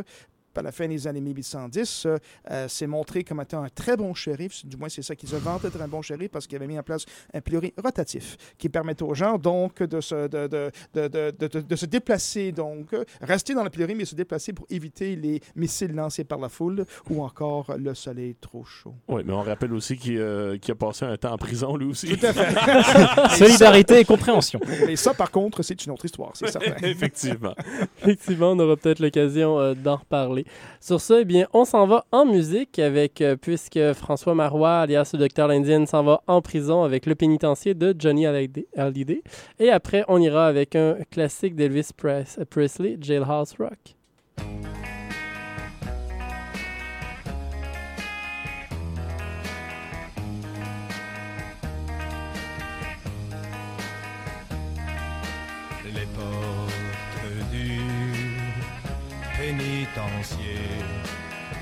à 0.57 0.63
la 0.63 0.73
fin 0.73 0.89
des 0.89 1.07
années 1.07 1.21
1810, 1.21 2.07
euh, 2.07 2.17
euh, 2.51 2.69
s'est 2.69 2.87
montré 2.87 3.25
comme 3.25 3.41
étant 3.41 3.63
un 3.63 3.69
très 3.69 3.97
bon 3.97 4.15
shérif. 4.15 4.65
Du 4.67 4.77
moins, 4.77 4.89
c'est 4.89 5.03
ça 5.03 5.15
qu'ils 5.15 5.29
se 5.29 5.37
vantent 5.37 5.63
d'être 5.63 5.81
un 5.81 5.89
bon 5.89 6.03
shérif 6.03 6.31
parce 6.31 6.47
qu'il 6.47 6.57
avait 6.57 6.67
mis 6.67 6.79
en 6.79 6.83
place 6.83 7.05
un 7.33 7.41
pilori 7.41 7.73
rotatif 7.83 8.37
qui 8.59 8.69
permettait 8.69 9.03
aux 9.05 9.15
gens 9.15 9.39
donc 9.39 9.83
de 9.83 10.01
se, 10.01 10.29
de, 10.29 10.47
de, 10.47 10.71
de, 10.95 11.09
de, 11.09 11.33
de- 11.39 11.47
de- 11.49 11.61
de 11.61 11.77
se 11.77 11.87
déplacer, 11.87 12.53
donc 12.53 12.89
rester 13.21 13.55
dans 13.55 13.65
le 13.65 13.71
pilori, 13.71 13.95
mais 13.95 14.05
se 14.05 14.15
déplacer 14.15 14.53
pour 14.53 14.67
éviter 14.71 15.17
les 15.17 15.41
missiles 15.57 15.95
lancés 15.95 16.25
par 16.25 16.39
la 16.39 16.49
foule 16.49 16.85
ou 17.09 17.23
encore 17.23 17.75
le 17.79 17.95
soleil 17.95 18.35
trop 18.41 18.65
chaud. 18.65 18.95
Oui, 19.09 19.23
mais 19.25 19.33
on 19.33 19.43
rappelle 19.43 19.73
aussi 19.73 19.97
qu'il 19.97 20.19
euh, 20.19 20.57
a 20.69 20.75
passé 20.75 21.05
un 21.05 21.17
temps 21.17 21.33
en 21.33 21.39
prison, 21.39 21.77
lui 21.77 21.87
aussi. 21.87 22.09
Tout 22.17 22.27
à 22.27 22.33
fait. 22.33 23.37
Solidarité 23.39 24.01
et 24.01 24.05
compréhension. 24.05 24.61
Mais 24.87 24.97
ça, 24.97 25.15
par 25.15 25.31
contre, 25.31 25.63
c'est 25.63 25.85
une 25.87 25.93
autre 25.93 26.05
histoire, 26.05 26.33
c'est 26.35 26.49
certain. 26.51 26.75
Effectivement. 26.87 27.55
Effectivement, 28.03 28.51
on 28.53 28.59
aura 28.59 28.77
peut-être 28.77 29.01
l'occasion 29.01 29.59
euh, 29.59 29.75
d'en 29.75 29.97
reparler. 29.97 30.40
Sur 30.81 31.01
ce, 31.01 31.21
eh 31.21 31.25
bien, 31.25 31.47
on 31.53 31.65
s'en 31.65 31.87
va 31.87 32.05
en 32.13 32.25
musique 32.27 32.79
avec, 32.79 33.21
euh, 33.21 33.37
puisque 33.37 33.93
François 33.95 34.35
Marois, 34.35 34.81
alias 34.81 35.11
le 35.13 35.19
docteur 35.19 35.49
l'Indienne, 35.49 35.87
s'en 35.87 36.03
va 36.03 36.23
en 36.27 36.41
prison 36.43 36.83
avec 36.83 37.07
le 37.07 37.15
pénitencier 37.15 37.75
de 37.75 37.95
Johnny 37.99 38.27
Hallyday. 38.27 39.23
Et 39.59 39.71
après, 39.71 40.05
on 40.09 40.21
ira 40.21 40.47
avec 40.47 40.77
un 40.77 40.97
classique 41.11 41.55
d'Elvis 41.55 41.91
Pres- 41.97 42.45
Presley, 42.47 42.97
Jailhouse 43.01 43.55
Rock. 43.59 44.80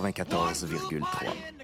94,3. 0.00 1.58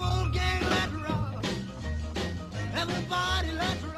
A 0.00 0.30
gang, 0.32 0.62
let's 0.70 0.92
rock. 0.92 1.44
Everybody, 2.74 3.52
let's 3.52 3.82
rock. 3.84 3.91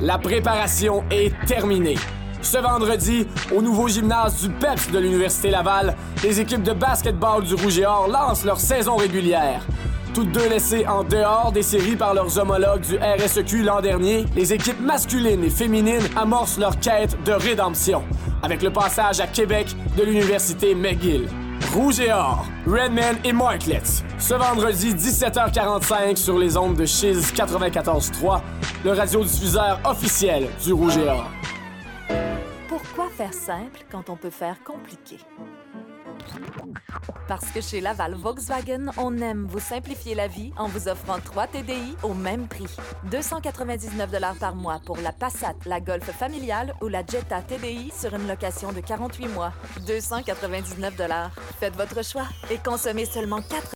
La 0.00 0.18
préparation 0.18 1.04
est 1.10 1.32
terminée. 1.46 1.96
Ce 2.42 2.58
vendredi, 2.58 3.26
au 3.54 3.60
nouveau 3.60 3.88
gymnase 3.88 4.40
du 4.40 4.48
PEPS 4.48 4.90
de 4.90 4.98
l'Université 4.98 5.50
Laval, 5.50 5.94
les 6.22 6.40
équipes 6.40 6.62
de 6.62 6.72
basketball 6.72 7.44
du 7.44 7.54
Rouge 7.54 7.78
et 7.78 7.86
Or 7.86 8.08
lancent 8.08 8.44
leur 8.44 8.58
saison 8.58 8.96
régulière. 8.96 9.66
Toutes 10.14 10.32
deux 10.32 10.48
laissées 10.48 10.86
en 10.86 11.04
dehors 11.04 11.52
des 11.52 11.62
séries 11.62 11.96
par 11.96 12.14
leurs 12.14 12.38
homologues 12.38 12.80
du 12.80 12.96
RSEQ 12.96 13.62
l'an 13.62 13.80
dernier, 13.80 14.24
les 14.34 14.52
équipes 14.52 14.80
masculines 14.80 15.44
et 15.44 15.50
féminines 15.50 16.08
amorcent 16.16 16.58
leur 16.58 16.80
quête 16.80 17.16
de 17.24 17.32
rédemption 17.32 18.02
avec 18.42 18.62
le 18.62 18.72
passage 18.72 19.20
à 19.20 19.26
Québec 19.26 19.68
de 19.96 20.02
l'Université 20.02 20.74
McGill. 20.74 21.28
Rouge 21.72 22.00
et 22.00 22.12
Or, 22.12 22.46
Redman 22.66 23.16
et 23.22 23.32
Marklets. 23.32 24.02
Ce 24.18 24.34
vendredi 24.34 24.92
17h45 24.92 26.16
sur 26.16 26.36
les 26.36 26.56
ondes 26.56 26.74
de 26.74 26.84
Chiz 26.84 27.32
94.3, 27.32 28.40
le 28.84 28.90
radiodiffuseur 28.90 29.78
officiel 29.84 30.48
du 30.64 30.72
Rouge 30.72 30.96
et 30.96 31.08
Or. 31.08 31.30
Pourquoi 32.68 33.08
faire 33.16 33.32
simple 33.32 33.84
quand 33.88 34.10
on 34.10 34.16
peut 34.16 34.30
faire 34.30 34.56
compliqué? 34.64 35.18
Parce 37.28 37.46
que 37.52 37.60
chez 37.60 37.80
Laval 37.80 38.14
Volkswagen, 38.14 38.90
on 38.96 39.16
aime 39.18 39.46
vous 39.48 39.60
simplifier 39.60 40.14
la 40.14 40.28
vie 40.28 40.52
en 40.56 40.66
vous 40.66 40.88
offrant 40.88 41.18
3 41.20 41.46
TDI 41.46 41.96
au 42.02 42.14
même 42.14 42.48
prix. 42.48 42.66
299 43.10 44.38
par 44.38 44.54
mois 44.54 44.80
pour 44.84 44.96
la 44.98 45.12
Passat, 45.12 45.54
la 45.66 45.80
Golf 45.80 46.10
familiale 46.10 46.74
ou 46.80 46.88
la 46.88 47.04
Jetta 47.06 47.42
TDI 47.42 47.92
sur 47.96 48.14
une 48.14 48.26
location 48.26 48.72
de 48.72 48.80
48 48.80 49.28
mois. 49.28 49.52
299 49.86 50.94
Faites 51.58 51.76
votre 51.76 52.04
choix 52.04 52.26
et 52.50 52.58
consommez 52.58 53.04
seulement 53.04 53.40
4 53.42 53.74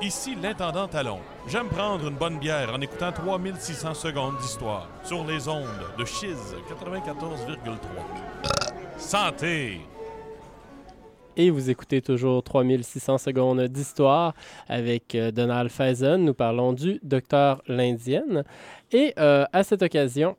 Ici 0.00 0.36
l'intendant 0.40 0.86
Talon. 0.86 1.18
J'aime 1.48 1.68
prendre 1.68 2.06
une 2.06 2.14
bonne 2.14 2.38
bière 2.38 2.72
en 2.72 2.80
écoutant 2.80 3.10
3600 3.10 3.94
secondes 3.94 4.36
d'histoire 4.38 4.86
sur 5.02 5.24
les 5.24 5.48
ondes 5.48 5.66
de 5.98 6.04
Chiz 6.04 6.36
94,3. 6.70 8.67
Santé! 8.98 9.80
Et 11.36 11.50
vous 11.50 11.70
écoutez 11.70 12.02
toujours 12.02 12.42
3600 12.42 13.18
secondes 13.18 13.62
d'histoire 13.68 14.34
avec 14.68 15.14
euh, 15.14 15.30
Donald 15.30 15.70
Faison. 15.70 16.18
Nous 16.18 16.34
parlons 16.34 16.72
du 16.72 16.98
docteur 17.04 17.62
l'Indienne. 17.68 18.42
Et 18.90 19.14
euh, 19.18 19.44
à 19.52 19.62
cette 19.62 19.82
occasion, 19.82 20.36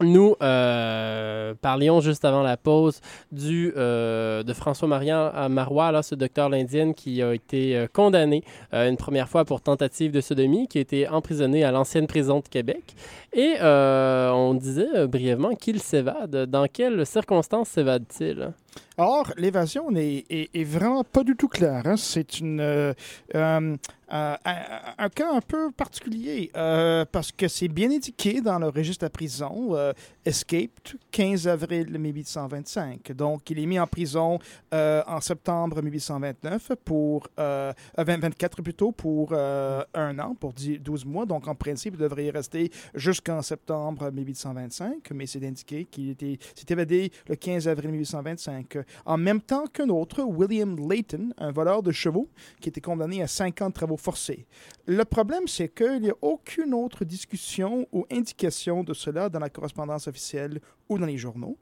nous 0.00 0.34
euh, 0.42 1.54
parlions 1.60 2.00
juste 2.00 2.24
avant 2.24 2.42
la 2.42 2.56
pause 2.56 3.00
euh, 3.32 4.42
de 4.42 4.52
François-Marian 4.52 5.48
Marois, 5.48 5.92
là, 5.92 6.02
ce 6.02 6.14
docteur 6.14 6.48
l'Indienne 6.48 6.94
qui 6.94 7.22
a 7.22 7.32
été 7.32 7.76
euh, 7.76 7.86
condamné 7.92 8.42
euh, 8.72 8.88
une 8.88 8.96
première 8.96 9.28
fois 9.28 9.44
pour 9.44 9.60
tentative 9.60 10.10
de 10.10 10.20
sodomie, 10.20 10.66
qui 10.68 10.78
a 10.78 10.80
été 10.80 11.08
emprisonné 11.08 11.64
à 11.64 11.70
l'ancienne 11.70 12.06
prison 12.06 12.40
de 12.40 12.48
Québec. 12.48 12.94
Et 13.32 13.54
euh, 13.60 14.30
on 14.30 14.54
disait 14.54 14.88
euh, 14.94 15.06
brièvement 15.06 15.54
qu'il 15.54 15.80
s'évade. 15.80 16.46
Dans 16.50 16.66
quelles 16.66 17.06
circonstances 17.06 17.68
s'évade-t-il? 17.68 18.52
Or, 18.96 19.32
l'évasion 19.36 19.90
n'est 19.90 20.24
est, 20.30 20.64
vraiment 20.64 21.02
pas 21.02 21.24
du 21.24 21.34
tout 21.34 21.48
claire. 21.48 21.82
hein. 21.84 21.96
C'est 21.96 22.38
une 22.38 22.60
euh, 22.60 22.92
euh, 23.34 23.76
un, 24.08 25.08
cas 25.08 25.32
un 25.32 25.40
peu 25.40 25.70
particulier 25.72 26.50
euh, 26.56 27.04
parce 27.10 27.32
que 27.32 27.48
c'est 27.48 27.68
bien 27.68 27.90
indiqué 27.90 28.40
dans 28.40 28.58
le 28.58 28.68
registre 28.68 29.00
de 29.00 29.06
la 29.06 29.10
prison, 29.10 29.70
euh, 29.72 29.92
escaped 30.24 30.96
15 31.10 31.46
avril 31.48 31.98
1825. 31.98 33.12
Donc, 33.12 33.50
il 33.50 33.58
est 33.58 33.66
mis 33.66 33.78
en 33.78 33.86
prison 33.86 34.38
euh, 34.72 35.02
en 35.06 35.20
septembre 35.20 35.82
1829 35.82 36.72
pour 36.84 37.28
euh, 37.38 37.72
euh, 37.98 38.04
20 38.04 38.18
24 38.18 38.62
plutôt 38.62 38.92
pour 38.92 39.30
euh, 39.32 39.84
un 39.94 40.18
an, 40.18 40.34
pour 40.34 40.52
10 40.52 40.78
12 40.78 41.04
mois. 41.04 41.26
Donc, 41.26 41.46
en 41.48 41.54
principe, 41.54 41.94
il 41.94 42.00
devrait 42.00 42.26
y 42.26 42.30
rester 42.30 42.70
jusqu'en 42.94 43.42
septembre 43.42 44.10
1825, 44.10 45.10
mais 45.12 45.26
c'est 45.26 45.44
indiqué 45.44 45.84
qu'il 45.84 46.16
s'est 46.18 46.66
évadé 46.68 47.10
le 47.28 47.36
15 47.36 47.68
avril 47.68 47.90
1825. 47.90 48.78
En 49.06 49.16
même 49.16 49.40
temps 49.40 49.66
qu'un 49.66 49.88
autre, 49.88 50.22
William 50.22 50.76
Layton, 50.88 51.30
un 51.38 51.52
voleur 51.52 51.82
de 51.82 51.92
chevaux, 51.92 52.28
qui 52.60 52.68
était 52.68 52.80
condamné 52.80 53.22
à 53.22 53.26
50 53.26 53.74
travaux 53.74 53.96
forcés. 53.96 54.46
Le 54.86 55.04
problème, 55.04 55.46
c'est 55.46 55.68
qu'il 55.68 56.00
n'y 56.00 56.10
a 56.10 56.16
aucune 56.22 56.74
autre 56.74 57.04
discussion 57.04 57.86
ou 57.92 58.06
indication 58.10 58.84
de 58.84 58.94
cela 58.94 59.28
dans 59.28 59.38
la 59.38 59.50
correspondance 59.50 60.08
officielle 60.14 60.60
ou 60.88 60.98
dans 60.98 61.06
les 61.06 61.18
journaux. 61.18 61.58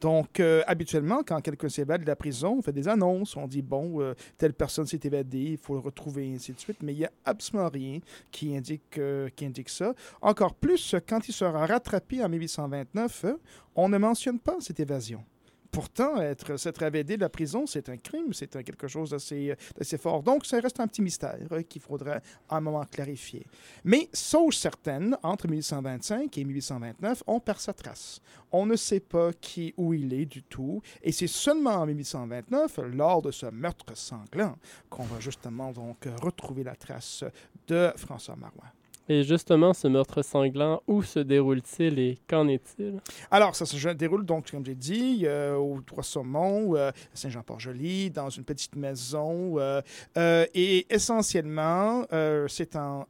Donc, 0.00 0.38
euh, 0.38 0.62
habituellement, 0.68 1.22
quand 1.26 1.40
quelqu'un 1.40 1.68
s'évade 1.68 2.02
de 2.02 2.06
la 2.06 2.14
prison, 2.14 2.56
on 2.58 2.62
fait 2.62 2.72
des 2.72 2.86
annonces, 2.86 3.36
on 3.36 3.48
dit, 3.48 3.62
bon, 3.62 4.00
euh, 4.00 4.14
telle 4.36 4.54
personne 4.54 4.86
s'est 4.86 5.00
évadée, 5.02 5.52
il 5.52 5.58
faut 5.58 5.74
le 5.74 5.80
retrouver, 5.80 6.28
et 6.28 6.34
ainsi 6.34 6.52
de 6.52 6.60
suite, 6.60 6.78
mais 6.82 6.92
il 6.92 6.98
n'y 6.98 7.04
a 7.04 7.10
absolument 7.24 7.68
rien 7.68 7.98
qui 8.30 8.56
indique, 8.56 8.98
euh, 8.98 9.28
qui 9.34 9.44
indique 9.44 9.68
ça. 9.68 9.94
Encore 10.22 10.54
plus, 10.54 10.94
quand 11.08 11.28
il 11.28 11.32
sera 11.32 11.66
rattrapé 11.66 12.22
en 12.22 12.28
1829, 12.28 13.24
euh, 13.24 13.34
on 13.74 13.88
ne 13.88 13.98
mentionne 13.98 14.38
pas 14.38 14.56
cette 14.60 14.78
évasion. 14.78 15.24
Pourtant, 15.70 16.20
être, 16.20 16.56
s'être 16.56 16.82
évadé 16.82 17.16
de 17.16 17.22
la 17.22 17.28
prison, 17.28 17.66
c'est 17.66 17.88
un 17.88 17.96
crime, 17.96 18.32
c'est 18.32 18.62
quelque 18.64 18.88
chose 18.88 19.10
d'assez, 19.10 19.56
fort. 19.98 20.22
Donc, 20.22 20.46
ça 20.46 20.60
reste 20.60 20.80
un 20.80 20.86
petit 20.86 21.02
mystère 21.02 21.38
euh, 21.52 21.62
qu'il 21.62 21.82
faudrait 21.82 22.22
à 22.48 22.56
un 22.56 22.60
moment 22.60 22.84
clarifier. 22.84 23.46
Mais, 23.84 24.08
chose 24.12 24.56
certaine, 24.56 25.16
entre 25.22 25.48
1825 25.48 26.36
et 26.38 26.44
1829, 26.44 27.24
on 27.26 27.40
perd 27.40 27.60
sa 27.60 27.72
trace. 27.72 28.20
On 28.50 28.66
ne 28.66 28.76
sait 28.76 29.00
pas 29.00 29.32
qui, 29.32 29.74
où 29.76 29.92
il 29.94 30.12
est 30.12 30.26
du 30.26 30.42
tout. 30.42 30.80
Et 31.02 31.12
c'est 31.12 31.26
seulement 31.26 31.76
en 31.76 31.86
1829, 31.86 32.78
lors 32.94 33.22
de 33.22 33.30
ce 33.30 33.46
meurtre 33.46 33.96
sanglant, 33.96 34.56
qu'on 34.88 35.04
va 35.04 35.20
justement 35.20 35.72
donc 35.72 36.08
retrouver 36.22 36.64
la 36.64 36.74
trace 36.74 37.24
de 37.66 37.92
François 37.96 38.36
Marois. 38.36 38.72
Et 39.10 39.22
justement, 39.22 39.72
ce 39.72 39.88
meurtre 39.88 40.20
sanglant, 40.20 40.82
où 40.86 41.02
se 41.02 41.18
déroule-t-il 41.18 41.98
et 41.98 42.18
qu'en 42.28 42.46
est-il? 42.46 43.00
Alors, 43.30 43.56
ça 43.56 43.64
se 43.64 43.88
déroule 43.94 44.26
donc, 44.26 44.50
comme 44.50 44.64
j'ai 44.66 44.74
dit, 44.74 45.22
euh, 45.24 45.54
au 45.56 45.80
Trois-Saumons, 45.80 46.76
euh, 46.76 46.90
à 46.90 46.92
Saint-Jean-Port-Joli, 47.14 48.10
dans 48.10 48.28
une 48.28 48.44
petite 48.44 48.76
maison. 48.76 49.58
euh, 49.58 49.80
euh, 50.18 50.44
et 50.54 50.86
essentiellement, 50.90 52.04
c'est 52.48 52.76
en, 52.76 53.06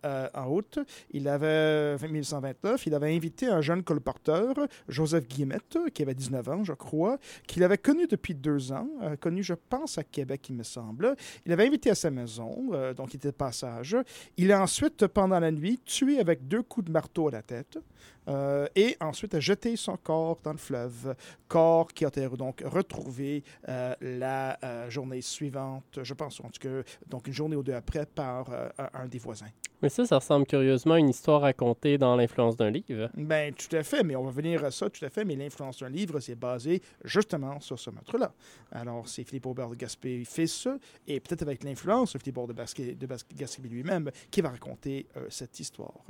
août, 0.49 0.79
il 1.11 1.27
avait, 1.27 1.97
1929, 1.97 2.87
il 2.87 2.95
avait 2.95 3.15
invité 3.15 3.47
un 3.49 3.61
jeune 3.61 3.83
colporteur, 3.83 4.55
Joseph 4.89 5.27
Guillemette, 5.27 5.79
qui 5.93 6.03
avait 6.03 6.15
19 6.15 6.49
ans, 6.49 6.65
je 6.65 6.75
crois, 6.75 7.19
qu'il 7.47 7.65
avait 7.65 7.79
connu 7.79 8.07
depuis 8.07 8.35
deux 8.35 8.71
ans, 8.73 8.89
connu, 9.21 9.43
je 9.43 9.55
pense, 9.55 9.99
à 9.99 10.05
Québec, 10.05 10.47
il 10.49 10.57
me 10.57 10.63
semble. 10.63 11.17
Il 11.45 11.53
avait 11.53 11.67
invité 11.67 11.91
à 11.91 11.95
sa 11.97 12.11
maison, 12.11 12.71
donc 12.97 13.15
il 13.15 13.17
était 13.17 13.29
de 13.29 13.37
passage. 13.37 13.97
Il 14.37 14.53
a 14.53 14.63
ensuite, 14.63 15.07
pendant 15.09 15.41
la 15.41 15.51
nuit, 15.51 15.81
tué 15.89 16.21
avec 16.21 16.47
deux 16.47 16.63
coups 16.63 16.87
de 16.87 16.93
marteau 16.93 17.29
à 17.29 17.33
la 17.33 17.43
tête. 17.43 17.79
Euh, 18.29 18.67
et 18.77 18.97
ensuite 19.01 19.35
a 19.35 19.41
jeté 19.41 19.77
son 19.77 19.97
corps 19.97 20.39
dans 20.43 20.53
le 20.53 20.59
fleuve. 20.59 21.15
Corps 21.49 21.93
qui 21.93 22.05
a 22.05 22.09
été 22.09 22.29
donc 22.29 22.63
retrouvé 22.65 23.43
euh, 23.69 23.95
la 24.01 24.59
euh, 24.63 24.91
journée 24.91 25.23
suivante, 25.23 26.01
je 26.03 26.15
pense, 26.15 26.41
en 26.41 26.51
tout 26.51 26.61
cas, 26.61 26.83
donc 27.07 27.27
une 27.27 27.33
journée 27.33 27.57
ou 27.57 27.63
deux 27.63 27.75
après, 27.75 28.07
par 28.07 28.49
un 28.95 29.07
des 29.07 29.19
voisins. 29.19 29.49
Mais 29.81 29.89
ça, 29.89 30.05
ça 30.05 30.17
ressemble 30.17 30.45
curieusement 30.47 30.95
à 30.95 30.99
une 30.99 31.09
histoire 31.09 31.43
racontée 31.43 31.99
dans 31.99 32.17
l'influence 32.17 32.57
d'un 32.57 32.71
livre. 32.71 33.11
Ben, 33.15 33.55
tout 33.55 33.75
à 33.77 33.83
fait, 33.85 34.03
mais 34.03 34.17
on 34.17 34.25
va 34.25 34.31
venir 34.31 34.65
à 34.65 34.71
ça, 34.71 34.91
tout 34.91 35.05
à 35.05 35.09
fait, 35.09 35.25
mais 35.25 35.37
l'influence 35.37 35.79
d'un 35.79 35.89
livre, 35.89 36.19
c'est 36.19 36.35
basé 36.35 36.83
justement 37.05 37.61
sur 37.61 37.79
ce 37.79 37.91
meurtre-là. 37.91 38.33
Alors, 38.73 39.09
c'est 39.09 39.23
Philippe 39.25 39.47
Aubert 39.47 39.71
de 39.71 39.77
Gaspé 39.77 40.25
fils, 40.25 40.67
et 41.07 41.21
peut-être 41.21 41.43
avec 41.43 41.63
l'influence 41.63 42.13
de 42.13 42.19
Philippe 42.19 42.39
Aubert 42.39 42.57
de, 42.57 43.07
Gaspé 43.37 43.69
lui-même, 43.69 44.11
qui 44.31 44.41
va 44.41 44.51
raconter 44.51 45.07
cette 45.29 45.61
histoire. 45.61 46.03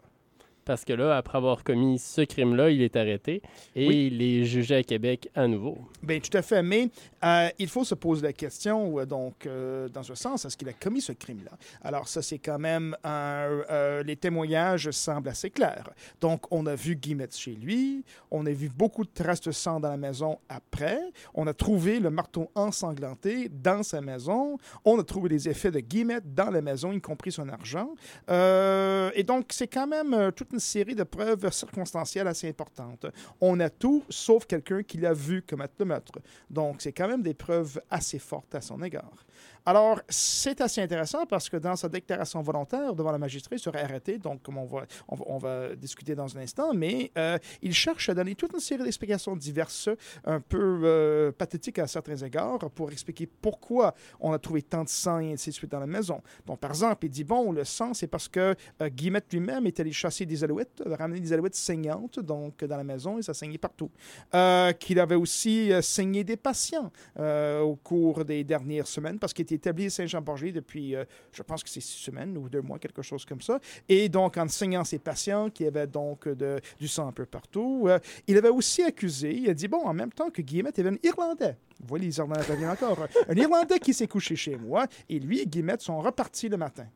Parce 0.68 0.84
que 0.84 0.92
là, 0.92 1.16
après 1.16 1.38
avoir 1.38 1.64
commis 1.64 1.98
ce 1.98 2.20
crime-là, 2.20 2.68
il 2.68 2.82
est 2.82 2.94
arrêté 2.94 3.40
et 3.74 3.88
Oui. 3.88 4.10
il 4.12 4.20
est 4.20 4.44
jugé 4.44 4.74
à 4.74 4.82
Québec 4.82 5.30
à 5.34 5.46
nouveau. 5.48 5.78
Bien, 6.02 6.20
tout 6.20 6.36
à 6.36 6.42
fait. 6.42 6.62
Mais 6.62 6.90
euh, 7.24 7.48
il 7.58 7.68
faut 7.68 7.84
se 7.84 7.94
poser 7.94 8.20
la 8.20 8.34
question, 8.34 8.98
euh, 9.00 9.06
donc, 9.06 9.46
euh, 9.46 9.88
dans 9.88 10.02
ce 10.02 10.14
sens, 10.14 10.44
est-ce 10.44 10.58
qu'il 10.58 10.68
a 10.68 10.74
commis 10.74 11.00
ce 11.00 11.12
crime-là? 11.12 11.52
Alors, 11.80 12.06
ça, 12.06 12.20
c'est 12.20 12.36
quand 12.38 12.58
même 12.58 12.94
un. 13.02 13.62
euh, 13.70 14.02
les 14.02 14.16
témoignages 14.16 14.90
semblent 14.90 15.30
assez 15.30 15.48
clairs. 15.48 15.88
Donc, 16.20 16.42
on 16.52 16.66
a 16.66 16.74
vu 16.74 16.96
Guillemette 16.96 17.34
chez 17.34 17.52
lui, 17.52 18.04
on 18.30 18.44
a 18.44 18.50
vu 18.50 18.68
beaucoup 18.68 19.04
de 19.04 19.10
traces 19.10 19.40
de 19.40 19.52
sang 19.52 19.80
dans 19.80 19.88
la 19.88 19.96
maison 19.96 20.38
après, 20.50 21.00
on 21.32 21.46
a 21.46 21.54
trouvé 21.54 21.98
le 21.98 22.10
marteau 22.10 22.50
ensanglanté 22.54 23.48
dans 23.48 23.82
sa 23.82 24.02
maison, 24.02 24.58
on 24.84 25.00
a 25.00 25.02
trouvé 25.02 25.30
les 25.30 25.48
effets 25.48 25.70
de 25.70 25.80
Guillemette 25.80 26.34
dans 26.34 26.50
la 26.50 26.60
maison, 26.60 26.92
y 26.92 27.00
compris 27.00 27.32
son 27.32 27.48
argent. 27.48 27.88
Et 28.28 29.22
donc, 29.22 29.46
c'est 29.50 29.66
quand 29.66 29.86
même 29.86 30.30
toute 30.32 30.52
une 30.52 30.57
série 30.58 30.94
de 30.94 31.02
preuves 31.02 31.50
circonstancielles 31.50 32.26
assez 32.26 32.48
importantes. 32.48 33.06
On 33.40 33.58
a 33.60 33.70
tout, 33.70 34.04
sauf 34.08 34.46
quelqu'un 34.46 34.82
qui 34.82 34.98
l'a 34.98 35.12
vu 35.12 35.42
commettre 35.42 35.74
le 35.78 35.84
meurtre. 35.84 36.18
Donc, 36.50 36.82
c'est 36.82 36.92
quand 36.92 37.08
même 37.08 37.22
des 37.22 37.34
preuves 37.34 37.80
assez 37.90 38.18
fortes 38.18 38.54
à 38.54 38.60
son 38.60 38.82
égard. 38.82 39.24
Alors, 39.68 40.00
c'est 40.08 40.62
assez 40.62 40.80
intéressant 40.80 41.26
parce 41.26 41.50
que 41.50 41.58
dans 41.58 41.76
sa 41.76 41.90
déclaration 41.90 42.40
volontaire 42.40 42.94
devant 42.94 43.12
le 43.12 43.18
magistrat, 43.18 43.54
il 43.54 43.58
serait 43.58 43.82
arrêté, 43.82 44.16
donc 44.16 44.40
comme 44.42 44.56
on 44.56 44.64
va, 44.64 44.86
on 45.08 45.36
va, 45.36 45.76
discuter 45.76 46.14
dans 46.14 46.34
un 46.34 46.40
instant, 46.40 46.72
mais 46.72 47.12
euh, 47.18 47.36
il 47.60 47.74
cherche 47.74 48.08
à 48.08 48.14
donner 48.14 48.34
toute 48.34 48.54
une 48.54 48.60
série 48.60 48.82
d'explications 48.82 49.36
diverses, 49.36 49.90
un 50.24 50.40
peu 50.40 50.80
euh, 50.84 51.32
pathétiques 51.32 51.80
à 51.80 51.86
certains 51.86 52.16
égards, 52.16 52.60
pour 52.70 52.90
expliquer 52.90 53.26
pourquoi 53.26 53.94
on 54.20 54.32
a 54.32 54.38
trouvé 54.38 54.62
tant 54.62 54.84
de 54.84 54.88
sang 54.88 55.18
et 55.18 55.34
ainsi 55.34 55.50
de 55.50 55.54
suite 55.54 55.70
dans 55.70 55.80
la 55.80 55.86
maison. 55.86 56.22
Donc, 56.46 56.60
par 56.60 56.70
exemple, 56.70 57.04
il 57.04 57.10
dit, 57.10 57.24
bon, 57.24 57.52
le 57.52 57.64
sang, 57.64 57.92
c'est 57.92 58.06
parce 58.06 58.28
que 58.28 58.54
euh, 58.80 58.88
Guillemette 58.88 59.30
lui-même 59.30 59.66
est 59.66 59.78
allé 59.80 59.92
chasser 59.92 60.24
des 60.24 60.44
alouettes, 60.44 60.82
ramener 60.86 61.20
des 61.20 61.34
alouettes 61.34 61.56
saignantes, 61.56 62.20
donc 62.20 62.64
dans 62.64 62.78
la 62.78 62.84
maison, 62.84 63.18
et 63.18 63.22
ça 63.22 63.34
saignait 63.34 63.58
partout. 63.58 63.90
Euh, 64.34 64.72
qu'il 64.72 64.98
avait 64.98 65.14
aussi 65.14 65.72
saigné 65.82 66.24
des 66.24 66.38
patients 66.38 66.90
au 67.18 67.76
cours 67.76 68.24
des 68.24 68.44
dernières 68.44 68.86
semaines, 68.86 69.18
parce 69.18 69.34
qu'il 69.34 69.42
était 69.42 69.57
établi 69.58 69.86
à 69.86 69.90
Saint-Jean-Borgé 69.90 70.50
depuis, 70.52 70.96
euh, 70.96 71.04
je 71.32 71.42
pense 71.42 71.62
que 71.62 71.68
c'est 71.68 71.80
six 71.80 72.02
semaines 72.02 72.36
ou 72.38 72.48
deux 72.48 72.62
mois, 72.62 72.78
quelque 72.78 73.02
chose 73.02 73.24
comme 73.24 73.40
ça. 73.42 73.60
Et 73.88 74.08
donc, 74.08 74.36
en 74.38 74.48
saignant 74.48 74.84
ses 74.84 74.98
patients, 74.98 75.50
qui 75.50 75.66
avaient 75.66 75.86
donc 75.86 76.26
de- 76.28 76.60
du 76.80 76.88
sang 76.88 77.06
un 77.08 77.12
peu 77.12 77.26
partout, 77.26 77.84
euh, 77.86 77.98
il 78.26 78.36
avait 78.38 78.48
aussi 78.48 78.82
accusé, 78.82 79.34
il 79.34 79.50
a 79.50 79.54
dit, 79.54 79.68
bon, 79.68 79.84
en 79.84 79.92
même 79.92 80.12
temps 80.12 80.30
que 80.30 80.40
Guillemette 80.42 80.78
était 80.78 80.88
un 80.88 80.96
Irlandais. 81.02 81.56
Vous 81.80 81.86
voyez, 81.88 82.06
les 82.06 82.16
Irlandais 82.18 82.42
reviennent 82.42 82.70
encore. 82.70 83.06
Un 83.28 83.34
Irlandais 83.36 83.78
qui 83.78 83.92
s'est 83.94 84.08
couché 84.08 84.34
chez 84.36 84.56
moi, 84.56 84.86
et 85.08 85.18
lui 85.18 85.40
et 85.40 85.46
Guillemette 85.46 85.82
sont 85.82 85.98
repartis 86.00 86.48
le 86.48 86.56
matin. 86.56 86.86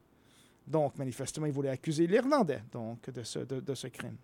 Donc, 0.67 0.97
manifestement, 0.99 1.47
il 1.47 1.53
voulait 1.53 1.71
accuser 1.71 2.07
l'Irlandais 2.07 2.63
donc, 2.73 3.11
de, 3.11 3.23
ce, 3.23 3.41
de, 3.41 3.61
de 3.61 3.75
ce 3.75 3.89
crime. 3.89 4.17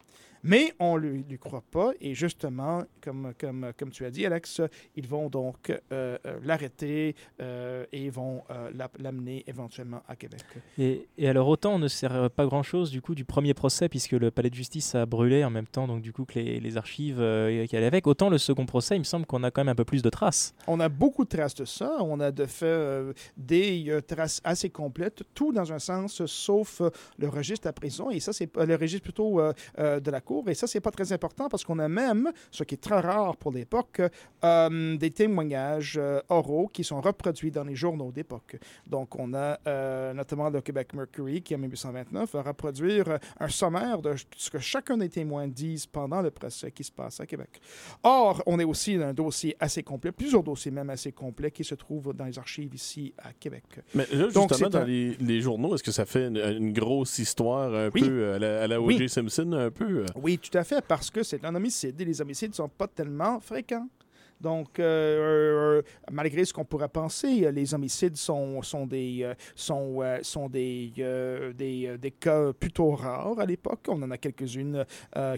Mais 0.44 0.72
on 0.78 0.96
ne 0.96 1.00
lui, 1.08 1.24
lui 1.28 1.36
croit 1.36 1.64
pas. 1.68 1.90
Et 2.00 2.14
justement, 2.14 2.84
comme, 3.00 3.32
comme, 3.40 3.72
comme 3.76 3.90
tu 3.90 4.04
as 4.04 4.10
dit, 4.10 4.24
Alex, 4.24 4.60
ils 4.94 5.06
vont 5.08 5.28
donc 5.28 5.70
euh, 5.70 6.16
euh, 6.24 6.38
l'arrêter 6.44 7.16
euh, 7.42 7.84
et 7.90 8.08
vont 8.08 8.44
euh, 8.50 8.70
la- 8.72 8.88
l'amener 9.00 9.42
éventuellement 9.48 10.00
à 10.06 10.14
Québec. 10.14 10.44
Et, 10.78 11.08
et 11.18 11.28
alors 11.28 11.48
autant 11.48 11.74
on 11.74 11.78
ne 11.80 11.88
sait 11.88 12.08
pas 12.36 12.46
grand-chose 12.46 12.92
du 12.92 13.02
coup 13.02 13.16
du 13.16 13.24
premier 13.24 13.52
procès 13.52 13.88
puisque 13.88 14.12
le 14.12 14.30
palais 14.30 14.48
de 14.48 14.54
justice 14.54 14.94
a 14.94 15.06
brûlé 15.06 15.42
en 15.44 15.50
même 15.50 15.66
temps 15.66 15.88
donc 15.88 16.02
du 16.02 16.12
coup 16.12 16.24
que 16.24 16.34
les, 16.38 16.60
les 16.60 16.76
archives 16.76 17.16
qui 17.16 17.76
allaient 17.76 17.86
avec. 17.86 18.06
Autant 18.06 18.30
le 18.30 18.38
second 18.38 18.64
procès, 18.64 18.94
il 18.94 19.00
me 19.00 19.04
semble 19.04 19.26
qu'on 19.26 19.42
a 19.42 19.50
quand 19.50 19.62
même 19.62 19.70
un 19.72 19.74
peu 19.74 19.84
plus 19.84 20.02
de 20.02 20.08
traces. 20.10 20.54
On 20.68 20.78
a 20.78 20.88
beaucoup 20.88 21.24
de 21.24 21.30
traces 21.30 21.56
de 21.56 21.64
ça. 21.64 21.96
On 22.00 22.20
a 22.20 22.30
de 22.30 22.46
fait 22.46 23.12
des 23.36 23.98
traces 24.06 24.40
assez 24.44 24.70
complètes, 24.70 25.24
tout 25.34 25.52
dans 25.52 25.72
un 25.72 25.80
sens, 25.80 26.24
sauf 26.28 26.80
euh, 26.80 26.90
le 27.18 27.28
registre 27.28 27.66
à 27.66 27.72
prison. 27.72 28.10
Et 28.10 28.20
ça, 28.20 28.32
c'est 28.32 28.48
le 28.56 28.76
registre 28.76 29.02
plutôt 29.02 29.40
euh, 29.40 29.52
euh, 29.78 29.98
de 30.00 30.10
la 30.10 30.20
cour. 30.20 30.48
Et 30.48 30.54
ça, 30.54 30.66
c'est 30.66 30.80
pas 30.80 30.90
très 30.92 31.12
important 31.12 31.48
parce 31.48 31.64
qu'on 31.64 31.78
a 31.80 31.88
même, 31.88 32.30
ce 32.50 32.62
qui 32.64 32.74
est 32.74 32.78
très 32.78 33.00
rare 33.00 33.36
pour 33.36 33.50
l'époque, 33.52 34.00
des 34.42 35.10
témoignages 35.10 36.00
oraux 36.28 36.68
qui 36.68 36.84
sont 36.84 37.00
reproduits 37.00 37.50
dans 37.50 37.64
les 37.64 37.74
journaux 37.74 38.12
d'époque. 38.12 38.56
Donc, 38.86 39.16
on 39.18 39.34
a 39.34 39.58
notamment 40.12 40.50
le 40.50 40.60
Québec 40.60 40.94
Mercury 40.94 41.42
qui, 41.42 41.54
en 41.54 41.58
1829, 41.58 42.32
va 42.32 42.42
reproduire 42.42 43.18
un 43.40 43.48
sommaire 43.48 44.00
de 44.00 44.14
ce 44.36 44.50
que 44.50 44.58
chacun 44.58 44.96
des 44.96 45.08
témoins 45.08 45.48
disent 45.48 45.86
pendant 45.86 46.22
le 46.22 46.30
procès 46.30 46.70
qui 46.70 46.84
se 46.84 46.92
passe 46.92 47.20
à 47.20 47.26
Québec. 47.26 47.60
Or, 48.02 48.42
on 48.46 48.58
est 48.60 48.64
aussi 48.64 48.96
dans 48.96 49.06
un 49.06 49.14
dossier 49.14 49.56
assez 49.60 49.82
complet, 49.82 50.12
plusieurs 50.12 50.42
dossiers 50.42 50.70
même 50.70 50.90
assez 50.90 51.12
complets 51.12 51.50
qui 51.50 51.64
se 51.64 51.74
trouvent 51.74 52.12
dans 52.14 52.24
les 52.24 52.38
archives 52.38 52.74
ici 52.74 53.14
à 53.18 53.32
Québec. 53.32 53.64
Mais 53.94 54.06
là, 54.12 54.28
Donc, 54.28 54.50
justement, 54.50 54.54
c'est 54.56 54.68
dans 54.70 54.78
un- 54.80 54.84
les, 54.84 55.14
les 55.20 55.40
journaux, 55.40 55.74
est-ce 55.74 55.82
que 55.82 55.90
ça 55.92 56.04
fait 56.04 56.17
une, 56.26 56.36
une 56.36 56.72
grosse 56.72 57.18
histoire 57.18 57.72
un 57.74 57.90
Oui. 57.94 58.02
peu 58.02 58.32
à 58.34 58.38
la, 58.38 58.62
à 58.62 58.66
la 58.66 58.80
O.J. 58.80 58.96
Oui. 59.00 59.08
Simpson, 59.08 59.52
un 59.52 59.70
peu? 59.70 60.00
euh? 60.00 60.06
Oui, 60.20 60.38
tout 60.38 60.56
à 60.58 60.64
fait, 60.64 60.84
parce 60.86 61.10
que 61.10 61.22
c'est 61.22 61.44
un 61.44 61.54
homicide 61.54 62.00
et 62.00 62.04
les 62.04 62.20
homicides 62.20 62.50
ne 62.50 62.54
sont 62.56 62.68
pas 62.68 62.86
tellement 62.88 63.40
fréquents. 63.40 63.88
Donc, 64.40 64.78
euh, 64.78 65.78
euh, 65.78 65.82
malgré 66.12 66.44
ce 66.44 66.52
qu'on 66.52 66.64
pourrait 66.64 66.88
penser, 66.88 67.44
euh, 67.44 67.50
les 67.50 67.74
homicides 67.74 68.16
sont, 68.16 68.62
sont 68.62 68.86
des, 68.86 69.32
sont, 69.54 70.00
sont 70.22 70.48
des, 70.48 70.92
des, 71.56 72.10
cas 72.18 72.52
plutôt 72.52 72.92
rares 72.92 73.38
à 73.38 73.46
l'époque. 73.46 73.80
On 73.88 74.02
en 74.02 74.10
a 74.10 74.18
quelques-unes, 74.18 74.84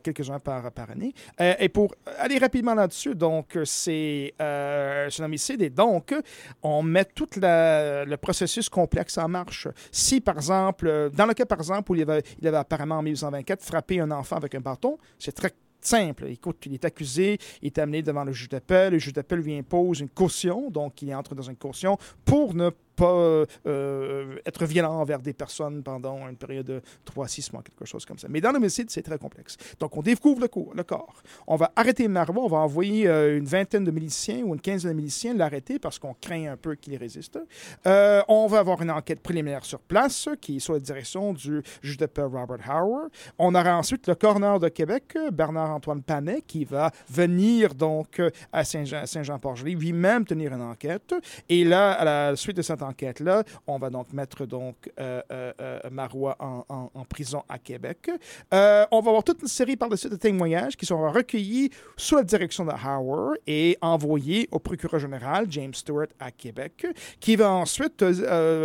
quelques-uns 0.02 0.38
par, 0.38 0.70
par 0.72 0.90
année. 0.90 1.14
Et 1.58 1.68
pour 1.68 1.94
aller 2.18 2.38
rapidement 2.38 2.74
là-dessus, 2.74 3.14
donc, 3.14 3.58
c'est 3.64 4.34
un 4.38 5.08
homicide 5.20 5.62
et 5.62 5.70
donc, 5.70 6.14
on 6.62 6.82
met 6.82 7.04
tout 7.04 7.28
le 7.36 8.16
processus 8.16 8.68
complexe 8.68 9.18
en 9.18 9.28
marche. 9.28 9.68
Si, 9.90 10.20
par 10.20 10.36
exemple, 10.36 11.10
dans 11.14 11.26
le 11.26 11.34
cas, 11.34 11.46
par 11.46 11.58
exemple, 11.58 11.92
où 11.92 11.94
il 11.94 12.02
avait, 12.02 12.22
il 12.40 12.48
avait 12.48 12.58
apparemment 12.58 12.98
en 12.98 13.02
1824 13.02 13.62
frappé 13.62 14.00
un 14.00 14.10
enfant 14.10 14.36
avec 14.36 14.54
un 14.54 14.60
bâton, 14.60 14.98
c'est 15.18 15.32
très 15.32 15.52
simple. 15.84 16.26
Écoute, 16.28 16.58
il 16.66 16.74
est 16.74 16.84
accusé, 16.84 17.38
il 17.62 17.66
est 17.66 17.78
amené 17.78 18.02
devant 18.02 18.24
le 18.24 18.32
juge 18.32 18.48
d'appel, 18.48 18.92
le 18.92 18.98
juge 18.98 19.12
d'appel 19.12 19.40
lui 19.40 19.56
impose 19.56 20.00
une 20.00 20.08
caution, 20.08 20.70
donc 20.70 21.02
il 21.02 21.14
entre 21.14 21.34
dans 21.34 21.42
une 21.42 21.56
caution 21.56 21.98
pour 22.24 22.54
ne 22.54 22.70
pas 22.70 22.89
euh, 23.00 23.46
euh, 23.66 24.36
être 24.46 24.64
violent 24.66 24.94
envers 25.00 25.20
des 25.20 25.32
personnes 25.32 25.82
pendant 25.82 26.28
une 26.28 26.36
période 26.36 26.66
de 26.66 26.82
3 27.04 27.24
à 27.24 27.28
6 27.28 27.52
mois, 27.52 27.62
quelque 27.62 27.84
chose 27.84 28.04
comme 28.04 28.18
ça. 28.18 28.28
Mais 28.28 28.40
dans 28.40 28.52
l'homicide, 28.52 28.90
c'est 28.90 29.02
très 29.02 29.18
complexe. 29.18 29.56
Donc, 29.78 29.96
on 29.96 30.02
découvre 30.02 30.40
le, 30.42 30.48
co- 30.48 30.72
le 30.74 30.82
corps. 30.82 31.22
On 31.46 31.56
va 31.56 31.72
arrêter 31.76 32.06
Marois, 32.08 32.44
on 32.44 32.48
va 32.48 32.58
envoyer 32.58 33.06
euh, 33.08 33.38
une 33.38 33.46
vingtaine 33.46 33.84
de 33.84 33.90
miliciens 33.90 34.42
ou 34.44 34.54
une 34.54 34.60
quinzaine 34.60 34.92
de 34.92 34.96
miliciens 34.96 35.34
l'arrêter 35.34 35.78
parce 35.78 35.98
qu'on 35.98 36.14
craint 36.20 36.52
un 36.52 36.56
peu 36.56 36.74
qu'il 36.74 36.96
résiste. 36.96 37.38
On 37.86 38.46
va 38.48 38.58
avoir 38.58 38.82
une 38.82 38.90
enquête 38.90 39.20
préliminaire 39.20 39.64
sur 39.64 39.80
place 39.80 40.28
qui 40.40 40.56
est 40.56 40.60
sous 40.60 40.72
la 40.72 40.80
direction 40.80 41.32
du 41.32 41.62
juge 41.82 41.96
de 41.96 42.06
paix 42.06 42.22
Robert 42.22 42.58
Howard. 42.70 43.10
On 43.38 43.54
aura 43.54 43.76
ensuite 43.76 44.06
le 44.06 44.14
coroner 44.14 44.58
de 44.60 44.68
Québec, 44.68 45.16
Bernard-Antoine 45.32 46.02
Panet, 46.02 46.42
qui 46.46 46.64
va 46.64 46.90
venir 47.08 47.74
donc 47.74 48.20
à 48.52 48.64
Saint-Jean- 48.64 49.06
Saint-Jean-Port-Joli, 49.06 49.74
lui-même 49.74 50.24
tenir 50.24 50.52
une 50.52 50.62
enquête. 50.62 51.14
Et 51.48 51.64
là, 51.64 51.92
à 51.92 52.04
la 52.04 52.36
suite 52.36 52.56
de 52.56 52.62
cette 52.62 52.79
enquête-là, 52.82 53.44
on 53.66 53.78
va 53.78 53.90
donc 53.90 54.12
mettre 54.12 54.46
donc 54.46 54.90
euh, 54.98 55.22
euh, 55.32 55.52
euh, 55.60 55.80
Marois 55.90 56.36
en, 56.40 56.64
en- 56.68 56.90
en 56.94 57.04
prison 57.04 57.42
à 57.48 57.58
Québec. 57.58 58.10
On 58.52 59.00
va 59.00 59.08
avoir 59.10 59.24
toute 59.24 59.42
une 59.42 59.48
série 59.48 59.76
par 59.76 59.88
la 59.88 59.96
suite 59.96 60.12
de 60.12 60.16
témoignages 60.18 60.76
qui 60.76 60.86
seront 60.86 61.10
recueillis 61.10 61.70
sous 61.96 62.16
la 62.16 62.22
direction 62.24 62.64
de 62.64 62.72
Howard 62.72 63.36
et 63.46 63.76
envoyés 63.80 64.48
au 64.50 64.58
procureur 64.58 65.00
général 65.00 65.46
James 65.50 65.74
Stewart 65.74 66.06
à 66.18 66.30
Québec, 66.30 66.86
qui 67.20 67.36
va 67.36 67.50
ensuite 67.50 68.04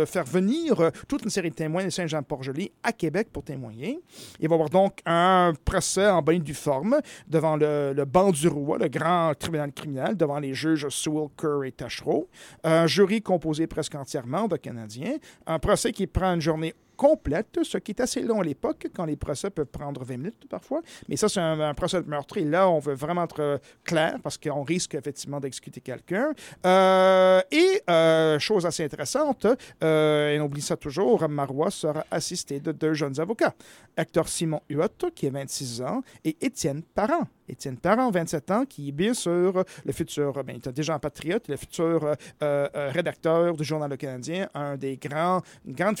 faire 0.06 0.24
venir 0.24 0.90
toute 1.08 1.22
une 1.24 1.30
série 1.30 1.50
de 1.50 1.54
témoins 1.54 1.84
de 1.84 1.90
Saint-Jean-Port-Joli 1.90 2.72
à 2.82 2.92
Québec 2.92 3.28
pour 3.32 3.42
témoigner. 3.42 4.00
Il 4.40 4.48
va 4.48 4.54
y 4.54 4.56
avoir 4.56 4.70
donc 4.70 4.98
un 5.06 5.52
procès 5.64 6.08
en 6.08 6.22
bonne 6.22 6.38
due 6.40 6.54
forme 6.54 7.00
devant 7.28 7.56
le, 7.56 7.92
le 7.94 8.04
banc 8.04 8.30
du 8.30 8.48
roi, 8.48 8.78
le 8.78 8.88
grand 8.88 9.32
tribunal 9.38 9.72
criminel, 9.72 10.16
devant 10.16 10.38
les 10.38 10.54
juges 10.54 10.88
Sewell, 10.88 11.28
Kerr 11.36 11.64
et 11.64 11.72
Tachereau. 11.72 12.28
Un 12.64 12.86
jury 12.86 13.22
composé 13.22 13.66
presque 13.66 13.94
entièrement 14.06 14.46
de 14.46 14.56
Canadiens. 14.56 15.16
Un 15.46 15.58
procès 15.58 15.90
qui 15.90 16.06
prend 16.06 16.32
une 16.34 16.40
journée 16.40 16.74
complète, 16.96 17.60
ce 17.62 17.78
qui 17.78 17.92
est 17.92 18.00
assez 18.00 18.22
long 18.22 18.40
à 18.40 18.44
l'époque, 18.44 18.88
quand 18.94 19.04
les 19.04 19.16
procès 19.16 19.50
peuvent 19.50 19.66
prendre 19.66 20.04
20 20.04 20.16
minutes 20.16 20.48
parfois. 20.48 20.80
Mais 21.08 21.16
ça, 21.16 21.28
c'est 21.28 21.40
un, 21.40 21.74
procès 21.74 22.02
de 22.02 22.08
meurtre. 22.08 22.38
Et 22.38 22.44
là, 22.44 22.68
on 22.68 22.78
veut 22.78 22.94
vraiment 22.94 23.24
être 23.24 23.40
euh, 23.40 23.58
clair 23.84 24.16
parce 24.22 24.38
qu'on 24.38 24.62
risque 24.62 24.94
effectivement 24.94 25.40
d'exécuter 25.40 25.80
quelqu'un. 25.80 26.32
Euh, 26.64 27.40
et, 27.50 27.82
euh, 27.88 28.38
chose 28.38 28.66
assez 28.66 28.84
intéressante, 28.84 29.46
et 29.82 30.38
on 30.40 30.44
oublie 30.44 30.62
ça 30.62 30.76
toujours, 30.76 31.28
Marois 31.28 31.70
sera 31.70 32.04
assisté 32.10 32.60
de 32.60 32.72
deux 32.72 32.94
jeunes 32.94 33.20
avocats. 33.20 33.54
Hector 33.96 34.28
Simon 34.28 34.60
Huot, 34.70 35.10
qui 35.14 35.26
a 35.26 35.30
26 35.30 35.82
ans, 35.82 36.02
et 36.24 36.36
Étienne 36.40 36.82
Parent. 36.82 37.26
Étienne 37.48 37.76
Parent, 37.76 38.10
27 38.10 38.50
ans, 38.50 38.64
qui 38.64 38.88
est 38.88 38.92
bien 38.92 39.14
sûr 39.14 39.64
le 39.84 39.92
futur, 39.92 40.32
ben, 40.44 40.54
il 40.54 40.56
était 40.56 40.72
déjà 40.72 40.94
un 40.94 40.98
patriote, 40.98 41.48
le 41.48 41.56
futur 41.56 42.14
rédacteur 42.40 43.56
du 43.56 43.64
Journal 43.64 43.90
Le 43.90 43.96
Canadien, 43.96 44.48
un 44.54 44.76
des 44.76 44.96
grands, 44.96 45.42
une 45.66 45.74
grande 45.74 45.96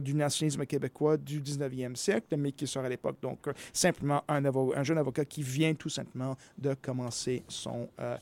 du 0.00 0.13
nationalisme 0.16 0.66
québécois 0.66 1.16
du 1.16 1.40
19e 1.40 1.96
siècle, 1.96 2.36
mais 2.36 2.52
qui 2.52 2.66
sera 2.66 2.86
à 2.86 2.88
l'époque 2.88 3.16
donc 3.22 3.48
euh, 3.48 3.52
simplement 3.72 4.22
un, 4.28 4.82
jeune 4.82 4.98
avocat 4.98 5.24
qui 5.24 5.42
vient 5.42 5.74
tout 5.74 5.88
simplement 5.88 6.36
de 6.58 6.74
commencer 6.74 7.42
son, 7.48 7.88
euh, 8.00 8.16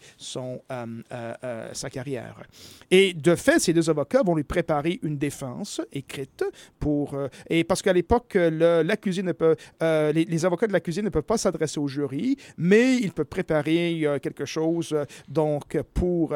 euh, 1.13 1.69
sa 1.73 1.91
carrière. 1.91 2.43
Et 2.91 3.15
de 3.15 3.35
fait, 3.35 3.59
ces 3.59 3.73
deux 3.73 3.89
avocats 3.91 4.23
vont 4.23 4.35
lui 4.35 4.45
préparer 4.45 4.99
une 5.03 5.17
défense 5.17 5.81
écrite 5.93 6.45
pour. 6.79 7.17
et 7.49 7.65
parce 7.65 7.83
qu'à 7.83 7.93
l'époque, 7.93 8.35
l'accusé 8.35 9.23
ne 9.23 9.33
peut. 9.33 9.57
les, 9.81 10.45
avocats 10.45 10.67
de 10.67 10.73
l'accusé 10.73 11.03
ne 11.03 11.09
peuvent 11.09 11.23
pas 11.23 11.39
s'adresser 11.39 11.81
au 11.81 11.89
jury, 11.89 12.37
mais 12.57 12.97
ils 12.97 13.13
peuvent 13.13 13.27
préparer 13.27 14.05
quelque 14.23 14.45
chose 14.45 14.95
donc 15.29 15.79
pour, 15.95 16.35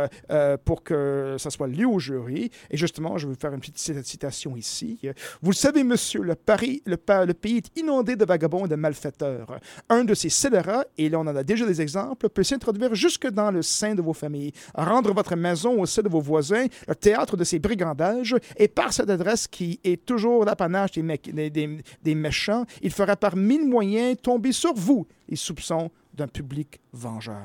pour 0.64 0.82
que 0.82 1.36
ça 1.38 1.50
soit 1.50 1.68
lu 1.68 1.84
au 1.84 1.98
jury. 1.98 2.50
Et 2.70 2.76
justement, 2.76 3.18
je 3.18 3.26
vais 3.26 3.34
vous 3.34 3.40
faire 3.40 3.52
une 3.52 3.60
petite 3.60 3.78
cita- 3.78 4.02
citation 4.02 4.56
ici. 4.56 4.98
Vous 5.46 5.52
le 5.52 5.56
savez, 5.56 5.84
monsieur, 5.84 6.22
le, 6.22 6.34
Paris, 6.34 6.82
le, 6.86 6.96
pa- 6.96 7.24
le 7.24 7.32
pays 7.32 7.58
est 7.58 7.78
inondé 7.78 8.16
de 8.16 8.24
vagabonds 8.24 8.66
et 8.66 8.68
de 8.68 8.74
malfaiteurs. 8.74 9.60
Un 9.88 10.02
de 10.02 10.12
ces 10.12 10.28
scélérats, 10.28 10.84
et 10.98 11.08
là 11.08 11.20
on 11.20 11.26
en 11.28 11.36
a 11.36 11.44
déjà 11.44 11.64
des 11.64 11.80
exemples, 11.80 12.28
peut 12.28 12.42
s'introduire 12.42 12.96
jusque 12.96 13.28
dans 13.28 13.52
le 13.52 13.62
sein 13.62 13.94
de 13.94 14.02
vos 14.02 14.12
familles, 14.12 14.50
rendre 14.74 15.14
votre 15.14 15.36
maison 15.36 15.80
au 15.80 15.86
sein 15.86 16.02
de 16.02 16.08
vos 16.08 16.20
voisins 16.20 16.66
le 16.88 16.94
théâtre 16.96 17.36
de 17.36 17.44
ces 17.44 17.60
brigandages, 17.60 18.34
et 18.56 18.66
par 18.66 18.92
cette 18.92 19.08
adresse 19.08 19.46
qui 19.46 19.78
est 19.84 20.04
toujours 20.04 20.44
l'apanage 20.44 20.90
des, 20.90 21.02
des- 21.32 21.50
des- 21.50 21.78
des 22.02 22.14
méchants, 22.16 22.64
il 22.82 22.90
fera 22.90 23.14
par 23.14 23.36
mille 23.36 23.68
moyens 23.68 24.16
tomber 24.20 24.50
sur 24.50 24.74
vous 24.74 25.06
les 25.28 25.36
soupçons 25.36 25.92
d'un 26.12 26.26
public 26.26 26.80
vengeur. 26.92 27.36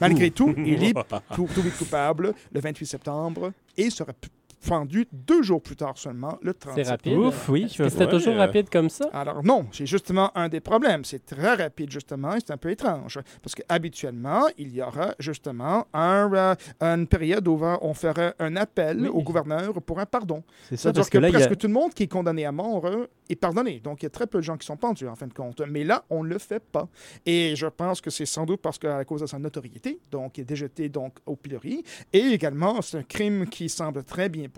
Malgré 0.00 0.30
tout, 0.30 0.54
il 0.56 0.84
est 0.84 0.94
tout, 1.34 1.48
tout 1.52 1.66
est 1.66 1.76
coupable 1.78 2.32
le 2.52 2.60
28 2.60 2.86
septembre 2.86 3.52
et 3.76 3.90
sera 3.90 4.12
pendu 4.66 5.06
deux 5.12 5.42
jours 5.42 5.60
plus 5.62 5.76
tard 5.76 5.96
seulement, 5.98 6.38
le 6.42 6.54
30 6.54 6.74
C'est 6.76 6.82
rapide. 6.88 7.16
Ouf, 7.18 7.48
oui. 7.48 7.66
C'était 7.68 8.04
Ouais, 8.04 8.10
toujours 8.10 8.34
euh, 8.34 8.38
rapide 8.38 8.68
comme 8.70 8.88
ça? 8.88 9.08
Alors 9.12 9.42
non, 9.44 9.66
c'est 9.72 9.86
justement 9.86 10.36
un 10.36 10.48
des 10.48 10.60
problèmes. 10.60 11.04
C'est 11.04 11.24
très 11.26 11.54
rapide 11.54 11.90
justement 11.90 12.34
et 12.34 12.38
c'est 12.40 12.52
un 12.52 12.56
peu 12.56 12.70
étrange 12.70 13.18
parce 13.42 13.54
qu'habituellement, 13.54 14.42
il 14.58 14.72
y 14.74 14.82
aura 14.82 15.14
justement 15.18 15.86
un, 15.92 16.30
euh, 16.32 16.54
une 16.80 17.06
période 17.06 17.46
où 17.48 17.60
on 17.82 17.94
ferait 17.94 18.34
un 18.38 18.56
appel 18.56 19.00
Oui. 19.02 19.08
au 19.08 19.22
gouverneur 19.22 19.72
pour 19.82 19.98
un 20.00 20.06
pardon. 20.06 20.42
C'est 20.68 20.76
ça, 20.76 20.82
C'est-à-dire 20.82 21.00
parce 21.00 21.10
que, 21.10 21.18
que 21.18 21.22
là, 21.22 21.30
presque 21.30 21.52
a... 21.52 21.56
tout 21.56 21.66
le 21.66 21.72
monde 21.72 21.92
qui 21.94 22.04
est 22.04 22.08
condamné 22.08 22.44
à 22.44 22.52
mort 22.52 22.86
euh, 22.86 23.06
est 23.28 23.36
pardonné. 23.36 23.80
Donc, 23.80 24.02
il 24.02 24.04
y 24.04 24.06
a 24.06 24.10
très 24.10 24.26
peu 24.26 24.38
de 24.38 24.42
gens 24.42 24.56
qui 24.56 24.66
sont 24.66 24.76
pendus, 24.76 25.08
en 25.08 25.14
fin 25.16 25.26
de 25.26 25.32
compte. 25.32 25.60
Mais 25.68 25.84
là, 25.84 26.04
on 26.10 26.22
ne 26.24 26.28
le 26.28 26.38
fait 26.38 26.62
pas. 26.62 26.88
Et 27.26 27.54
je 27.56 27.66
pense 27.66 28.00
que 28.00 28.10
c'est 28.10 28.26
sans 28.26 28.44
doute 28.46 28.60
parce 28.60 28.78
qu'à 28.78 29.04
cause 29.04 29.20
de 29.22 29.26
sa 29.26 29.38
notoriété, 29.38 30.00
donc, 30.10 30.38
il 30.38 30.42
est 30.42 30.44
déjeté 30.44 30.88
donc, 30.88 31.14
au 31.26 31.36
pilori. 31.36 31.82
Et 32.12 32.18
également, 32.18 32.82
c'est 32.82 32.98
un 32.98 33.02
crime 33.02 33.46
qui 33.46 33.68
semble 33.68 34.04
très 34.04 34.28
bien 34.28 34.48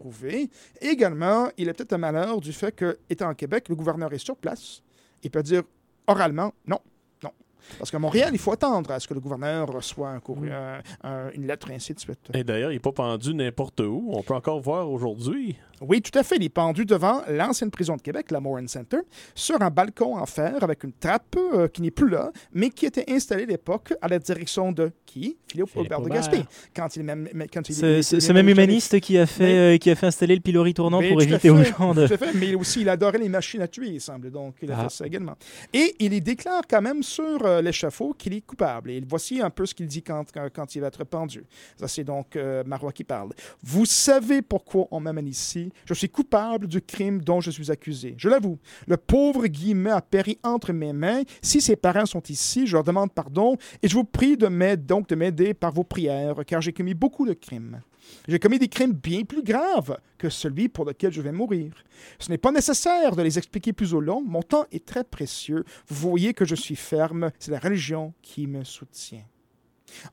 Également, 0.81 1.49
il 1.57 1.69
a 1.69 1.75
peut-être 1.75 1.93
un 1.93 1.99
malheur 1.99 2.41
du 2.41 2.53
fait 2.53 2.73
que, 2.73 2.99
étant 3.09 3.29
à 3.29 3.35
Québec, 3.35 3.69
le 3.69 3.75
gouverneur 3.77 4.13
est 4.13 4.19
sur 4.19 4.37
place. 4.37 4.83
Il 5.23 5.31
peut 5.31 5.43
dire 5.43 5.63
oralement 6.07 6.53
non. 6.67 6.79
non. 7.23 7.31
Parce 7.79 7.91
qu'à 7.91 7.99
Montréal, 7.99 8.31
il 8.33 8.39
faut 8.39 8.53
attendre 8.53 8.91
à 8.91 9.01
ce 9.01 9.09
que 9.09 9.15
le 9.15 9.21
gouverneur 9.21 9.69
reçoive 9.69 10.15
un 10.15 10.21
courrier, 10.21 10.53
un- 10.53 10.83
un- 11.03 11.31
une 11.31 11.47
lettre 11.47 11.71
et 11.71 11.75
ainsi 11.75 11.95
de 11.95 12.01
suite. 12.01 12.19
Et 12.35 12.45
d'ailleurs, 12.45 12.71
il 12.71 12.75
n'est 12.75 12.81
pas 12.81 12.93
pendu 12.93 13.33
n'importe 13.35 13.81
où. 13.81 14.11
On 14.13 14.23
peut 14.23 14.35
encore 14.35 14.61
voir 14.61 14.91
aujourd'hui. 14.91 15.57
Oui, 15.89 16.01
tout 16.03 16.17
à 16.19 16.23
fait. 16.23 16.37
Il 16.37 16.45
est 16.45 16.49
pendu 16.49 16.85
devant 16.85 17.23
l'ancienne 17.29 17.71
prison 17.71 17.97
de 17.97 18.03
Québec, 18.03 18.31
la 18.31 18.41
Moran 18.41 18.67
Center, 18.67 18.99
sur 19.35 19.61
un 19.63 19.71
balcon 19.71 20.17
en 20.17 20.27
fer 20.27 20.63
avec 20.63 20.85
une 20.85 20.93
trappe 20.93 21.37
euh, 21.37 21.69
qui 21.69 21.83
n'est 21.83 21.91
plus 21.91 22.09
là, 22.09 22.33
mais 22.53 22.71
qui 22.71 22.87
était 22.87 23.05
installée 23.09 23.45
à 23.45 23.47
l'époque 23.47 23.95
à 24.01 24.09
la 24.09 24.19
direction 24.19 24.73
de 24.73 24.91
qui? 25.07 25.37
Philippe 25.47 25.69
Philippe 25.69 25.93
Aubert 25.93 26.01
de. 26.01 26.09
Gaspé. 26.09 26.45
Quand 26.75 26.97
il, 26.97 27.03
même, 27.03 27.29
quand 27.53 27.69
il 27.69 27.75
ce 27.75 28.33
même 28.33 28.49
humaniste 28.49 29.01
qui 29.01 29.19
a 29.19 29.27
fait, 29.27 29.75
euh, 29.75 29.79
qui 29.79 29.91
a 29.91 29.95
fait 29.95 30.07
installer 30.07 30.35
le 30.35 30.41
pilori 30.41 30.75
tournant 30.75 31.01
pour 31.01 31.23
éviter 31.23 31.51
aux 31.51 31.57
fait, 31.59 31.75
gens 31.77 31.95
de... 31.95 32.07
Tout 32.07 32.15
à 32.15 32.17
fait, 32.19 32.35
mais 32.35 32.55
aussi, 32.55 32.81
il 32.83 32.89
adorait 32.89 33.19
les 33.19 33.29
machines 33.29 33.63
à 33.63 33.69
tuer, 33.69 33.89
il 33.89 34.01
semble. 34.01 34.31
Donc, 34.31 34.57
il 34.63 34.71
a 34.73 34.79
Ah. 34.79 34.83
fait 34.85 34.91
ça 34.97 35.07
également. 35.07 35.37
Et 35.73 35.95
il 36.01 36.13
y 36.13 36.21
déclare 36.21 36.63
quand 36.69 36.83
même 36.83 37.03
sur 37.03 37.45
euh, 37.45 37.63
l'échafaud 37.63 38.15
qu'il 38.17 38.35
est 38.35 38.41
coupable. 38.41 38.91
Et 38.91 39.03
voici 39.09 39.41
un 39.41 39.51
peu 39.51 39.67
ce 39.67 39.75
qu'il 39.75 39.87
dit 39.87 40.03
quand, 40.03 40.25
quand, 40.33 40.49
quand 40.53 40.75
il 40.75 40.81
va 40.81 40.89
être 40.89 41.05
pendu. 41.05 41.45
Ça, 41.79 41.89
c'est 41.89 42.05
donc 42.05 42.37
Marois 42.67 42.93
qui 42.93 43.05
parle. 43.05 43.31
Vous 43.63 43.87
savez 43.87 44.43
pourquoi 44.43 44.87
on 44.91 45.01
m'amène 45.01 45.27
ici. 45.27 45.71
Je 45.85 45.95
suis 45.95 46.09
coupable 46.09 46.67
du 46.67 46.81
crime 46.81 47.21
dont 47.21 47.41
je 47.41 47.51
suis 47.51 47.71
accusé. 47.71 48.15
Je 48.19 48.29
l'avoue. 48.29 48.59
Le 48.87 48.97
pauvre 48.97 49.47
Guillemet 49.47 49.91
a 49.91 50.01
péri 50.01 50.39
entre 50.43 50.73
mes 50.73 50.93
mains. 50.93 51.23
Si 51.43 51.61
ses 51.61 51.77
parents 51.77 52.07
sont 52.07 52.23
ici, 52.29 52.67
je 52.67 52.75
leur 52.75 52.85
demande 52.85 53.13
pardon 53.13 53.57
et 53.83 53.89
je 53.89 53.95
vous 53.95 54.05
prie 54.05 54.37
de 54.37 54.47
m'aider, 54.47 54.83
donc 54.83 55.09
de 55.09 55.15
m'aider 55.15 55.55
par 55.55 55.73
vos 55.73 55.85
prières, 55.85 56.37
car 56.47 56.61
j'ai 56.61 56.73
commis 56.73 56.95
beaucoup 56.95 57.27
de 57.27 57.35
crimes. 57.35 57.81
J'ai 58.29 58.39
commis 58.39 58.59
des 58.59 58.69
crimes 58.69 58.93
bien 58.93 59.23
plus 59.23 59.43
graves 59.43 59.99
que 60.19 60.29
celui 60.29 60.69
pour 60.69 60.85
lequel 60.85 61.13
je 61.13 61.23
vais 61.23 61.33
mourir. 61.33 61.73
Ce 62.19 62.31
n'est 62.31 62.39
pas 62.39 62.53
nécessaire 62.53 63.17
de 63.17 63.23
les 63.23 63.39
expliquer 63.39 63.73
plus 63.73 63.95
au 63.95 64.01
long. 64.01 64.23
Mon 64.23 64.43
temps 64.43 64.67
est 64.73 64.85
très 64.85 65.05
précieux. 65.05 65.65
Vous 65.89 66.11
voyez 66.11 66.35
que 66.35 66.45
je 66.45 66.55
suis 66.55 66.77
ferme. 66.77 67.31
C'est 67.39 67.51
la 67.51 67.59
religion 67.59 68.13
qui 68.23 68.47
me 68.47 68.65
soutient. 68.65 69.25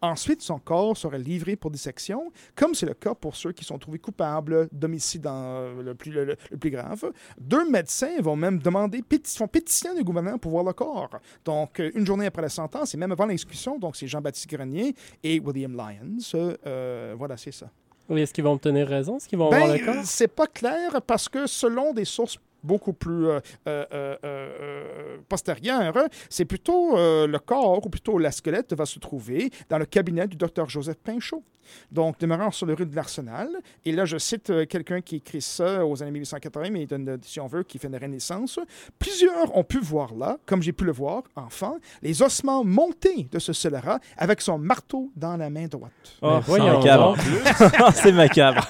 Ensuite, 0.01 0.41
son 0.41 0.59
corps 0.59 0.95
sera 0.97 1.17
livré 1.17 1.55
pour 1.55 1.71
dissection, 1.71 2.31
comme 2.55 2.73
c'est 2.75 2.85
le 2.85 2.93
cas 2.93 3.13
pour 3.15 3.35
ceux 3.35 3.51
qui 3.51 3.63
sont 3.63 3.77
trouvés 3.77 3.99
coupables 3.99 4.67
d'homicide 4.71 5.25
le, 5.25 5.93
plus, 5.93 6.11
le- 6.11 6.35
plus 6.59 6.69
grave. 6.69 7.11
Deux 7.39 7.69
médecins 7.69 8.19
vont 8.21 8.35
même 8.35 8.59
demander, 8.59 9.01
péti- 9.01 9.37
font 9.37 9.47
pétition 9.47 9.93
du 9.95 10.03
gouvernement 10.03 10.37
pour 10.37 10.51
voir 10.51 10.63
le 10.63 10.73
corps. 10.73 11.09
Donc, 11.45 11.79
euh, 11.79 11.91
une 11.95 12.05
journée 12.05 12.25
après 12.25 12.41
la 12.41 12.49
sentence, 12.49 12.93
et 12.93 12.97
même 12.97 13.11
avant 13.11 13.25
l'exécution, 13.25 13.77
donc 13.79 13.95
c'est 13.95 14.07
Jean-Baptiste 14.07 14.49
Grenier 14.49 14.95
et 15.23 15.39
William 15.39 15.73
Lyons. 15.75 16.17
Euh, 16.65 17.15
voilà, 17.17 17.37
c'est 17.37 17.51
ça. 17.51 17.69
Oui, 18.09 18.21
est-ce 18.21 18.33
qu'ils 18.33 18.43
vont 18.43 18.53
obtenir 18.53 18.87
raison? 18.87 19.17
Est-ce 19.17 19.27
qu'ils 19.29 19.37
vont 19.39 19.49
Ben, 19.49 19.61
avoir 19.61 19.77
le 19.77 19.85
corps? 19.85 20.03
c'est 20.03 20.27
pas 20.27 20.47
clair 20.47 21.01
parce 21.01 21.29
que 21.29 21.47
selon 21.47 21.93
des 21.93 22.03
sources 22.05 22.37
beaucoup 22.63 22.93
plus 22.93 23.27
euh, 23.27 23.39
euh, 23.67 23.85
euh, 23.93 24.15
euh, 24.23 25.17
postérieure. 25.27 25.93
C'est 26.29 26.45
plutôt 26.45 26.97
euh, 26.97 27.27
le 27.27 27.39
corps, 27.39 27.85
ou 27.85 27.89
plutôt 27.89 28.17
la 28.17 28.31
squelette, 28.31 28.73
va 28.73 28.85
se 28.85 28.99
trouver 28.99 29.49
dans 29.69 29.77
le 29.77 29.85
cabinet 29.85 30.27
du 30.27 30.37
docteur 30.37 30.69
Joseph 30.69 30.97
Pinchot. 30.97 31.43
Donc, 31.91 32.19
demeurant 32.19 32.51
sur 32.51 32.65
le 32.65 32.73
rue 32.73 32.85
de 32.85 32.95
l'Arsenal. 32.95 33.47
Et 33.85 33.91
là, 33.91 34.03
je 34.03 34.17
cite 34.17 34.51
quelqu'un 34.67 34.99
qui 34.99 35.17
écrit 35.17 35.41
ça 35.41 35.85
aux 35.85 36.01
années 36.01 36.11
1880, 36.11 36.69
mais 36.71 36.85
donne, 36.85 37.19
si 37.21 37.39
on 37.39 37.47
veut, 37.47 37.63
qui 37.63 37.77
fait 37.77 37.87
une 37.87 37.95
renaissance. 37.95 38.59
Plusieurs 38.99 39.55
ont 39.55 39.63
pu 39.63 39.79
voir 39.79 40.13
là, 40.15 40.37
comme 40.45 40.61
j'ai 40.61 40.73
pu 40.73 40.83
le 40.83 40.91
voir, 40.91 41.23
enfant, 41.35 41.77
les 42.01 42.21
ossements 42.23 42.65
montés 42.65 43.27
de 43.31 43.39
ce 43.39 43.53
scélérat 43.53 43.99
avec 44.17 44.41
son 44.41 44.57
marteau 44.57 45.11
dans 45.15 45.37
la 45.37 45.49
main 45.49 45.67
droite. 45.67 45.91
Oh, 46.21 46.39
macabre. 46.49 47.15
c'est 47.93 48.11
macabre. 48.11 48.67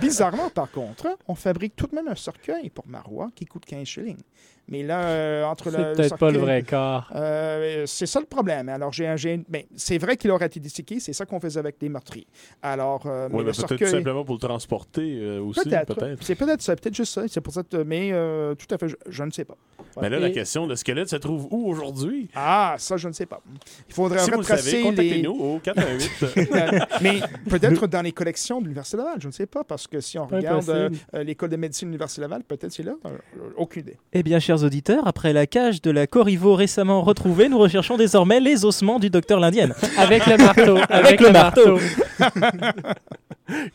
Bizarrement, 0.00 0.50
par 0.50 0.70
contre, 0.70 1.16
on 1.26 1.34
fabrique 1.34 1.74
tout 1.76 1.86
de 1.86 1.94
même 1.94 2.08
un 2.08 2.14
cercueil 2.14 2.70
pour 2.70 2.86
Marois 2.86 3.17
qui 3.34 3.44
coûte 3.44 3.64
15 3.64 3.86
shillings. 3.86 4.22
Mais 4.68 4.82
là, 4.82 5.00
euh, 5.04 5.44
entre 5.44 5.70
le. 5.70 5.76
C'est 5.76 5.92
peut-être 5.94 6.18
pas 6.18 6.30
le 6.30 6.38
vrai 6.38 6.62
corps. 6.62 7.10
Euh, 7.14 7.84
c'est 7.86 8.06
ça 8.06 8.20
le 8.20 8.26
problème. 8.26 8.68
Alors, 8.68 8.92
j'ai 8.92 9.06
un. 9.06 9.16
j'ai- 9.16 9.40
ben, 9.48 9.62
c'est 9.76 9.96
vrai 9.98 10.16
qu'il 10.16 10.30
aurait 10.30 10.46
été 10.46 10.60
disséqué, 10.60 11.00
c'est 11.00 11.12
ça 11.14 11.24
qu'on 11.24 11.40
faisait 11.40 11.58
avec 11.58 11.78
des 11.80 11.88
meurtriers. 11.88 12.26
Alors, 12.62 13.06
euh, 13.06 13.28
Oui, 13.32 13.44
mais 13.44 13.52
mais 13.58 13.66
peut-être 13.66 13.88
simplement 13.90 14.24
pour 14.24 14.34
le 14.34 14.40
transporter 14.40 15.18
euh, 15.20 15.40
aussi. 15.40 15.60
Peut-être. 15.64 15.94
Peut-être. 15.94 16.22
c'est 16.22 16.34
peut-être 16.34 16.60
ça, 16.62 16.76
peut-être 16.76 16.94
juste 16.94 17.14
ça. 17.14 17.22
C'est 17.28 17.40
pour 17.40 17.52
ça 17.54 17.62
que- 17.62 17.82
mais 17.82 18.10
euh, 18.12 18.54
tout 18.54 18.72
à 18.74 18.78
fait, 18.78 18.88
je, 18.88 18.96
je 19.08 19.22
ne 19.24 19.30
sais 19.30 19.44
pas. 19.44 19.56
Mais 20.00 20.10
là, 20.10 20.20
la 20.20 20.30
question, 20.30 20.66
le 20.66 20.76
squelette 20.76 21.08
se 21.08 21.16
trouve 21.16 21.48
où 21.50 21.66
aujourd'hui? 21.68 22.28
Ah, 22.34 22.76
ça, 22.78 22.96
je 22.96 23.08
ne 23.08 23.12
sais 23.12 23.26
pas. 23.26 23.40
Il 23.88 23.94
faudrait 23.94 24.18
Si 24.20 24.30
vous 24.30 24.36
le 24.38 24.42
savez, 24.44 24.60
retracer 24.60 24.76
les. 24.76 24.82
contactez-nous 24.82 25.32
au 25.32 25.58
418. 25.58 26.22
Euh, 26.22 26.78
mais 27.02 27.20
peut-être 27.50 27.86
dans 27.88 28.02
les 28.02 28.12
collections 28.12 28.58
de 28.60 28.64
l'Université 28.66 28.96
Laval, 28.98 29.14
je 29.20 29.26
ne 29.26 29.32
sais 29.32 29.46
pas, 29.46 29.64
parce 29.64 29.86
que 29.88 30.00
si 30.00 30.18
on 30.18 30.26
regarde 30.26 30.68
euh, 30.68 30.90
euh, 31.14 31.24
l'école 31.24 31.48
de 31.48 31.56
médecine 31.56 31.88
de 31.88 31.92
l'Université 31.92 32.20
Laval, 32.20 32.44
peut-être 32.44 32.70
c'est 32.70 32.82
là. 32.84 32.94
Euh, 33.06 33.08
euh, 33.08 33.50
aucune 33.56 33.82
idée. 33.82 33.96
Eh 34.12 34.22
bien, 34.22 34.38
chers 34.38 34.57
auditeurs, 34.64 35.06
après 35.06 35.32
la 35.32 35.46
cage 35.46 35.82
de 35.82 35.90
la 35.90 36.06
Corriveau 36.06 36.54
récemment 36.54 37.02
retrouvée, 37.02 37.48
nous 37.48 37.58
recherchons 37.58 37.96
désormais 37.96 38.40
les 38.40 38.64
ossements 38.64 38.98
du 38.98 39.10
docteur 39.10 39.40
l'Indienne. 39.40 39.74
Avec 39.98 40.26
le 40.26 40.36
marteau. 40.36 40.78
Avec 40.88 41.20
le 41.20 41.30
marteau. 41.30 41.78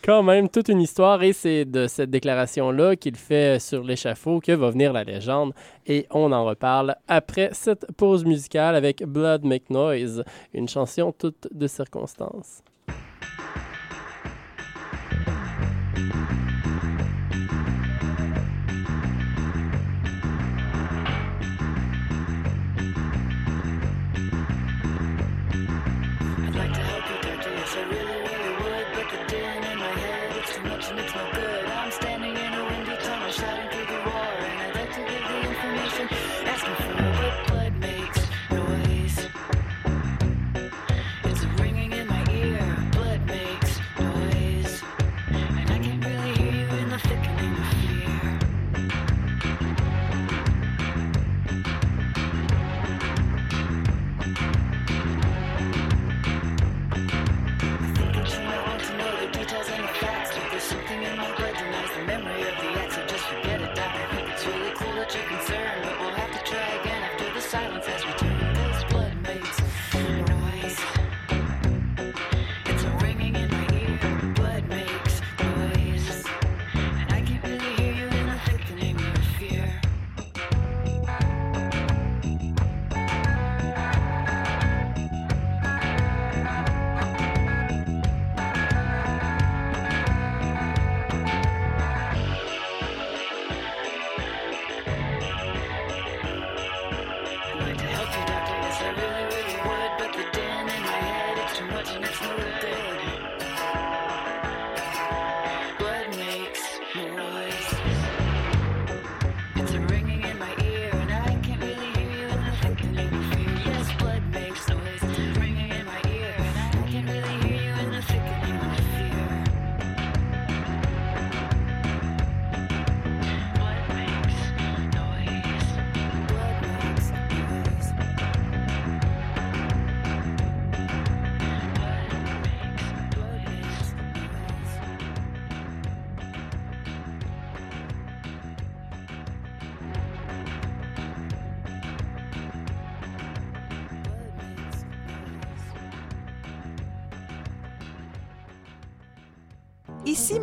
Quand 0.03 0.23
même, 0.23 0.49
toute 0.49 0.69
une 0.69 0.81
histoire. 0.81 1.23
Et 1.23 1.33
c'est 1.33 1.65
de 1.65 1.87
cette 1.87 2.09
déclaration-là 2.09 2.95
qu'il 2.95 3.15
fait 3.15 3.59
sur 3.59 3.83
l'échafaud 3.83 4.39
que 4.39 4.51
va 4.51 4.69
venir 4.69 4.93
la 4.93 5.03
légende. 5.03 5.53
Et 5.87 6.05
on 6.11 6.31
en 6.31 6.45
reparle 6.45 6.95
après 7.07 7.49
cette 7.53 7.91
pause 7.93 8.25
musicale 8.25 8.75
avec 8.75 9.03
Blood 9.03 9.43
Make 9.43 9.69
Noise, 9.69 10.23
une 10.53 10.67
chanson 10.67 11.11
toute 11.11 11.47
de 11.51 11.67
circonstance. 11.67 12.61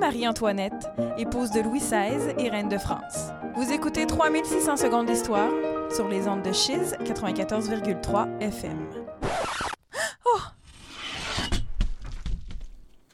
Marie-Antoinette, 0.01 0.89
épouse 1.19 1.51
de 1.51 1.61
Louis 1.61 1.79
XVI 1.79 2.35
et 2.39 2.49
reine 2.49 2.71
de 2.71 2.79
France. 2.79 3.29
Vous 3.55 3.71
écoutez 3.71 4.07
3600 4.07 4.79
secondes 4.79 5.07
d'histoire 5.07 5.51
sur 5.95 6.09
les 6.09 6.27
ondes 6.27 6.43
de 6.43 6.53
Chiz 6.53 6.97
94,3 7.05 8.41
FM. 8.41 9.00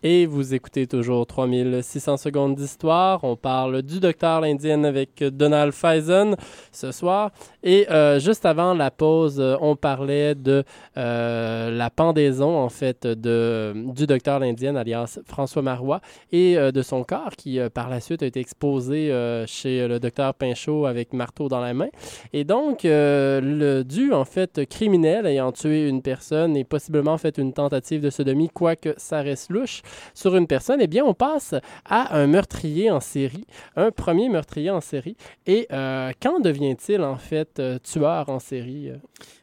Et 0.08 0.24
vous 0.24 0.54
écoutez 0.54 0.86
toujours 0.86 1.26
3600 1.26 2.16
secondes 2.16 2.54
d'histoire. 2.54 3.24
On 3.24 3.34
parle 3.34 3.82
du 3.82 3.98
docteur 3.98 4.40
l'Indienne 4.40 4.84
avec 4.84 5.18
Donald 5.18 5.72
Faison 5.72 6.36
ce 6.70 6.92
soir. 6.92 7.32
Et 7.64 7.90
euh, 7.90 8.20
juste 8.20 8.46
avant 8.46 8.72
la 8.72 8.92
pause, 8.92 9.40
euh, 9.40 9.56
on 9.60 9.74
parlait 9.74 10.36
de 10.36 10.62
euh, 10.96 11.72
la 11.72 11.90
pendaison, 11.90 12.56
en 12.56 12.68
fait, 12.68 13.04
de, 13.04 13.74
du 13.74 14.06
docteur 14.06 14.38
l'Indienne, 14.38 14.76
alias 14.76 15.18
François 15.26 15.62
Marois, 15.62 16.00
et 16.30 16.54
de 16.54 16.82
son 16.82 17.02
corps 17.02 17.34
qui, 17.36 17.58
par 17.74 17.88
la 17.88 17.98
suite, 17.98 18.22
a 18.22 18.26
été 18.26 18.38
exposé 18.38 19.12
chez 19.48 19.88
le 19.88 19.98
docteur 19.98 20.34
Pinchot 20.34 20.86
avec 20.86 21.14
marteau 21.14 21.48
dans 21.48 21.60
la 21.60 21.74
main. 21.74 21.88
Et 22.32 22.44
donc, 22.44 22.82
le 22.84 23.82
dû, 23.82 24.12
en 24.12 24.24
fait, 24.24 24.66
criminel 24.66 25.26
ayant 25.26 25.50
tué 25.50 25.88
une 25.88 26.00
personne 26.00 26.56
et 26.56 26.62
possiblement 26.62 27.18
fait 27.18 27.38
une 27.38 27.52
tentative 27.52 28.02
de 28.02 28.10
sodomie, 28.10 28.50
quoique 28.50 28.94
ça 28.98 29.20
reste 29.22 29.50
louche, 29.50 29.82
sur 30.14 30.36
une 30.36 30.46
personne, 30.46 30.80
eh 30.80 30.86
bien, 30.86 31.04
on 31.04 31.14
passe 31.14 31.54
à 31.84 32.16
un 32.16 32.26
meurtrier 32.26 32.90
en 32.90 33.00
série, 33.00 33.46
un 33.76 33.90
premier 33.90 34.28
meurtrier 34.28 34.70
en 34.70 34.80
série. 34.80 35.16
Et 35.46 35.66
euh, 35.72 36.12
quand 36.22 36.40
devient-il, 36.40 37.00
en 37.02 37.16
fait, 37.16 37.58
euh, 37.58 37.78
tueur 37.78 38.28
en 38.28 38.38
série? 38.38 38.90
euh? 38.90 38.96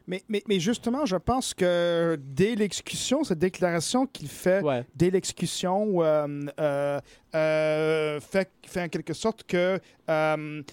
Mais, 0.06 0.22
mais, 0.28 0.42
mais 0.48 0.60
justement, 0.60 1.06
je 1.06 1.16
pense 1.16 1.54
que 1.54 2.18
dès 2.20 2.54
l'exécution, 2.54 3.24
cette 3.24 3.38
déclaration 3.38 4.06
qu'il 4.06 4.28
fait 4.28 4.62
Ouais. 4.62 4.84
dès 4.94 5.10
l'exécution 5.10 6.02
euh, 6.02 6.26
euh, 6.60 7.00
euh, 7.34 8.20
fait, 8.20 8.50
fait 8.66 8.82
en 8.82 8.88
quelque 8.88 9.14
sorte 9.14 9.44
que 9.44 9.80
il 10.08 10.64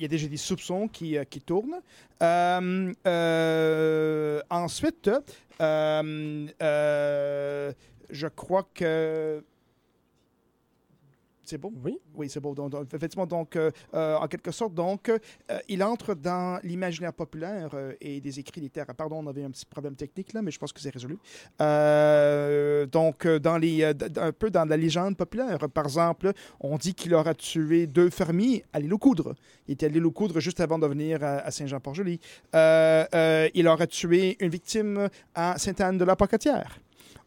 y 0.00 0.04
a 0.04 0.08
déjà 0.08 0.28
des 0.28 0.36
soupçons 0.36 0.86
qui, 0.88 1.16
qui 1.28 1.40
tournent. 1.40 1.80
Ensuite, 4.50 5.10
je 8.10 8.26
crois 8.28 8.68
que 8.74 9.42
C'est 11.46 11.58
beau? 11.58 11.72
Oui. 11.84 11.98
Oui, 12.14 12.30
c'est 12.30 12.40
beau. 12.40 12.54
Donc, 12.54 12.70
donc, 12.70 12.94
effectivement, 12.94 13.26
donc, 13.26 13.56
euh, 13.56 13.70
euh, 13.92 14.16
en 14.16 14.26
quelque 14.28 14.50
sorte, 14.50 14.72
donc, 14.72 15.10
euh, 15.10 15.18
il 15.68 15.82
entre 15.84 16.14
dans 16.14 16.58
l'imaginaire 16.62 17.12
populaire 17.12 17.70
euh, 17.74 17.92
et 18.00 18.20
des 18.20 18.40
écrits 18.40 18.62
littéraires. 18.62 18.94
Pardon, 18.94 19.16
on 19.22 19.26
avait 19.26 19.44
un 19.44 19.50
petit 19.50 19.66
problème 19.66 19.94
technique 19.94 20.32
là, 20.32 20.40
mais 20.40 20.50
je 20.50 20.58
pense 20.58 20.72
que 20.72 20.80
c'est 20.80 20.90
résolu. 20.90 21.18
Donc, 22.88 23.26
dans 23.26 23.58
les, 23.58 23.84
un 23.84 24.32
peu 24.32 24.50
dans 24.50 24.64
la 24.64 24.76
légende 24.76 25.16
populaire. 25.16 25.58
Par 25.68 25.84
exemple, 25.84 26.32
on 26.60 26.78
dit 26.78 26.94
qu'il 26.94 27.14
aura 27.14 27.34
tué 27.34 27.86
deux 27.86 28.08
fermiers 28.08 28.64
à 28.72 28.80
l'île 28.80 28.94
aux 28.94 28.98
Coudres. 28.98 29.34
Il 29.68 29.72
était 29.72 29.86
à 29.86 29.88
l'île 29.90 30.06
aux 30.06 30.12
Coudres 30.12 30.40
juste 30.40 30.60
avant 30.60 30.78
de 30.78 30.86
venir 30.86 31.22
à, 31.22 31.40
à 31.40 31.50
Saint-Jean-Port-Joli. 31.50 32.20
Il 32.54 33.68
aura 33.68 33.86
tué 33.86 34.38
une 34.40 34.50
victime 34.50 35.08
à 35.34 35.58
Sainte-Anne 35.58 35.98
de 35.98 36.04
la 36.04 36.16
Pocatière. 36.16 36.78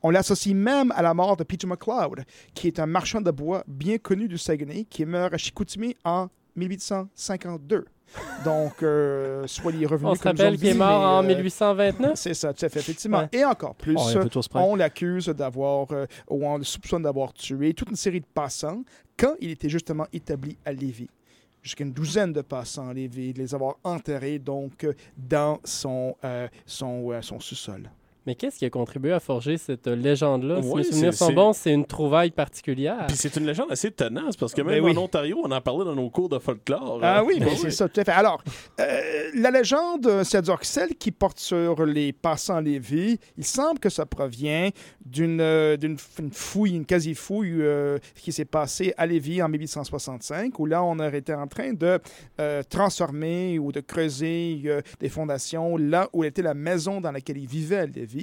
On 0.08 0.10
l'associe 0.10 0.55
même 0.55 0.93
à 0.95 1.01
la 1.01 1.14
mort 1.14 1.36
de 1.36 1.43
Peter 1.43 1.68
McLeod, 1.68 2.24
qui 2.53 2.68
est 2.68 2.80
un 2.80 2.86
marchand 2.86 3.20
de 3.20 3.30
bois 3.30 3.66
bien 3.68 3.97
connu 3.97 4.30
du 4.30 4.38
Saguenay, 4.38 4.86
qui 4.86 5.03
meurt 5.03 5.34
à 5.34 5.38
Chicoutimi 5.38 5.97
en 6.05 6.30
1852. 6.55 7.84
Donc, 8.45 8.84
euh, 8.84 9.45
soit 9.47 9.74
il 9.74 9.84
est 9.84 9.86
revenu 9.86 10.12
On 10.12 10.16
se 10.16 10.24
rappelle 10.24 10.58
qu'il 10.58 10.68
est 10.68 10.74
mort 10.76 11.24
mais, 11.24 11.30
en 11.30 11.34
euh, 11.34 11.36
1829. 11.39 12.12
C'est 12.16 12.34
ça, 12.34 12.53
tout 12.53 12.64
à 12.66 12.70
fait, 12.70 12.80
effectivement. 12.80 13.18
Ouais. 13.18 13.30
Et 13.34 13.43
encore 13.43 13.76
plus, 13.76 13.97
Oh, 13.97 14.38
on 14.53 14.78
l'accuse 14.78 15.26
d'avoir, 15.26 15.91
euh, 15.91 16.05
ou 16.30 16.47
on 16.47 16.58
le 16.58 16.64
soupçonne 16.64 17.03
d'avoir 17.03 17.34
tué 17.34 17.74
toute 17.74 17.89
une 17.89 17.97
série 17.97 18.22
de 18.22 18.28
passants 18.34 18.84
quand 19.20 19.34
il 19.41 19.51
était 19.51 19.68
justement 19.68 20.08
établi 20.14 20.58
à 20.64 20.72
Lévis. 20.72 21.10
Jusqu'à 21.62 21.84
une 21.84 21.91
douzaine 21.91 22.32
de 22.32 22.41
passants 22.41 22.88
à 22.88 22.93
Lévis, 22.93 23.34
de 23.34 23.39
les 23.39 23.53
avoir 23.53 23.76
enterrés 23.84 24.39
donc 24.39 24.86
euh, 24.86 24.93
dans 25.18 25.60
son, 25.66 26.16
euh, 26.24 26.47
son, 26.66 27.12
euh, 27.12 27.22
son 27.22 27.41
sous-sol. 27.41 27.89
Mais 28.28 28.36
qu'est-ce 28.36 28.57
qui 28.59 28.65
a 28.65 28.69
contribué 28.69 29.13
à 29.13 29.19
forger 29.21 29.57
cette 29.57 29.88
légende-là? 29.88 30.61
si 30.61 30.67
Ouais, 30.67 30.75
mes 30.82 30.84
souvenirs 30.84 31.13
c'est- 31.13 31.25
sont 31.25 31.32
bons, 31.34 31.53
c'est 31.53 31.71
une 31.73 31.86
trouvaille 31.86 32.32
particulière. 32.32 33.05
Puis 33.07 33.15
c'est 33.15 33.34
une 33.38 33.45
légende 33.45 33.71
assez 33.71 33.89
tenace 33.89 34.36
parce 34.36 34.53
que 34.53 34.61
Ben 34.61 34.75
même 34.75 34.84
oui. 34.84 34.91
en 34.97 35.03
Ontario, 35.03 35.39
on 35.43 35.49
en 35.49 35.61
parlait 35.61 35.86
dans 35.86 35.95
nos 35.95 36.09
cours 36.09 36.28
de 36.28 36.38
folklore. 36.38 36.99
Ah 37.01 37.19
Euh, 37.21 37.23
oui, 37.25 37.39
ben 37.39 37.47
oui. 37.49 37.57
c'est 37.57 37.71
ça, 37.71 37.88
tout 37.88 38.01
à 38.01 38.03
fait. 38.03 38.11
Alors, 38.11 38.43
euh, 38.82 39.01
la 39.34 39.49
légende, 39.49 40.05
euh, 40.07 40.23
c'est-à-dire 40.25 40.59
que 40.59 40.65
celle 40.65 40.95
qui 40.95 41.11
porte 41.11 41.39
sur 41.39 41.86
les 41.86 42.11
passants 42.11 42.59
Lévis, 42.59 43.17
il 43.38 43.45
semble 43.45 43.80
que 43.80 43.89
ça 43.89 44.05
provient 44.05 44.69
d'une 45.05 45.39
euh, 45.39 45.78
fouille, 46.34 46.75
une 46.75 46.86
quasi-fouille 46.86 47.61
euh, 47.61 47.97
qui 48.15 48.34
s'est 48.34 48.43
passée 48.43 48.93
à 48.97 49.05
Lévis 49.05 49.41
en 49.41 49.47
1865, 49.47 50.59
où 50.59 50.65
là, 50.65 50.84
on 50.84 50.99
aurait 50.99 51.19
été 51.19 51.34
en 51.34 51.47
train 51.47 51.71
de 51.71 51.97
euh, 52.41 52.61
transformer 52.69 53.57
ou 53.57 53.71
de 53.71 53.80
creuser 53.80 54.61
euh, 54.65 54.82
des 54.99 55.07
fondations 55.07 55.78
là 55.78 56.09
où 56.11 56.25
était 56.25 56.41
la 56.41 56.53
maison 56.53 56.99
dans 56.99 57.13
laquelle 57.13 57.38
il 57.38 57.47
vivait 57.47 57.78
à 57.78 57.86
Lévis, 57.86 58.16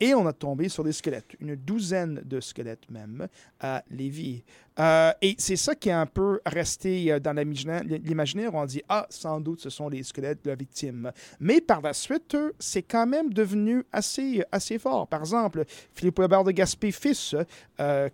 et 0.00 0.14
on 0.14 0.26
a 0.26 0.32
tombé 0.32 0.68
sur 0.68 0.84
des 0.84 0.92
squelettes, 0.92 1.36
une 1.40 1.56
douzaine 1.56 2.22
de 2.24 2.40
squelettes 2.40 2.90
même, 2.90 3.28
à 3.60 3.84
Lévis. 3.90 4.44
Euh, 4.80 5.12
et 5.22 5.34
c'est 5.38 5.56
ça 5.56 5.74
qui 5.74 5.88
est 5.88 5.92
un 5.92 6.06
peu 6.06 6.40
resté 6.46 7.12
euh, 7.12 7.18
dans 7.18 7.32
l'imaginaire. 7.32 8.54
On 8.54 8.64
dit, 8.64 8.82
ah, 8.88 9.06
sans 9.10 9.40
doute, 9.40 9.60
ce 9.60 9.70
sont 9.70 9.88
les 9.88 10.02
squelettes 10.02 10.44
de 10.44 10.50
la 10.50 10.56
victime. 10.56 11.10
Mais 11.40 11.60
par 11.60 11.80
la 11.80 11.92
suite, 11.92 12.34
euh, 12.34 12.52
c'est 12.58 12.82
quand 12.82 13.06
même 13.06 13.32
devenu 13.32 13.84
assez, 13.92 14.44
assez 14.52 14.78
fort. 14.78 15.08
Par 15.08 15.20
exemple, 15.20 15.64
Philippe 15.94 16.20
Weber 16.20 16.44
de 16.44 16.52
Gaspé 16.52 16.92
fils, 16.92 17.34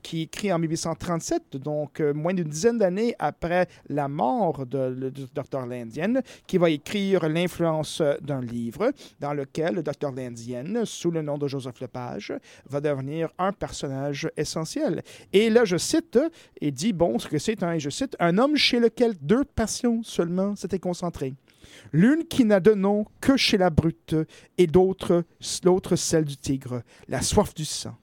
qui 0.03 0.23
écrit 0.23 0.53
en 0.53 0.59
1837, 0.59 1.57
donc 1.57 2.01
moins 2.01 2.35
d'une 2.35 2.49
dizaine 2.49 2.77
d'années 2.77 3.15
après 3.19 3.67
la 3.89 4.09
mort 4.09 4.67
de, 4.67 5.09
du 5.09 5.25
docteur 5.35 5.67
Lindienne, 5.67 6.21
qui 6.47 6.59
va 6.59 6.69
écrire 6.69 7.27
l'influence 7.29 8.03
d'un 8.21 8.43
livre 8.43 8.93
dans 9.21 9.33
lequel 9.33 9.77
le 9.77 9.83
docteur 9.83 10.13
Lindienne, 10.13 10.85
sous 10.85 11.11
le 11.11 11.23
nom 11.23 11.39
de 11.39 11.49
Joseph 11.49 11.81
Lepage, 11.81 12.35
va 12.69 12.81
devenir 12.81 13.31
un 13.39 13.53
personnage 13.53 14.31
essentiel. 14.37 15.03
Et 15.33 15.49
là, 15.49 15.65
je 15.65 15.79
cite, 15.79 16.19
et 16.61 16.71
dit, 16.71 16.93
bon, 16.93 17.19
ce 17.19 17.29
que 17.29 17.39
c'est 17.39 17.63
un, 17.63 17.79
je 17.79 17.91
cite, 17.91 18.17
un 18.21 18.39
homme 18.39 18.57
chez 18.57 18.81
lequel 18.81 19.15
deux 19.21 19.45
passions 19.45 20.03
seulement 20.03 20.57
s'étaient 20.57 20.79
concentrées. 20.79 21.35
L'une 21.93 22.25
qui 22.25 22.45
n'a 22.45 22.61
de 22.61 22.73
nom 22.73 23.07
que 23.21 23.37
chez 23.37 23.59
la 23.59 23.71
brute, 23.71 24.15
et 24.59 24.67
l'autre 24.67 25.97
celle 25.97 26.25
du 26.25 26.37
tigre, 26.37 26.83
la 27.09 27.23
soif 27.23 27.55
du 27.55 27.65
sang. 27.65 27.97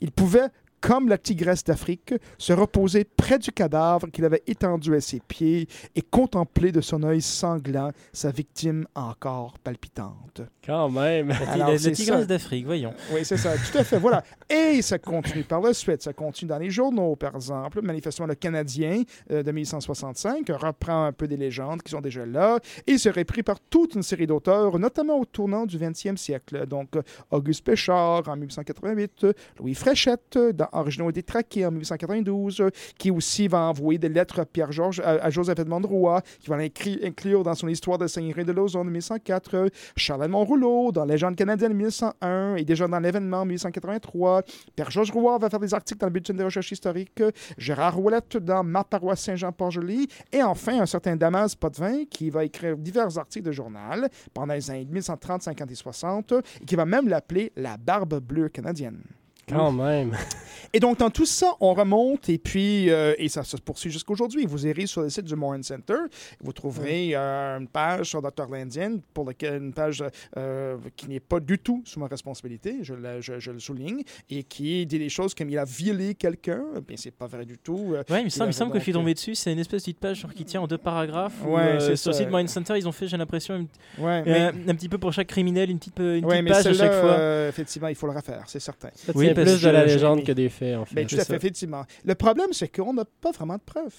Il 0.00 0.10
pouvait, 0.10 0.48
comme 0.80 1.08
la 1.08 1.18
tigresse 1.18 1.64
d'Afrique, 1.64 2.14
se 2.38 2.52
reposer 2.52 3.04
près 3.04 3.38
du 3.38 3.52
cadavre 3.52 4.08
qu'il 4.10 4.24
avait 4.24 4.42
étendu 4.46 4.94
à 4.94 5.00
ses 5.00 5.20
pieds 5.20 5.68
et 5.94 6.02
contempler 6.02 6.72
de 6.72 6.80
son 6.80 7.02
œil 7.02 7.22
sanglant 7.22 7.90
sa 8.12 8.30
victime 8.30 8.86
encore 8.94 9.58
palpitante. 9.58 10.42
Quand 10.64 10.88
même. 10.88 11.30
Alors, 11.48 11.70
la, 11.70 11.78
tigresse 11.78 12.26
d'Afrique, 12.26 12.66
voyons. 12.66 12.94
Oui, 13.12 13.20
c'est 13.24 13.36
ça, 13.36 13.54
tout 13.56 13.78
à 13.78 13.84
fait. 13.84 13.98
Voilà. 13.98 14.22
Et 14.48 14.82
ça 14.82 14.98
continue 14.98 15.44
par 15.44 15.60
la 15.60 15.74
suite. 15.74 16.02
Ça 16.02 16.12
continue 16.12 16.48
dans 16.48 16.58
les 16.58 16.70
journaux, 16.70 17.16
par 17.16 17.34
exemple. 17.34 17.80
Manifestement, 17.82 18.26
le 18.26 18.34
Canadien 18.34 19.02
euh, 19.30 19.42
de 19.42 19.52
1865 19.52 20.46
reprend 20.50 21.06
un 21.06 21.12
peu 21.12 21.26
des 21.26 21.36
légendes 21.36 21.82
qui 21.82 21.90
sont 21.90 22.00
déjà 22.00 22.24
là 22.26 22.58
et 22.86 22.98
c'est 22.98 23.10
repris 23.10 23.42
par 23.42 23.58
toute 23.60 23.94
une 23.94 24.02
série 24.02 24.26
d'auteurs, 24.26 24.78
notamment 24.78 25.18
au 25.18 25.24
tournant 25.24 25.66
du 25.66 25.78
20e 25.78 26.16
siècle. 26.16 26.66
Donc, 26.66 26.90
Auguste 27.30 27.64
Péchard 27.64 28.28
en 28.28 28.36
1888, 28.36 29.24
euh, 29.24 29.32
Louis 29.58 29.74
Fréchette 29.74 30.38
dans 30.54 30.67
Originaux 30.72 31.10
et 31.10 31.12
détraqués 31.12 31.66
en 31.66 31.70
1892, 31.70 32.60
euh, 32.60 32.70
qui 32.98 33.10
aussi 33.10 33.48
va 33.48 33.62
envoyer 33.62 33.98
des 33.98 34.08
lettres 34.08 34.40
à 34.40 34.46
Pierre-Georges, 34.46 35.00
à, 35.04 35.30
Joseph 35.30 35.58
Edmond 35.58 35.82
Roy, 35.86 36.22
qui 36.40 36.48
va 36.50 36.56
l'incri- 36.56 37.00
inclure 37.04 37.42
dans 37.42 37.54
son 37.54 37.68
histoire 37.68 37.98
de 37.98 38.06
Seigneurie 38.06 38.44
de 38.44 38.52
Lausanne 38.52 38.88
en 38.88 38.90
1104, 38.90 39.54
euh, 39.54 39.68
Charles-Edmond 39.96 40.44
Rouleau 40.44 40.92
dans 40.92 41.04
Légende 41.04 41.36
canadienne 41.36 41.72
en 41.72 41.76
1101 41.76 42.56
et 42.56 42.64
déjà 42.64 42.86
dans 42.88 42.98
l'événement 43.00 43.38
en 43.42 43.44
1883. 43.44 44.42
Père 44.76 44.90
Georges 44.90 45.10
Roy 45.12 45.38
va 45.38 45.50
faire 45.50 45.60
des 45.60 45.74
articles 45.74 46.00
dans 46.00 46.06
le 46.06 46.12
Bulletin 46.12 46.34
des 46.34 46.44
recherches 46.44 46.72
historiques. 46.72 47.22
Gérard 47.56 47.96
Roulette 47.96 48.36
dans 48.36 48.62
Ma 48.64 48.84
paroisse 48.84 49.22
Saint-Jean-Port-Joli. 49.22 50.08
Et 50.32 50.42
enfin, 50.42 50.80
un 50.80 50.86
certain 50.86 51.16
Damas 51.16 51.54
Potvin 51.54 52.04
qui 52.10 52.30
va 52.30 52.44
écrire 52.44 52.76
divers 52.76 53.18
articles 53.18 53.46
de 53.46 53.52
journal 53.52 54.08
pendant 54.34 54.54
les 54.54 54.70
années 54.70 54.84
1930, 54.84 55.42
50 55.42 55.70
et 55.70 55.74
60 55.74 56.32
et 56.62 56.64
qui 56.64 56.76
va 56.76 56.84
même 56.84 57.08
l'appeler 57.08 57.52
la 57.56 57.76
barbe 57.76 58.20
bleue 58.20 58.48
canadienne. 58.48 59.02
Quand 59.48 59.72
même. 59.72 60.16
Et 60.74 60.80
donc, 60.80 60.98
dans 60.98 61.08
tout 61.08 61.24
ça, 61.24 61.54
on 61.60 61.72
remonte 61.72 62.28
et 62.28 62.36
puis, 62.36 62.90
euh, 62.90 63.14
et 63.16 63.30
ça 63.30 63.42
se 63.42 63.56
poursuit 63.56 63.90
jusqu'aujourd'hui. 63.90 64.44
Vous 64.44 64.66
irez 64.66 64.84
sur 64.84 65.00
le 65.00 65.08
site 65.08 65.24
du 65.24 65.34
Moran 65.34 65.62
Center, 65.62 65.94
vous 66.42 66.52
trouverez 66.52 67.12
euh, 67.14 67.58
une 67.58 67.68
page 67.68 68.10
sur 68.10 68.20
Dr. 68.20 68.46
Landien, 68.50 68.98
pour 69.14 69.24
laquelle 69.24 69.62
une 69.62 69.72
page 69.72 70.04
euh, 70.36 70.76
qui 70.94 71.08
n'est 71.08 71.20
pas 71.20 71.40
du 71.40 71.58
tout 71.58 71.80
sous 71.86 71.98
ma 71.98 72.06
responsabilité, 72.06 72.80
je, 72.82 72.92
le- 72.92 73.22
je- 73.22 73.40
je 73.40 73.50
le 73.50 73.58
souligne, 73.60 74.02
et 74.28 74.42
qui 74.42 74.84
dit 74.84 74.98
des 74.98 75.08
choses 75.08 75.34
comme 75.34 75.48
il 75.48 75.56
a 75.56 75.64
violé 75.64 76.14
quelqu'un. 76.14 76.62
Bien, 76.86 76.98
c'est 76.98 77.12
pas 77.14 77.26
vrai 77.28 77.46
du 77.46 77.56
tout. 77.56 77.94
Ouais, 78.10 78.20
il 78.20 78.24
me 78.24 78.28
semble, 78.28 78.52
il 78.52 78.70
que 78.72 78.78
je 78.78 78.82
suis 78.82 78.92
tombé 78.92 79.14
dessus. 79.14 79.34
C'est 79.36 79.50
une 79.54 79.58
espèce 79.60 79.80
de 79.84 79.86
petite 79.86 80.00
page 80.00 80.20
genre, 80.20 80.34
qui 80.34 80.44
tient 80.44 80.60
en 80.60 80.66
deux 80.66 80.76
paragraphes. 80.76 81.32
où, 81.46 81.54
Ouais, 81.56 81.78
c'est 81.80 81.96
sur 81.96 82.10
le 82.10 82.16
site 82.18 82.28
Mind 82.30 82.50
Center, 82.50 82.74
ils 82.76 82.86
ont 82.86 82.92
fait, 82.92 83.08
j'ai 83.08 83.16
l'impression, 83.16 83.56
une- 83.56 84.04
Ouais, 84.04 84.22
mais, 84.26 84.70
un 84.70 84.74
petit 84.74 84.90
peu 84.90 84.98
pour 84.98 85.14
chaque 85.14 85.28
criminel, 85.28 85.70
une 85.70 85.78
petite, 85.78 85.98
une 85.98 86.26
ouais, 86.26 86.42
petite 86.42 86.44
mais 86.44 86.50
page 86.50 86.66
à 86.66 86.74
chaque 86.74 86.92
fois. 86.92 87.46
effectivement, 87.48 87.88
il 87.88 87.94
faut 87.94 88.06
le 88.06 88.12
refaire, 88.12 88.42
c'est 88.48 88.60
certain. 88.60 88.90
Oui, 89.14 89.32
plus 89.44 89.62
de 89.62 89.68
la 89.70 89.84
légende 89.84 90.24
que 90.24 90.32
des 90.32 90.48
faits, 90.48 90.76
en 90.76 90.84
fait. 90.84 90.94
Ben, 90.94 91.06
tout 91.06 91.16
à 91.16 91.24
fait, 91.24 91.36
effectivement. 91.36 91.84
Le 92.04 92.14
problème, 92.14 92.52
c'est 92.52 92.68
qu'on 92.68 92.94
n'a 92.94 93.04
pas 93.04 93.32
vraiment 93.32 93.56
de 93.56 93.62
preuves. 93.64 93.94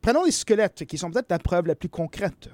Prenons 0.00 0.24
les 0.24 0.30
squelettes, 0.30 0.84
qui 0.84 0.96
sont 0.96 1.10
peut-être 1.10 1.30
la 1.30 1.38
preuve 1.38 1.66
la 1.66 1.74
plus 1.74 1.88
concrète. 1.88 2.48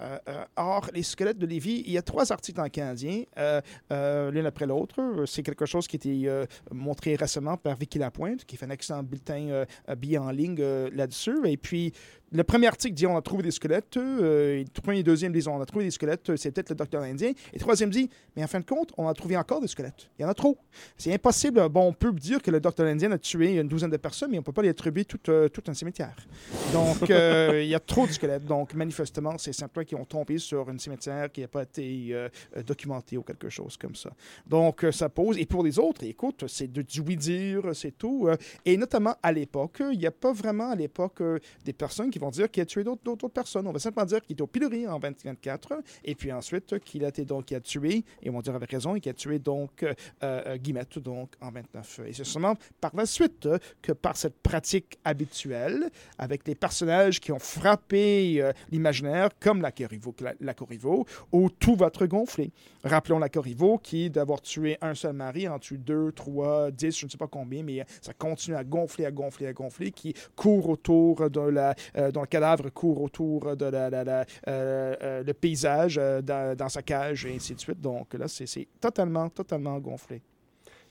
Euh, 0.00 0.18
euh, 0.28 0.44
or, 0.56 0.90
les 0.92 1.02
squelettes 1.02 1.38
de 1.38 1.46
Lévis, 1.46 1.82
il 1.86 1.92
y 1.92 1.98
a 1.98 2.02
trois 2.02 2.30
articles 2.30 2.56
dans 2.56 2.64
le 2.64 2.68
Canadien, 2.68 3.22
euh, 3.38 3.60
euh, 3.92 4.30
l'un 4.30 4.44
après 4.44 4.66
l'autre. 4.66 5.24
C'est 5.26 5.42
quelque 5.42 5.64
chose 5.66 5.88
qui 5.88 5.96
a 5.96 5.98
été 5.98 6.28
euh, 6.28 6.44
montré 6.70 7.16
récemment 7.16 7.56
par 7.56 7.76
Vicky 7.76 7.98
Lapointe, 7.98 8.44
qui 8.44 8.56
fait 8.56 8.66
un 8.66 8.70
excellent 8.70 9.02
bulletin 9.02 9.64
billet 9.96 10.18
en 10.18 10.30
ligne 10.30 10.56
euh, 10.60 10.90
là-dessus. 10.92 11.38
Et 11.46 11.56
puis, 11.56 11.92
le 12.32 12.44
premier 12.44 12.66
article 12.66 12.94
dit 12.94 13.06
on 13.06 13.16
a 13.16 13.22
trouvé 13.22 13.42
des 13.42 13.50
squelettes. 13.50 13.96
Euh, 13.96 14.62
le 14.62 14.80
premier 14.80 14.98
et 14.98 15.00
le 15.00 15.04
deuxième 15.04 15.32
disent 15.32 15.48
on 15.48 15.60
a 15.60 15.66
trouvé 15.66 15.84
des 15.84 15.90
squelettes. 15.90 16.36
C'est 16.36 16.50
peut-être 16.50 16.70
le 16.70 16.76
docteur 16.76 17.02
indien. 17.02 17.30
Et 17.30 17.54
le 17.54 17.60
troisième 17.60 17.90
dit 17.90 18.08
mais 18.38 18.44
en 18.44 18.46
fin 18.46 18.60
de 18.60 18.64
compte, 18.64 18.92
on 18.96 19.08
a 19.08 19.14
trouvé 19.14 19.36
encore 19.36 19.60
des 19.60 19.66
squelettes. 19.66 20.08
Il 20.16 20.22
y 20.22 20.24
en 20.24 20.28
a 20.28 20.34
trop. 20.34 20.56
C'est 20.96 21.12
impossible. 21.12 21.68
Bon, 21.70 21.88
on 21.88 21.92
peut 21.92 22.12
dire 22.12 22.40
que 22.40 22.52
le 22.52 22.60
docteur 22.60 22.86
indien 22.86 23.10
a 23.10 23.18
tué 23.18 23.56
une 23.56 23.66
douzaine 23.66 23.90
de 23.90 23.96
personnes, 23.96 24.30
mais 24.30 24.36
on 24.36 24.42
ne 24.42 24.44
peut 24.44 24.52
pas 24.52 24.62
les 24.62 24.68
attribuer 24.68 25.04
tout, 25.04 25.18
euh, 25.28 25.48
tout 25.48 25.62
un 25.66 25.74
cimetière. 25.74 26.14
Donc, 26.72 27.10
euh, 27.10 27.60
il 27.64 27.68
y 27.68 27.74
a 27.74 27.80
trop 27.80 28.06
de 28.06 28.12
squelettes. 28.12 28.44
Donc, 28.44 28.74
manifestement, 28.74 29.36
c'est 29.38 29.52
simplement 29.52 29.84
qu'ils 29.84 29.98
ont 29.98 30.04
tombé 30.04 30.38
sur 30.38 30.68
un 30.68 30.78
cimetière 30.78 31.32
qui 31.32 31.40
n'a 31.40 31.48
pas 31.48 31.64
été 31.64 32.10
euh, 32.12 32.28
documenté 32.64 33.16
ou 33.16 33.24
quelque 33.24 33.48
chose 33.48 33.76
comme 33.76 33.96
ça. 33.96 34.10
Donc, 34.46 34.86
ça 34.92 35.08
pose. 35.08 35.36
Et 35.36 35.46
pour 35.46 35.64
les 35.64 35.76
autres, 35.76 36.04
écoute, 36.04 36.44
c'est 36.46 36.70
de, 36.72 36.82
du 36.82 37.00
oui-dire, 37.00 37.62
c'est 37.74 37.98
tout. 37.98 38.28
et 38.64 38.76
notamment 38.76 39.16
à 39.20 39.32
l'époque, 39.32 39.82
il 39.90 39.98
n'y 39.98 40.06
a 40.06 40.12
pas 40.12 40.32
vraiment 40.32 40.70
à 40.70 40.76
l'époque 40.76 41.20
des 41.64 41.72
personnes 41.72 42.10
qui 42.10 42.17
vont 42.18 42.30
dire 42.30 42.50
qu'il 42.50 42.62
a 42.62 42.66
tué 42.66 42.84
d'autres, 42.84 43.28
personnes. 43.28 43.66
On 43.66 43.72
va 43.72 43.78
simplement 43.78 44.06
dire 44.06 44.22
qu'il 44.22 44.34
était 44.34 44.42
au 44.42 44.46
pilori 44.46 44.86
en 44.86 44.98
2024 44.98 45.82
et 46.04 46.14
puis 46.14 46.32
ensuite 46.32 46.78
qu'il 46.80 47.04
a 47.04 47.08
été 47.08 47.24
donc 47.24 47.46
qu'il 47.46 47.56
a 47.56 47.60
tué, 47.60 48.04
et 48.22 48.30
on 48.30 48.34
va 48.34 48.42
dire 48.42 48.54
avec 48.54 48.70
raison, 48.70 48.94
et 48.94 49.00
qu'il 49.00 49.10
a 49.10 49.14
tué 49.14 49.38
donc 49.38 49.82
euh, 49.82 49.94
euh, 50.22 50.56
Guillemette 50.56 50.98
donc 50.98 51.30
en 51.40 51.50
29. 51.50 52.00
Et 52.06 52.12
c'est 52.12 52.24
seulement 52.24 52.54
par 52.80 52.94
la 52.94 53.06
suite 53.06 53.48
que 53.82 53.92
par 53.92 54.16
cette 54.16 54.40
pratique 54.40 54.98
habituelle, 55.04 55.90
avec 56.18 56.46
les 56.46 56.54
personnages 56.54 57.20
qui 57.20 57.32
ont 57.32 57.38
frappé 57.38 58.40
euh, 58.40 58.52
l'imaginaire, 58.70 59.30
comme 59.40 59.62
la 59.62 59.72
Corriveau, 59.72 61.06
où 61.32 61.50
tout 61.50 61.76
va 61.76 61.86
être 61.86 62.06
gonflé. 62.06 62.50
Rappelons 62.84 63.18
la 63.18 63.28
Corriveau 63.28 63.78
qui, 63.78 64.10
d'avoir 64.10 64.40
tué 64.40 64.78
un 64.80 64.94
seul 64.94 65.12
mari, 65.12 65.48
en 65.48 65.58
tue 65.58 65.78
deux, 65.78 66.12
trois, 66.12 66.70
dix, 66.70 66.96
je 66.98 67.06
ne 67.06 67.10
sais 67.10 67.18
pas 67.18 67.26
combien, 67.26 67.62
mais 67.62 67.84
ça 68.00 68.12
continue 68.12 68.56
à 68.56 68.64
gonfler, 68.64 69.04
à 69.04 69.10
gonfler, 69.10 69.46
à 69.46 69.52
gonfler, 69.52 69.90
qui 69.90 70.14
court 70.36 70.68
autour 70.68 71.30
de 71.30 71.40
la, 71.40 71.74
euh, 71.96 72.07
dont 72.10 72.20
le 72.20 72.26
cadavre 72.26 72.70
court 72.70 73.02
autour 73.02 73.56
de 73.56 73.66
la, 73.66 73.86
euh, 73.88 74.24
euh, 74.48 75.22
le 75.22 75.34
paysage 75.34 75.98
euh, 75.98 76.22
dans, 76.22 76.56
dans 76.56 76.68
sa 76.68 76.82
cage 76.82 77.26
et 77.26 77.34
ainsi 77.34 77.54
de 77.54 77.60
suite. 77.60 77.80
Donc 77.80 78.14
là, 78.14 78.26
c'est 78.28 78.68
totalement, 78.80 79.28
totalement 79.28 79.78
gonflé. 79.78 80.22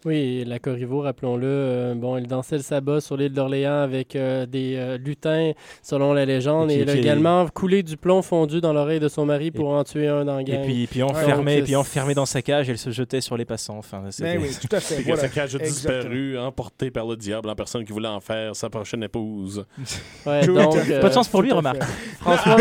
Oui, 0.07 0.45
la 0.47 0.57
Corriveau, 0.59 1.01
rappelons-le, 1.01 1.45
euh, 1.45 1.93
bon, 1.93 2.15
elle 2.15 2.27
dansait 2.27 2.55
le 2.55 2.61
sabbat 2.61 3.01
sur 3.01 3.17
l'île 3.17 3.33
d'Orléans 3.33 3.81
avec 3.81 4.15
euh, 4.15 4.45
des 4.45 4.75
euh, 4.77 4.97
lutins, 4.97 5.51
selon 5.81 6.13
la 6.13 6.23
légende, 6.25 6.71
Et 6.71 6.75
et, 6.75 6.77
qui- 6.77 6.81
elle 6.83 6.89
a 6.91 6.95
également 6.95 7.45
coulé 7.53 7.83
du 7.83 7.97
plomb 7.97 8.21
fondu 8.21 8.61
dans 8.61 8.71
l'oreille 8.71 9.01
de 9.01 9.09
son 9.09 9.25
mari 9.25 9.51
pour 9.51 9.67
en 9.69 9.83
tuer 9.83 10.07
un 10.07 10.23
dans 10.23 10.35
la 10.37 10.41
Et 10.43 10.61
puis, 10.63 10.87
puis 10.87 11.01
Donc, 11.01 11.11
enfermée, 11.11 11.61
puis 11.61 11.75
enfermée 11.75 12.13
dans 12.13 12.25
sa 12.25 12.41
cage, 12.41 12.69
elle 12.69 12.77
se 12.77 12.89
jetait 12.91 13.19
sur 13.19 13.35
les 13.35 13.43
passants. 13.43 13.77
Enfin, 13.79 14.01
Mais 14.21 14.37
oui, 14.37 14.47
tout 14.61 14.73
à 14.73 14.79
fait. 14.79 14.95
Puis 14.95 15.03
voilà. 15.03 15.21
sa 15.23 15.27
cage 15.27 15.55
a 15.55 15.59
disparu, 15.59 16.37
emporté 16.39 16.89
par 16.89 17.05
le 17.05 17.17
diable 17.17 17.49
en 17.49 17.55
personne 17.55 17.83
qui 17.83 17.91
voulait 17.91 18.07
en 18.07 18.21
faire 18.21 18.55
sa 18.55 18.69
prochaine 18.69 19.03
épouse. 19.03 19.65
Ouais, 20.25 20.45
donc, 20.45 20.75
euh, 20.75 21.01
Pas 21.01 21.09
de 21.09 21.13
chance 21.13 21.27
pour 21.27 21.41
lui, 21.41 21.51
remarque. 21.51 21.81
François, 22.19 22.57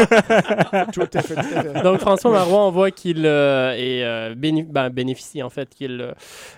donc 1.82 1.98
François 2.00 2.30
Marois, 2.30 2.66
on 2.66 2.70
voit 2.70 2.90
qu'il 2.90 3.24
euh, 3.24 3.72
est, 3.72 4.04
euh, 4.04 4.34
béni- 4.34 4.64
ben, 4.64 4.88
bénéficie, 4.90 5.42
en 5.42 5.50
fait, 5.50 5.68
qu'il 5.74 6.12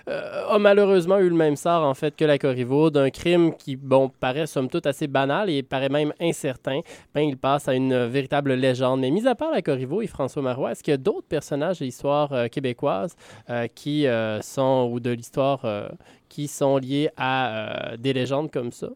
a 0.07 0.59
malheureusement 0.79 1.19
eu 1.19 1.29
le 1.29 1.35
même 1.35 1.57
sort, 1.57 1.83
en 1.83 1.93
fait, 1.93 2.15
que 2.15 2.23
la 2.23 2.37
Corriveau, 2.37 2.89
d'un 2.89 3.09
crime 3.09 3.53
qui, 3.55 3.75
bon, 3.75 4.09
paraît 4.09 4.47
somme 4.47 4.69
toute 4.69 4.85
assez 4.85 5.07
banal 5.07 5.49
et 5.49 5.61
paraît 5.61 5.89
même 5.89 6.13
incertain. 6.21 6.79
Ben, 7.13 7.21
il 7.21 7.37
passe 7.37 7.67
à 7.67 7.73
une 7.73 8.05
véritable 8.05 8.53
légende. 8.53 9.01
Mais 9.01 9.11
mis 9.11 9.27
à 9.27 9.35
part 9.35 9.51
la 9.51 9.61
Corriveau 9.61 10.01
et 10.01 10.07
François 10.07 10.41
Marois, 10.41 10.71
est-ce 10.71 10.81
qu'il 10.81 10.91
y 10.91 10.95
a 10.95 10.97
d'autres 10.97 11.27
personnages 11.27 11.79
de 11.79 11.85
l'histoire 11.85 12.31
euh, 12.31 12.47
québécoise 12.47 13.15
euh, 13.49 13.67
qui 13.67 14.07
euh, 14.07 14.41
sont, 14.41 14.89
ou 14.91 15.01
de 15.01 15.09
l'histoire, 15.09 15.65
euh, 15.65 15.89
qui 16.29 16.47
sont 16.47 16.77
liés 16.77 17.09
à 17.17 17.95
des 17.97 18.13
légendes 18.13 18.49
comme 18.49 18.71
ça? 18.71 18.87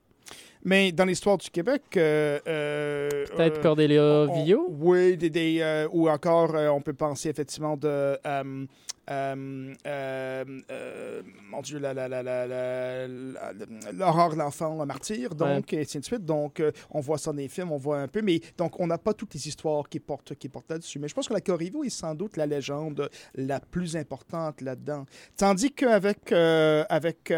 Mais 0.65 0.93
dans 0.93 1.03
l'histoire 1.03 1.37
du 1.37 1.49
Québec, 1.49 1.81
euh, 1.97 2.39
euh, 2.47 3.09
Peut-être 3.35 3.59
Cordélia 3.59 4.27
Villot? 4.27 4.67
Oui, 4.79 5.17
des, 5.17 5.29
des, 5.29 5.59
euh, 5.59 5.89
ou 5.91 6.09
encore, 6.09 6.55
on 6.73 6.79
peut 6.79 6.93
penser 6.93 7.27
effectivement 7.27 7.75
de. 7.75 8.17
Euh, 9.09 9.73
euh, 9.85 10.45
euh, 10.71 11.21
mon 11.49 11.61
Dieu, 11.61 11.79
la- 11.79 11.93
la- 11.93 12.07
l'horreur 13.93 14.29
de 14.31 14.35
l'enfant 14.37 14.85
martyr, 14.85 15.35
donc, 15.35 15.73
et 15.73 15.81
ainsi 15.81 15.99
de 15.99 16.05
suite. 16.05 16.25
Donc, 16.25 16.61
on 16.89 16.99
voit 16.99 17.17
ça 17.17 17.31
dans 17.31 17.37
les 17.37 17.47
films, 17.47 17.71
on 17.71 17.77
voit 17.77 17.99
un 17.99 18.07
peu, 18.07 18.21
mais 18.21 18.39
donc, 18.57 18.79
on 18.79 18.87
n'a 18.87 18.97
pas 18.97 19.13
toutes 19.13 19.33
les 19.33 19.47
histoires 19.47 19.87
qui 19.89 19.99
portent, 19.99 20.35
qui 20.35 20.49
portent 20.49 20.69
là-dessus. 20.71 20.99
Mais 20.99 21.07
je 21.07 21.13
pense 21.13 21.27
que 21.27 21.33
la 21.33 21.41
Corriveau 21.41 21.83
est 21.83 21.89
sans 21.89 22.15
doute 22.15 22.37
la 22.37 22.45
légende 22.45 23.09
la 23.35 23.59
plus 23.59 23.95
importante 23.97 24.61
là-dedans. 24.61 25.05
Tandis 25.37 25.71
qu'avec 25.71 26.31
avec, 26.31 27.33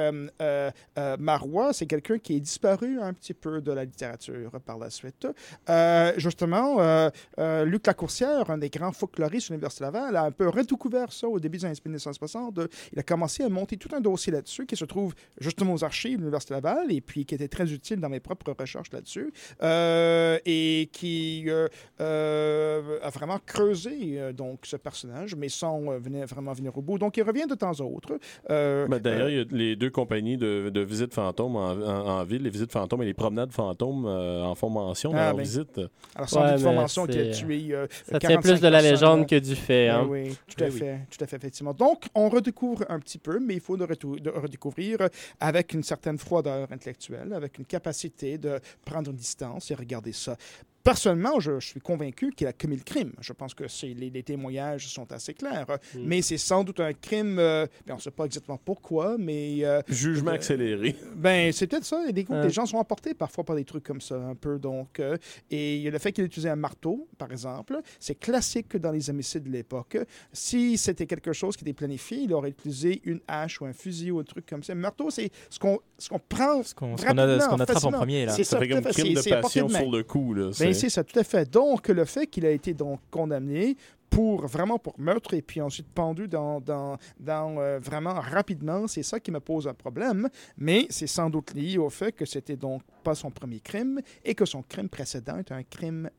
Marois, 1.20 1.74
c'est 1.74 1.86
quelqu'un 1.86 2.18
qui 2.20 2.36
est 2.38 2.40
disparu 2.40 3.00
un 3.00 3.14
petit 3.14 3.34
peu 3.34 3.62
de 3.62 3.72
la 3.72 3.86
littérature 3.86 4.52
par 4.66 4.78
la 4.78 4.90
suite. 4.90 5.28
Justement, 6.18 7.10
Luc 7.64 7.88
Lacourcière, 7.88 8.50
un 8.50 8.58
des 8.58 8.70
grands 8.70 8.92
folkloristes 8.92 9.50
de 9.50 9.54
l'Université 9.54 9.84
Laval, 9.84 10.16
a 10.16 10.24
un 10.24 10.32
peu 10.32 10.48
redécouvert 10.50 11.12
ça 11.12 11.28
au 11.28 11.40
début 11.40 11.55
des 11.58 11.66
années 11.66 11.76
1960. 11.86 12.60
Il 12.94 13.00
a 13.00 13.04
commencé 13.04 13.44
à 13.44 13.50
monter 13.50 13.78
tout 13.78 13.90
un 13.96 14.02
dossier 14.02 14.32
là-dessus 14.34 14.66
qui 14.66 14.76
se 14.76 14.86
trouve 14.86 15.14
justement 15.40 15.74
aux 15.74 15.84
archives 15.84 16.14
de 16.18 16.22
l'Université 16.22 16.54
Laval 16.54 16.92
et 16.92 17.02
puis 17.02 17.26
qui 17.26 17.36
était 17.36 17.48
très 17.48 17.72
utile 17.72 18.00
dans 18.00 18.10
mes 18.10 18.20
propres 18.20 18.56
recherches 18.58 18.92
là-dessus 18.92 19.32
euh, 19.64 20.38
et 20.46 20.90
qui 20.92 21.46
euh, 21.48 21.68
euh, 22.02 23.00
a 23.02 23.10
vraiment 23.10 23.40
creusé 23.46 24.20
euh, 24.20 24.34
donc 24.34 24.60
ce 24.64 24.76
personnage, 24.78 25.36
mais 25.36 25.50
sans 25.50 25.92
euh, 25.92 25.98
venir, 25.98 26.26
vraiment 26.28 26.54
venir 26.54 26.78
au 26.78 26.82
bout. 26.82 26.98
Donc, 26.98 27.18
il 27.18 27.24
revient 27.24 27.46
de 27.50 27.56
temps 27.56 27.72
à 27.80 27.84
autre. 27.84 28.18
Euh, 28.50 28.88
Ben, 28.88 29.00
D'ailleurs, 29.00 29.28
euh, 29.28 29.32
il 29.32 29.38
y 29.38 29.42
a 29.42 29.46
les 29.52 29.76
deux 29.76 29.90
compagnies 29.90 30.38
de, 30.38 30.70
de 30.74 30.82
visites 30.82 31.14
fantômes 31.14 31.56
en, 31.56 31.72
en- 31.72 32.08
en 32.20 32.24
ville, 32.24 32.44
les 32.44 32.50
visites 32.50 32.72
fantômes 32.72 33.02
et 33.04 33.06
les 33.06 33.14
promenades 33.14 33.52
fantômes 33.52 34.06
euh, 34.06 34.44
en 34.44 34.56
font 34.56 34.70
mention 34.70 35.12
dans 35.12 35.18
Ah, 35.18 35.26
leurs 35.28 35.36
ben. 35.36 35.44
visites. 35.44 35.80
alors, 36.16 36.30
sans 36.30 36.42
Ouais, 36.42 36.54
doute 36.58 37.10
qui 37.12 37.20
a 37.20 37.24
c'est- 37.24 37.32
tué. 37.32 37.68
euh, 37.72 37.88
Ça 38.10 38.20
tient 38.20 38.30
plus 38.40 38.60
45 38.60 38.62
de 38.62 38.68
la 38.68 38.82
légende 38.82 39.28
que 39.28 39.40
du 39.40 39.56
fait. 39.56 39.90
hein. 39.90 40.06
Oui, 40.10 40.24
oui, 40.30 40.38
tout 40.48 40.64
à 40.64 40.68
Oui, 40.68 40.72
oui. 40.74 40.80
fait, 40.80 41.00
tout 41.10 41.24
à 41.24 41.28
fait, 41.28 41.40
Donc, 41.74 42.06
on 42.16 42.30
redécouvre 42.30 42.86
un 42.90 43.00
petit 43.00 43.18
peu, 43.18 43.40
mais 43.40 43.56
il 43.56 43.60
faut 43.60 43.76
le 43.76 43.86
redécouvrir 43.86 44.98
avec 45.40 45.74
une 45.74 45.84
certaine 45.84 46.18
froideur 46.18 46.72
intellectuelle, 46.72 47.34
avec 47.34 47.58
une 47.58 47.66
capacité 47.66 48.38
de 48.38 48.60
prendre 48.84 49.12
une 49.12 49.18
distance 49.18 49.72
et 49.72 49.76
regarder 49.76 50.14
ça. 50.14 50.38
Personnellement, 50.86 51.40
je, 51.40 51.60
je 51.60 51.66
suis 51.68 51.80
convaincu 51.82 52.32
qu'il 52.32 52.46
a 52.46 52.54
commis 52.54 52.76
le 52.78 52.84
crime. 52.84 53.12
Je 53.20 53.34
pense 53.34 53.56
que 53.56 53.64
les, 53.84 54.12
les 54.12 54.24
témoignages 54.24 54.88
sont 54.88 55.12
assez 55.12 55.34
clairs. 55.34 55.66
Mm. 55.96 56.00
Mais 56.06 56.22
c'est 56.22 56.38
sans 56.38 56.64
doute 56.64 56.80
un 56.80 56.94
crime, 56.94 57.40
euh, 57.40 57.66
ben, 57.88 57.94
on 57.94 57.98
ne 57.98 58.02
sait 58.02 58.12
pas 58.12 58.26
exactement 58.26 58.60
pourquoi, 58.64 59.18
mais 59.18 59.66
euh, 59.66 59.82
Jugement 59.90 60.30
Euh, 60.32 60.36
accéléré. 60.36 60.96
ben, 61.16 61.52
c'est 61.52 61.66
peut-être 61.66 61.86
ça. 61.86 61.98
Ouais. 62.06 62.14
les 62.14 62.50
gens 62.52 62.68
sont 62.68 62.78
emportés 62.78 63.16
parfois 63.16 63.44
par 63.44 63.56
des 63.56 63.66
trucs 63.66 63.84
comme 63.84 64.00
ça, 64.00 64.16
un 64.16 64.36
peu. 64.36 64.60
Donc, 64.60 65.00
euh, 65.00 65.18
et 65.50 65.90
le 65.90 65.98
fait 65.98 66.12
qu'il 66.12 66.24
ait 66.24 66.28
utilisé 66.28 66.50
un 66.50 66.56
marteau, 66.56 67.08
par 67.18 67.32
exemple, 67.32 67.82
c'est 68.00 68.16
classique 68.16 68.78
dans 68.78 68.92
les 68.92 69.10
homicides 69.10 69.44
de 69.44 69.50
l'époque. 69.52 69.98
Si 70.32 70.78
c'était 70.78 71.08
quelque 71.08 71.34
chose 71.34 71.58
qui 71.58 71.64
était 71.64 71.74
planifié, 71.74 72.20
il 72.20 72.32
aurait 72.34 72.50
utilisé 72.52 73.02
une 73.06 73.22
hache 73.28 73.60
ou 73.60 73.66
un 73.66 73.74
fusil 73.74 74.12
ou 74.12 74.20
un 74.20 74.24
truc 74.24 74.46
comme 74.46 74.62
ça. 74.62 74.74
Un 74.74 74.76
marteau, 74.76 75.10
c'est 75.10 75.32
ce 75.50 75.58
qu'on 75.58 75.80
ce 75.98 76.10
qu'on 76.10 76.20
prend. 76.20 76.62
Ce 76.62 76.76
qu'on 76.76 76.94
attrape 76.96 77.86
en 77.86 77.92
premier, 77.92 78.28
là. 78.28 78.34
C'est 78.34 78.44
Ça 78.44 78.58
ça, 78.58 78.60
fait 78.60 78.70
comme 78.70 78.84
fait. 78.84 78.92
crime 79.02 79.14
de 79.16 79.42
passion 79.42 79.66
de 79.68 79.74
sur 79.74 79.90
le 79.90 80.04
coup. 80.04 80.34
Là. 80.36 80.52
Ben, 80.60 80.75
C'est- 80.76 80.90
ça, 80.90 81.04
tout 81.04 81.18
à 81.20 81.24
fait. 81.24 81.50
Donc, 81.50 81.88
le 81.88 82.06
fait 82.06 82.28
qu'il 82.28 82.46
a 82.46 82.52
été 82.52 82.74
donc 82.74 83.00
condamné 83.12 83.76
pour 84.10 84.46
vraiment 84.48 84.78
pour 84.80 84.98
meurtre 85.00 85.34
et 85.34 85.42
puis 85.42 85.60
ensuite 85.62 85.88
pendu 85.88 86.28
dans, 86.28 86.62
euh, 87.28 87.80
vraiment 87.82 88.14
rapidement, 88.14 88.88
c'est 88.88 89.04
ça 89.04 89.20
qui 89.20 89.32
me 89.32 89.40
pose 89.40 89.68
un 89.68 89.74
problème. 89.74 90.30
Mais 90.58 90.86
c'est 90.90 91.08
sans 91.08 91.30
doute 91.30 91.54
lié 91.54 91.78
au 91.78 91.90
fait 91.90 92.12
que 92.12 92.26
c'était 92.26 92.56
donc 92.56 92.82
pas 93.04 93.16
son 93.16 93.32
premier 93.32 93.60
crime 93.60 94.00
et 94.24 94.34
que 94.36 94.46
son 94.46 94.62
crime 94.62 94.88
précédent 94.90 95.38
est 95.40 95.52
un 95.52 95.64
crime 95.64 96.10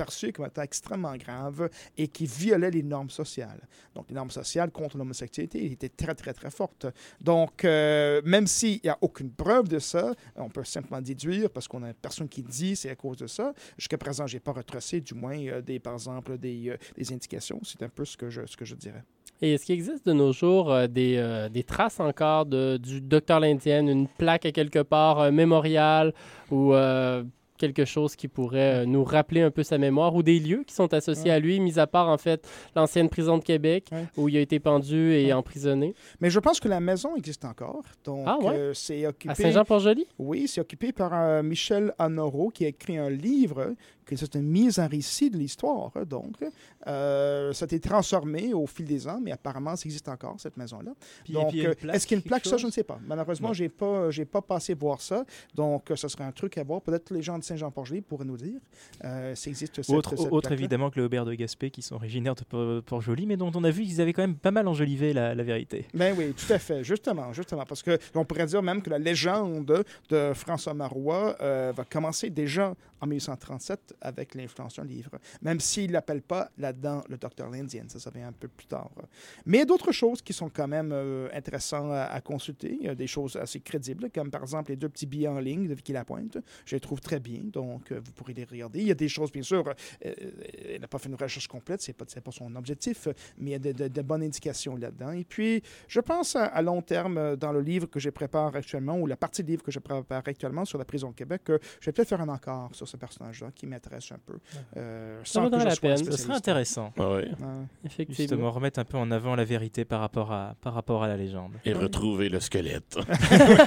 perçu 0.00 0.32
comme 0.32 0.46
étant 0.46 0.62
extrêmement 0.62 1.14
grave 1.16 1.68
et 1.98 2.08
qui 2.08 2.24
violait 2.24 2.70
les 2.70 2.82
normes 2.82 3.10
sociales. 3.10 3.60
Donc, 3.94 4.06
les 4.08 4.14
normes 4.14 4.30
sociales 4.30 4.70
contre 4.70 4.96
l'homosexualité 4.96 5.70
étaient 5.70 5.90
très, 5.90 6.14
très, 6.14 6.32
très 6.32 6.50
fortes. 6.50 6.86
Donc, 7.20 7.66
euh, 7.66 8.22
même 8.24 8.46
s'il 8.46 8.80
n'y 8.82 8.88
a 8.88 8.96
aucune 9.02 9.30
preuve 9.30 9.68
de 9.68 9.78
ça, 9.78 10.14
on 10.36 10.48
peut 10.48 10.64
simplement 10.64 11.02
déduire, 11.02 11.50
parce 11.50 11.68
qu'on 11.68 11.82
a 11.82 11.92
personne 11.92 12.30
qui 12.30 12.42
dit 12.42 12.76
c'est 12.76 12.88
à 12.88 12.96
cause 12.96 13.18
de 13.18 13.26
ça. 13.26 13.52
Jusqu'à 13.76 13.98
présent, 13.98 14.26
je 14.26 14.36
n'ai 14.36 14.40
pas 14.40 14.52
retracé, 14.52 15.02
du 15.02 15.12
moins, 15.12 15.38
euh, 15.38 15.60
des, 15.60 15.78
par 15.78 15.92
exemple, 15.92 16.38
des, 16.38 16.70
euh, 16.70 16.78
des 16.96 17.12
indications. 17.12 17.60
C'est 17.62 17.82
un 17.82 17.90
peu 17.90 18.06
ce 18.06 18.16
que 18.16 18.30
je, 18.30 18.46
ce 18.46 18.56
que 18.56 18.64
je 18.64 18.76
dirais. 18.76 19.04
Et 19.42 19.52
est-ce 19.52 19.66
qu'il 19.66 19.74
existe 19.74 20.06
de 20.06 20.14
nos 20.14 20.32
jours 20.32 20.88
des, 20.88 21.48
des 21.50 21.64
traces 21.64 21.98
encore 21.98 22.44
du 22.44 23.00
docteur 23.00 23.40
l'Indienne, 23.40 23.88
une 23.88 24.06
plaque 24.06 24.44
à 24.44 24.52
quelque 24.52 24.80
part, 24.80 25.18
un 25.18 25.30
mémorial 25.30 26.12
ou 26.50 26.74
quelque 27.60 27.84
chose 27.84 28.16
qui 28.16 28.26
pourrait 28.26 28.82
euh, 28.82 28.86
nous 28.86 29.04
rappeler 29.04 29.42
un 29.42 29.50
peu 29.52 29.62
sa 29.62 29.78
mémoire 29.78 30.14
ou 30.14 30.22
des 30.22 30.40
lieux 30.40 30.64
qui 30.66 30.74
sont 30.74 30.92
associés 30.94 31.30
Ouais. 31.30 31.36
à 31.36 31.38
lui, 31.38 31.60
mis 31.60 31.78
à 31.78 31.86
part 31.86 32.08
en 32.08 32.18
fait 32.18 32.48
l'ancienne 32.74 33.08
prison 33.08 33.38
de 33.38 33.44
Québec 33.44 33.86
Ouais. 33.92 34.04
où 34.16 34.28
il 34.28 34.36
a 34.36 34.40
été 34.40 34.58
pendu 34.58 35.12
et 35.12 35.26
Ouais. 35.26 35.32
emprisonné 35.32 35.94
Mais 36.20 36.30
je 36.30 36.40
pense 36.40 36.58
que 36.58 36.68
la 36.68 36.80
maison 36.80 37.14
existe 37.16 37.44
encore. 37.44 37.82
Donc, 38.04 38.24
Ah 38.26 38.38
euh, 38.44 38.72
c'est 38.74 39.06
occupé... 39.06 39.30
à 39.32 39.34
Saint-Jean-Port-Joli? 39.34 40.06
Oui, 40.18 40.48
c'est 40.48 40.60
occupé 40.60 40.92
par 40.92 41.10
euh, 41.14 41.42
Michel 41.42 41.92
Honoreau 41.98 42.48
qui 42.48 42.64
a 42.64 42.68
écrit 42.68 42.96
un 42.96 43.10
livre 43.10 43.74
que 44.10 44.16
c'est 44.20 44.34
une 44.34 44.46
mise 44.48 44.78
en 44.78 44.86
récit 44.88 45.30
de 45.30 45.36
l'histoire. 45.38 45.90
hein, 45.94 46.04
Donc, 46.06 46.36
euh, 46.86 47.52
ça 47.52 47.64
a 47.64 47.66
été 47.66 47.80
transformé 47.80 48.52
au 48.54 48.66
fil 48.66 48.86
des 48.86 49.06
ans, 49.06 49.18
mais 49.22 49.32
apparemment, 49.32 49.76
ça 49.76 49.82
existe 49.86 50.08
encore, 50.08 50.36
cette 50.38 50.56
maison-là. 50.56 50.92
Donc, 51.28 51.54
euh, 51.54 51.74
est-ce 51.92 52.06
qu'il 52.06 52.16
y 52.16 52.18
a 52.18 52.18
une 52.18 52.22
quelque 52.22 52.28
plaque? 52.28 52.46
Ça, 52.46 52.56
je 52.56 52.66
ne 52.66 52.70
sais 52.72 52.84
pas. 52.84 52.98
Malheureusement, 53.06 53.52
je 53.52 53.62
n'ai 53.64 53.68
pas, 53.68 54.10
j'ai 54.10 54.24
pas 54.24 54.42
passé 54.42 54.74
voir 54.74 55.00
ça. 55.00 55.24
Donc, 55.54 55.90
euh, 55.90 55.96
ce 55.96 56.08
serait 56.08 56.24
un 56.24 56.32
truc 56.32 56.56
à 56.58 56.64
voir. 56.64 56.80
Peut-être 56.82 57.04
que 57.08 57.14
les 57.14 57.22
gens 57.22 57.38
de 57.38 57.44
Saint-Jean-Port-Joli 57.44 58.00
pourraient 58.00 58.24
nous 58.24 58.36
dire 58.36 58.60
euh, 59.04 59.34
s'il 59.34 59.50
existe 59.50 59.82
cette, 59.82 59.94
Autre, 59.94 60.16
cette 60.16 60.32
autre 60.32 60.52
évidemment 60.52 60.90
que 60.90 60.98
le 61.00 61.06
Aubert 61.06 61.24
de 61.24 61.34
Gaspé, 61.34 61.70
qui 61.70 61.82
sont 61.82 61.94
originaires 61.96 62.34
de 62.34 62.44
Port- 62.44 62.82
Port-Joli, 62.82 63.26
mais 63.26 63.36
dont 63.36 63.52
on 63.54 63.64
a 63.64 63.70
vu 63.70 63.84
qu'ils 63.84 64.00
avaient 64.00 64.12
quand 64.12 64.22
même 64.22 64.36
pas 64.36 64.50
mal 64.50 64.66
enjolivé 64.68 65.12
la, 65.12 65.34
la 65.34 65.42
vérité. 65.42 65.86
Ben 65.94 66.14
oui, 66.16 66.32
tout 66.34 66.52
à 66.52 66.58
fait, 66.58 66.82
justement, 66.84 67.32
justement, 67.32 67.64
parce 67.64 67.82
que 67.82 67.98
on 68.14 68.24
pourrait 68.24 68.46
dire 68.46 68.62
même 68.62 68.82
que 68.82 68.90
la 68.90 68.98
légende 68.98 69.84
de 70.08 70.32
François 70.34 70.74
Marois 70.74 71.36
euh, 71.40 71.72
va 71.76 71.84
commencer 71.84 72.30
déjà 72.30 72.74
en 73.00 73.06
1837 73.06 73.94
avec 74.00 74.34
l'influence 74.34 74.76
d'un 74.76 74.84
livre, 74.84 75.12
même 75.42 75.60
s'il 75.60 75.92
l'appelle 75.92 76.22
pas 76.22 76.50
là-dedans 76.58 77.02
le 77.08 77.16
docteur 77.16 77.50
l'Indien, 77.50 77.84
ça, 77.88 77.98
ça 77.98 78.10
vient 78.10 78.28
un 78.28 78.32
peu 78.32 78.48
plus 78.48 78.66
tard. 78.66 78.90
Mais 79.46 79.58
il 79.58 79.60
y 79.60 79.62
a 79.62 79.66
d'autres 79.66 79.92
choses 79.92 80.22
qui 80.22 80.32
sont 80.32 80.48
quand 80.48 80.68
même 80.68 80.90
euh, 80.92 81.28
intéressantes 81.32 81.92
à, 81.92 82.20
consulter, 82.20 82.94
des 82.94 83.06
choses 83.06 83.36
assez 83.36 83.60
crédibles, 83.60 84.10
comme 84.10 84.30
par 84.30 84.42
exemple 84.42 84.70
les 84.70 84.76
deux 84.76 84.88
petits 84.88 85.06
billets 85.06 85.28
en 85.28 85.38
ligne 85.38 85.66
de 85.66 85.74
Vicky 85.74 85.92
Lapointe, 85.92 86.38
je 86.64 86.76
les 86.76 86.80
trouve 86.80 87.00
très 87.00 87.20
bien, 87.20 87.40
donc 87.44 87.92
euh, 87.92 88.00
vous 88.02 88.12
pourrez 88.12 88.34
les 88.34 88.44
regarder. 88.44 88.80
Il 88.80 88.86
y 88.86 88.90
a 88.90 88.94
des 88.94 89.08
choses, 89.08 89.32
bien 89.32 89.42
sûr, 89.42 89.66
euh, 89.68 90.14
elle 90.68 90.80
n'a 90.80 90.88
pas 90.88 90.98
fait 90.98 91.08
une 91.08 91.14
recherche 91.14 91.48
complète, 91.48 91.82
c'est 91.82 91.92
pas, 91.92 92.04
pas 92.04 92.30
son 92.30 92.54
objectif, 92.56 93.08
mais 93.38 93.50
il 93.50 93.52
y 93.52 93.68
a 93.68 93.88
de, 93.88 94.02
bonnes 94.02 94.22
indications 94.22 94.76
là-dedans. 94.76 95.12
Et 95.12 95.24
puis, 95.24 95.62
je 95.88 96.00
pense 96.00 96.36
à, 96.36 96.62
long 96.62 96.82
terme, 96.82 97.18
euh, 97.18 97.36
dans 97.36 97.52
le 97.52 97.60
livre 97.60 97.86
que 97.86 98.00
je 98.00 98.10
prépare 98.10 98.56
actuellement, 98.56 98.98
ou 98.98 99.06
la 99.06 99.16
partie 99.16 99.42
de 99.42 99.48
livre 99.48 99.62
que 99.62 99.70
je 99.70 99.78
prépare 99.78 100.22
actuellement 100.26 100.64
sur 100.64 100.78
la 100.78 100.84
prison 100.84 101.10
de 101.10 101.14
Québec, 101.14 101.42
je 101.46 101.86
vais 101.86 101.92
peut-être 101.92 102.08
faire 102.08 102.20
un 102.20 102.28
encore 102.28 102.74
sur 102.74 102.88
ce 102.90 102.96
personnage-là 102.96 103.48
qui 103.54 103.66
m'intéresse 103.66 104.10
un 104.12 104.18
peu. 104.24 104.34
euh, 104.76 105.20
Ça 105.24 105.40
vaudrait 105.40 105.64
la 105.64 105.76
peine. 105.76 105.96
Ce 105.96 106.12
serait 106.12 106.34
intéressant. 106.34 106.92
Ah 106.98 107.08
ouais. 107.08 107.14
Ouais. 107.14 107.28
Effectivement. 107.84 108.14
Justement, 108.16 108.50
remettre 108.50 108.78
un 108.80 108.84
peu 108.84 108.96
en 108.98 109.10
avant 109.10 109.34
la 109.36 109.44
vérité 109.44 109.84
par 109.84 110.00
rapport 110.00 110.32
à, 110.32 110.54
par 110.60 110.74
rapport 110.74 111.02
à 111.02 111.08
la 111.08 111.16
légende. 111.16 111.52
Et 111.64 111.72
retrouver 111.72 112.28
le 112.28 112.40
squelette. 112.40 112.98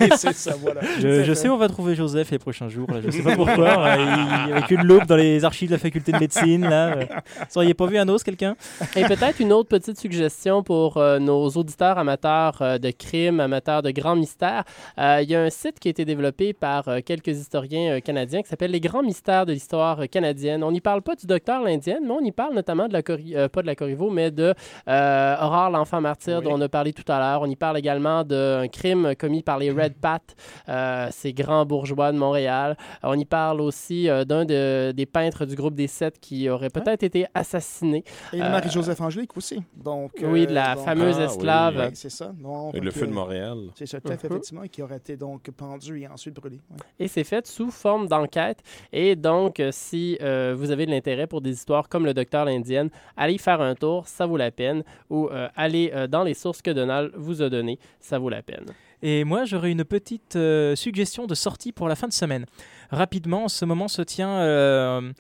Oui, 0.02 0.10
c'est 0.18 0.34
ça, 0.34 0.56
voilà. 0.60 0.82
Je, 1.00 1.24
je 1.24 1.34
sais 1.34 1.48
où 1.50 1.54
on 1.54 1.58
va 1.58 1.68
trouver 1.70 1.96
Joseph 1.96 2.32
les 2.32 2.40
prochains 2.40 2.68
jours. 2.70 2.90
Là. 2.92 3.02
Je 3.02 3.10
sais 3.12 3.22
pas 3.24 3.36
pourquoi. 3.36 3.58
là, 3.78 4.46
il- 4.48 4.54
avec 4.54 4.72
une 4.72 4.84
loupe 4.84 5.06
dans 5.06 5.16
les 5.16 5.44
archives 5.46 5.70
de 5.70 5.74
la 5.76 5.80
faculté 5.80 6.12
de 6.12 6.18
médecine. 6.18 6.62
Là. 6.62 6.98
euh. 6.98 7.06
Vous 7.50 7.58
auriez 7.58 7.74
pas 7.74 7.86
vu 7.86 7.98
un 7.98 8.08
os, 8.10 8.24
quelqu'un? 8.24 8.56
Et 8.96 9.04
peut-être 9.06 9.40
une 9.40 9.54
autre 9.54 9.70
petite 9.70 9.98
suggestion 10.00 10.64
pour 10.64 10.98
euh, 10.98 11.20
nos 11.20 11.48
auditeurs 11.50 11.98
amateurs 11.98 12.62
euh, 12.62 12.78
de 12.78 12.92
crimes, 12.92 13.40
amateurs 13.40 13.82
de 13.82 13.92
grands 13.92 14.16
mystères. 14.16 14.64
Euh, 14.98 15.20
il 15.22 15.30
y 15.30 15.36
a 15.36 15.42
un 15.44 15.50
site 15.50 15.80
qui 15.80 15.88
a 15.88 15.92
été 15.92 16.06
développé 16.06 16.54
par 16.54 16.88
euh, 16.88 17.00
quelques 17.06 17.28
historiens 17.30 17.98
euh, 17.98 18.00
canadiens 18.00 18.42
qui 18.42 18.50
s'appelle 18.50 18.72
Les 18.72 18.80
grands 18.80 19.04
mystères 19.04 19.13
de 19.14 19.52
l'histoire 19.52 20.00
euh, 20.02 20.06
canadienne. 20.08 20.64
On 20.64 20.72
n'y 20.72 20.82
parle 20.82 21.02
pas 21.02 21.16
du 21.16 21.26
docteur 21.28 21.62
l'Indienne, 21.64 22.04
mais 22.04 22.12
on 22.12 22.20
y 22.22 22.32
parle 22.32 22.54
notamment 22.56 22.88
de 22.88 22.94
la 22.94 23.02
Corri- 23.02 23.36
euh, 23.36 23.48
pas 23.48 23.62
de 23.62 23.68
la 23.68 23.76
Corriveau, 23.76 24.10
mais 24.10 24.32
de 24.32 24.54
euh, 24.88 25.36
Aurore 25.42 25.70
l'enfant 25.70 26.02
martyr 26.02 26.40
Oui. 26.40 26.44
dont 26.46 26.54
on 26.54 26.62
a 26.62 26.70
parlé 26.70 26.94
tout 26.94 27.10
à 27.12 27.20
l'heure. 27.20 27.42
On 27.42 27.46
y 27.50 27.56
parle 27.56 27.78
également 27.78 28.24
d'un 28.24 28.68
crime 28.68 29.14
commis 29.18 29.44
par 29.44 29.60
les 29.60 29.72
Red 29.72 29.94
Pat, 29.96 30.24
euh, 30.70 31.08
ces 31.12 31.32
grands 31.34 31.66
bourgeois 31.66 32.12
de 32.12 32.18
Montréal. 32.18 32.76
On 33.04 33.18
y 33.18 33.26
parle 33.26 33.62
aussi 33.62 34.10
euh, 34.10 34.26
d'un 34.26 34.46
de- 34.46 34.92
des 34.96 35.06
peintres 35.06 35.46
du 35.46 35.56
groupe 35.56 35.76
des 35.76 35.88
Sept 35.88 36.20
qui 36.20 36.50
aurait 36.50 36.70
peut-être 36.70 37.04
été 37.04 37.26
assassiné. 37.34 38.04
Et 38.34 38.42
Euh, 38.42 38.50
Marie-Joseph 38.50 39.00
Angélique 39.02 39.38
aussi. 39.38 39.62
Donc, 39.76 40.12
Oui, 40.24 40.48
de 40.48 40.54
la 40.54 40.76
donc- 40.76 40.86
fameuse 40.86 41.18
Ah, 41.20 41.24
esclave. 41.26 41.76
Oui, 41.78 41.92
c'est 41.96 42.10
ça. 42.10 42.32
Donc, 42.42 42.74
Et 42.76 42.80
le 42.80 42.92
feu 42.92 43.06
de 43.08 43.12
Montréal. 43.14 43.58
C'est 43.76 43.86
ça, 43.86 44.00
tout 44.02 44.12
à 44.12 44.18
fait, 44.18 44.28
effectivement, 44.28 44.64
et 44.64 44.70
qui 44.70 44.82
aurait 44.82 44.98
été 44.98 45.16
donc 45.18 45.50
pendu 45.52 46.02
et 46.02 46.08
ensuite 46.08 46.34
brûlé. 46.36 46.58
ouais. 46.72 46.78
Et 47.00 47.08
c'est 47.08 47.24
fait 47.24 47.46
sous 47.48 47.70
forme 47.72 48.08
d'enquête. 48.08 48.60
Et 48.92 49.03
donc, 49.16 49.60
euh, 49.60 49.70
si 49.72 50.18
euh, 50.22 50.56
vous 50.58 50.72
avez 50.72 50.86
de 50.86 50.92
l'intérêt 50.92 51.28
pour 51.28 51.42
des 51.42 51.52
histoires 51.52 51.90
comme 51.90 52.06
le 52.06 52.14
docteur 52.14 52.46
l'Indienne, 52.46 52.90
allez 53.18 53.38
faire 53.38 53.62
un 53.62 53.76
tour, 53.76 54.08
ça 54.08 54.26
vaut 54.26 54.38
la 54.38 54.52
peine. 54.52 54.84
Ou 55.10 55.28
euh, 55.28 55.48
allez 55.56 55.92
dans 56.10 56.24
les 56.24 56.34
sources 56.34 56.62
que 56.62 56.72
Donald 56.72 57.12
vous 57.16 57.42
a 57.42 57.50
données, 57.50 57.80
ça 58.00 58.20
vaut 58.20 58.30
la 58.30 58.42
peine. 58.42 58.66
Et 59.02 59.24
moi, 59.24 59.46
j'aurais 59.46 59.72
une 59.72 59.84
petite 59.84 60.38
suggestion 60.76 61.26
de 61.26 61.36
sortie 61.36 61.72
pour 61.72 61.88
la 61.88 61.96
fin 61.96 62.08
de 62.08 62.14
semaine. 62.14 62.46
Rapidement, 62.90 63.46
en 63.46 63.50
ce 63.50 63.66
moment 63.66 63.88
se 63.88 64.02
tient. 64.02 65.14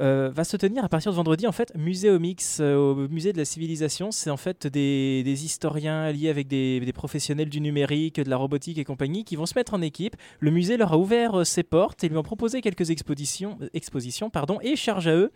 Euh, 0.00 0.30
va 0.34 0.44
se 0.44 0.56
tenir 0.56 0.84
à 0.84 0.88
partir 0.88 1.12
de 1.12 1.16
vendredi 1.16 1.46
en 1.46 1.52
fait 1.52 1.72
Muséomix 1.76 2.58
euh, 2.60 2.76
au 2.76 3.08
musée 3.08 3.32
de 3.32 3.38
la 3.38 3.44
civilisation. 3.44 4.10
C'est 4.10 4.30
en 4.30 4.36
fait 4.36 4.66
des, 4.66 5.44
historiens 5.44 6.10
liés 6.10 6.28
avec 6.28 6.48
des, 6.48 6.92
professionnels 6.94 7.48
du 7.48 7.60
numérique 7.60 8.20
de 8.20 8.30
la 8.30 8.36
robotique 8.36 8.78
et 8.78 8.84
compagnie 8.84 9.24
qui 9.24 9.36
vont 9.36 9.46
se 9.46 9.54
mettre 9.56 9.74
en 9.74 9.82
équipe. 9.82 10.16
Le 10.40 10.50
musée 10.50 10.76
leur 10.76 10.92
a 10.92 10.98
ouvert 10.98 11.40
euh, 11.40 11.44
ses 11.44 11.62
portes 11.62 12.04
et 12.04 12.08
lui 12.08 12.16
ont 12.16 12.22
proposé 12.22 12.60
quelques 12.60 12.90
expositions, 12.90 13.58
euh, 13.62 13.68
expositions 13.74 14.30
pardon, 14.30 14.58
et 14.62 14.76
charge 14.76 15.06
à 15.06 15.14
eux 15.14 15.32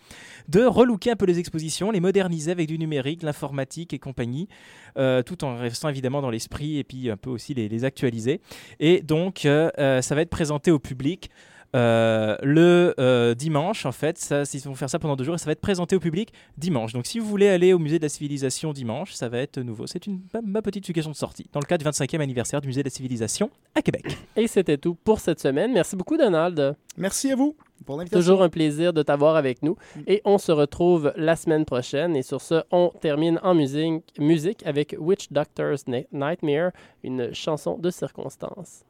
de 0.48 0.64
relooker 0.64 1.10
un 1.10 1.16
peu 1.16 1.26
les 1.26 1.38
expositions 1.38 1.90
les 1.90 2.00
moderniser 2.00 2.50
avec 2.50 2.68
du 2.68 2.78
numérique 2.78 3.22
l'informatique 3.22 3.92
et 3.92 3.98
compagnie 3.98 4.48
tout 5.26 5.44
en 5.44 5.56
restant 5.56 5.88
évidemment 5.88 6.20
dans 6.20 6.30
l'esprit 6.30 6.78
et 6.78 6.82
puis 6.82 7.08
un 7.08 7.16
peu 7.16 7.30
aussi 7.30 7.54
les, 7.54 7.84
actualiser. 7.84 8.40
Et 8.80 9.00
donc 9.00 9.40
ça 9.42 10.14
va 10.14 10.20
être 10.22 10.30
présenté 10.30 10.72
au 10.72 10.80
public 10.80 11.30
le 11.74 12.94
euh, 12.98 13.34
dimanche, 13.34 13.86
en 13.86 13.92
fait, 13.92 14.18
ça, 14.18 14.42
ils 14.52 14.60
vont 14.60 14.74
faire 14.74 14.90
ça 14.90 14.98
pendant 14.98 15.16
deux 15.16 15.24
jours 15.24 15.34
et 15.34 15.38
ça 15.38 15.46
va 15.46 15.52
être 15.52 15.60
présenté 15.60 15.96
au 15.96 16.00
public 16.00 16.32
dimanche. 16.56 16.92
Donc, 16.92 17.06
si 17.06 17.18
vous 17.18 17.26
voulez 17.26 17.48
aller 17.48 17.72
au 17.72 17.78
musée 17.78 17.98
de 17.98 18.04
la 18.04 18.08
civilisation 18.08 18.72
dimanche, 18.72 19.12
ça 19.12 19.28
va 19.28 19.38
être 19.38 19.60
nouveau. 19.60 19.86
C'est 19.86 20.06
une 20.06 20.20
ma, 20.44 20.62
petite 20.62 20.86
suggestion 20.86 21.10
de 21.10 21.16
sortie 21.16 21.46
dans 21.52 21.60
le 21.60 21.66
cadre 21.66 21.84
du 21.84 21.90
25e 21.90 22.20
anniversaire 22.20 22.60
du 22.60 22.68
musée 22.68 22.82
de 22.82 22.88
la 22.88 22.94
civilisation 22.94 23.50
à 23.74 23.82
Québec. 23.82 24.04
Et 24.36 24.46
c'était 24.46 24.78
tout 24.78 24.94
pour 24.94 25.20
cette 25.20 25.40
semaine. 25.40 25.72
Merci 25.72 25.96
beaucoup, 25.96 26.16
Donald. 26.16 26.76
Merci 26.96 27.32
à 27.32 27.36
vous. 27.36 27.54
Toujours 28.10 28.42
un 28.42 28.48
plaisir 28.48 28.92
de 28.92 29.02
t'avoir 29.02 29.36
avec 29.36 29.62
nous. 29.62 29.76
Et 30.06 30.20
on 30.24 30.38
se 30.38 30.52
retrouve 30.52 31.12
la 31.16 31.36
semaine 31.36 31.64
prochaine. 31.64 32.16
Et 32.16 32.22
sur 32.22 32.40
ce, 32.40 32.62
on 32.70 32.92
termine 33.00 33.38
en 33.42 33.54
musique, 33.54 34.04
musique 34.18 34.66
avec 34.66 34.96
Witch 34.98 35.28
Doctor's 35.30 35.84
Nightmare, 35.86 36.72
une 37.04 37.32
chanson 37.32 37.78
de 37.78 37.90
circonstance. 37.90 38.84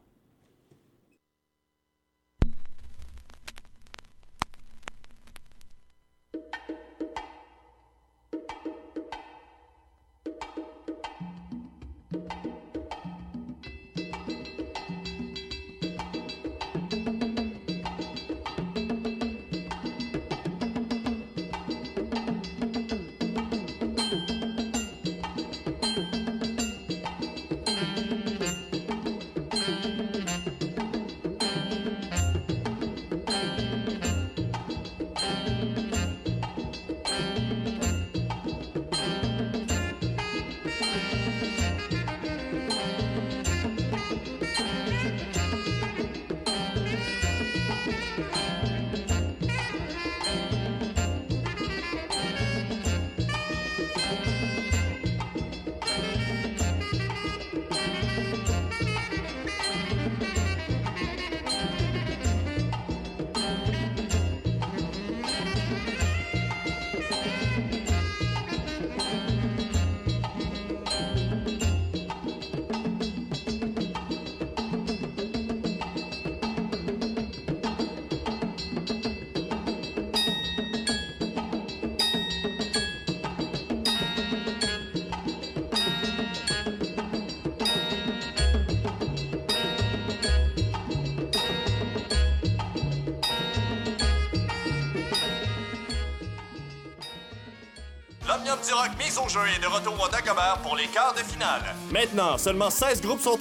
Pour 100.63 100.75
les 100.75 100.87
quarts 100.87 101.13
de 101.13 101.19
finale. 101.19 101.75
Maintenant, 101.91 102.37
seulement 102.37 102.69
16 102.69 103.01
groupes 103.01 103.21
sont 103.21 103.37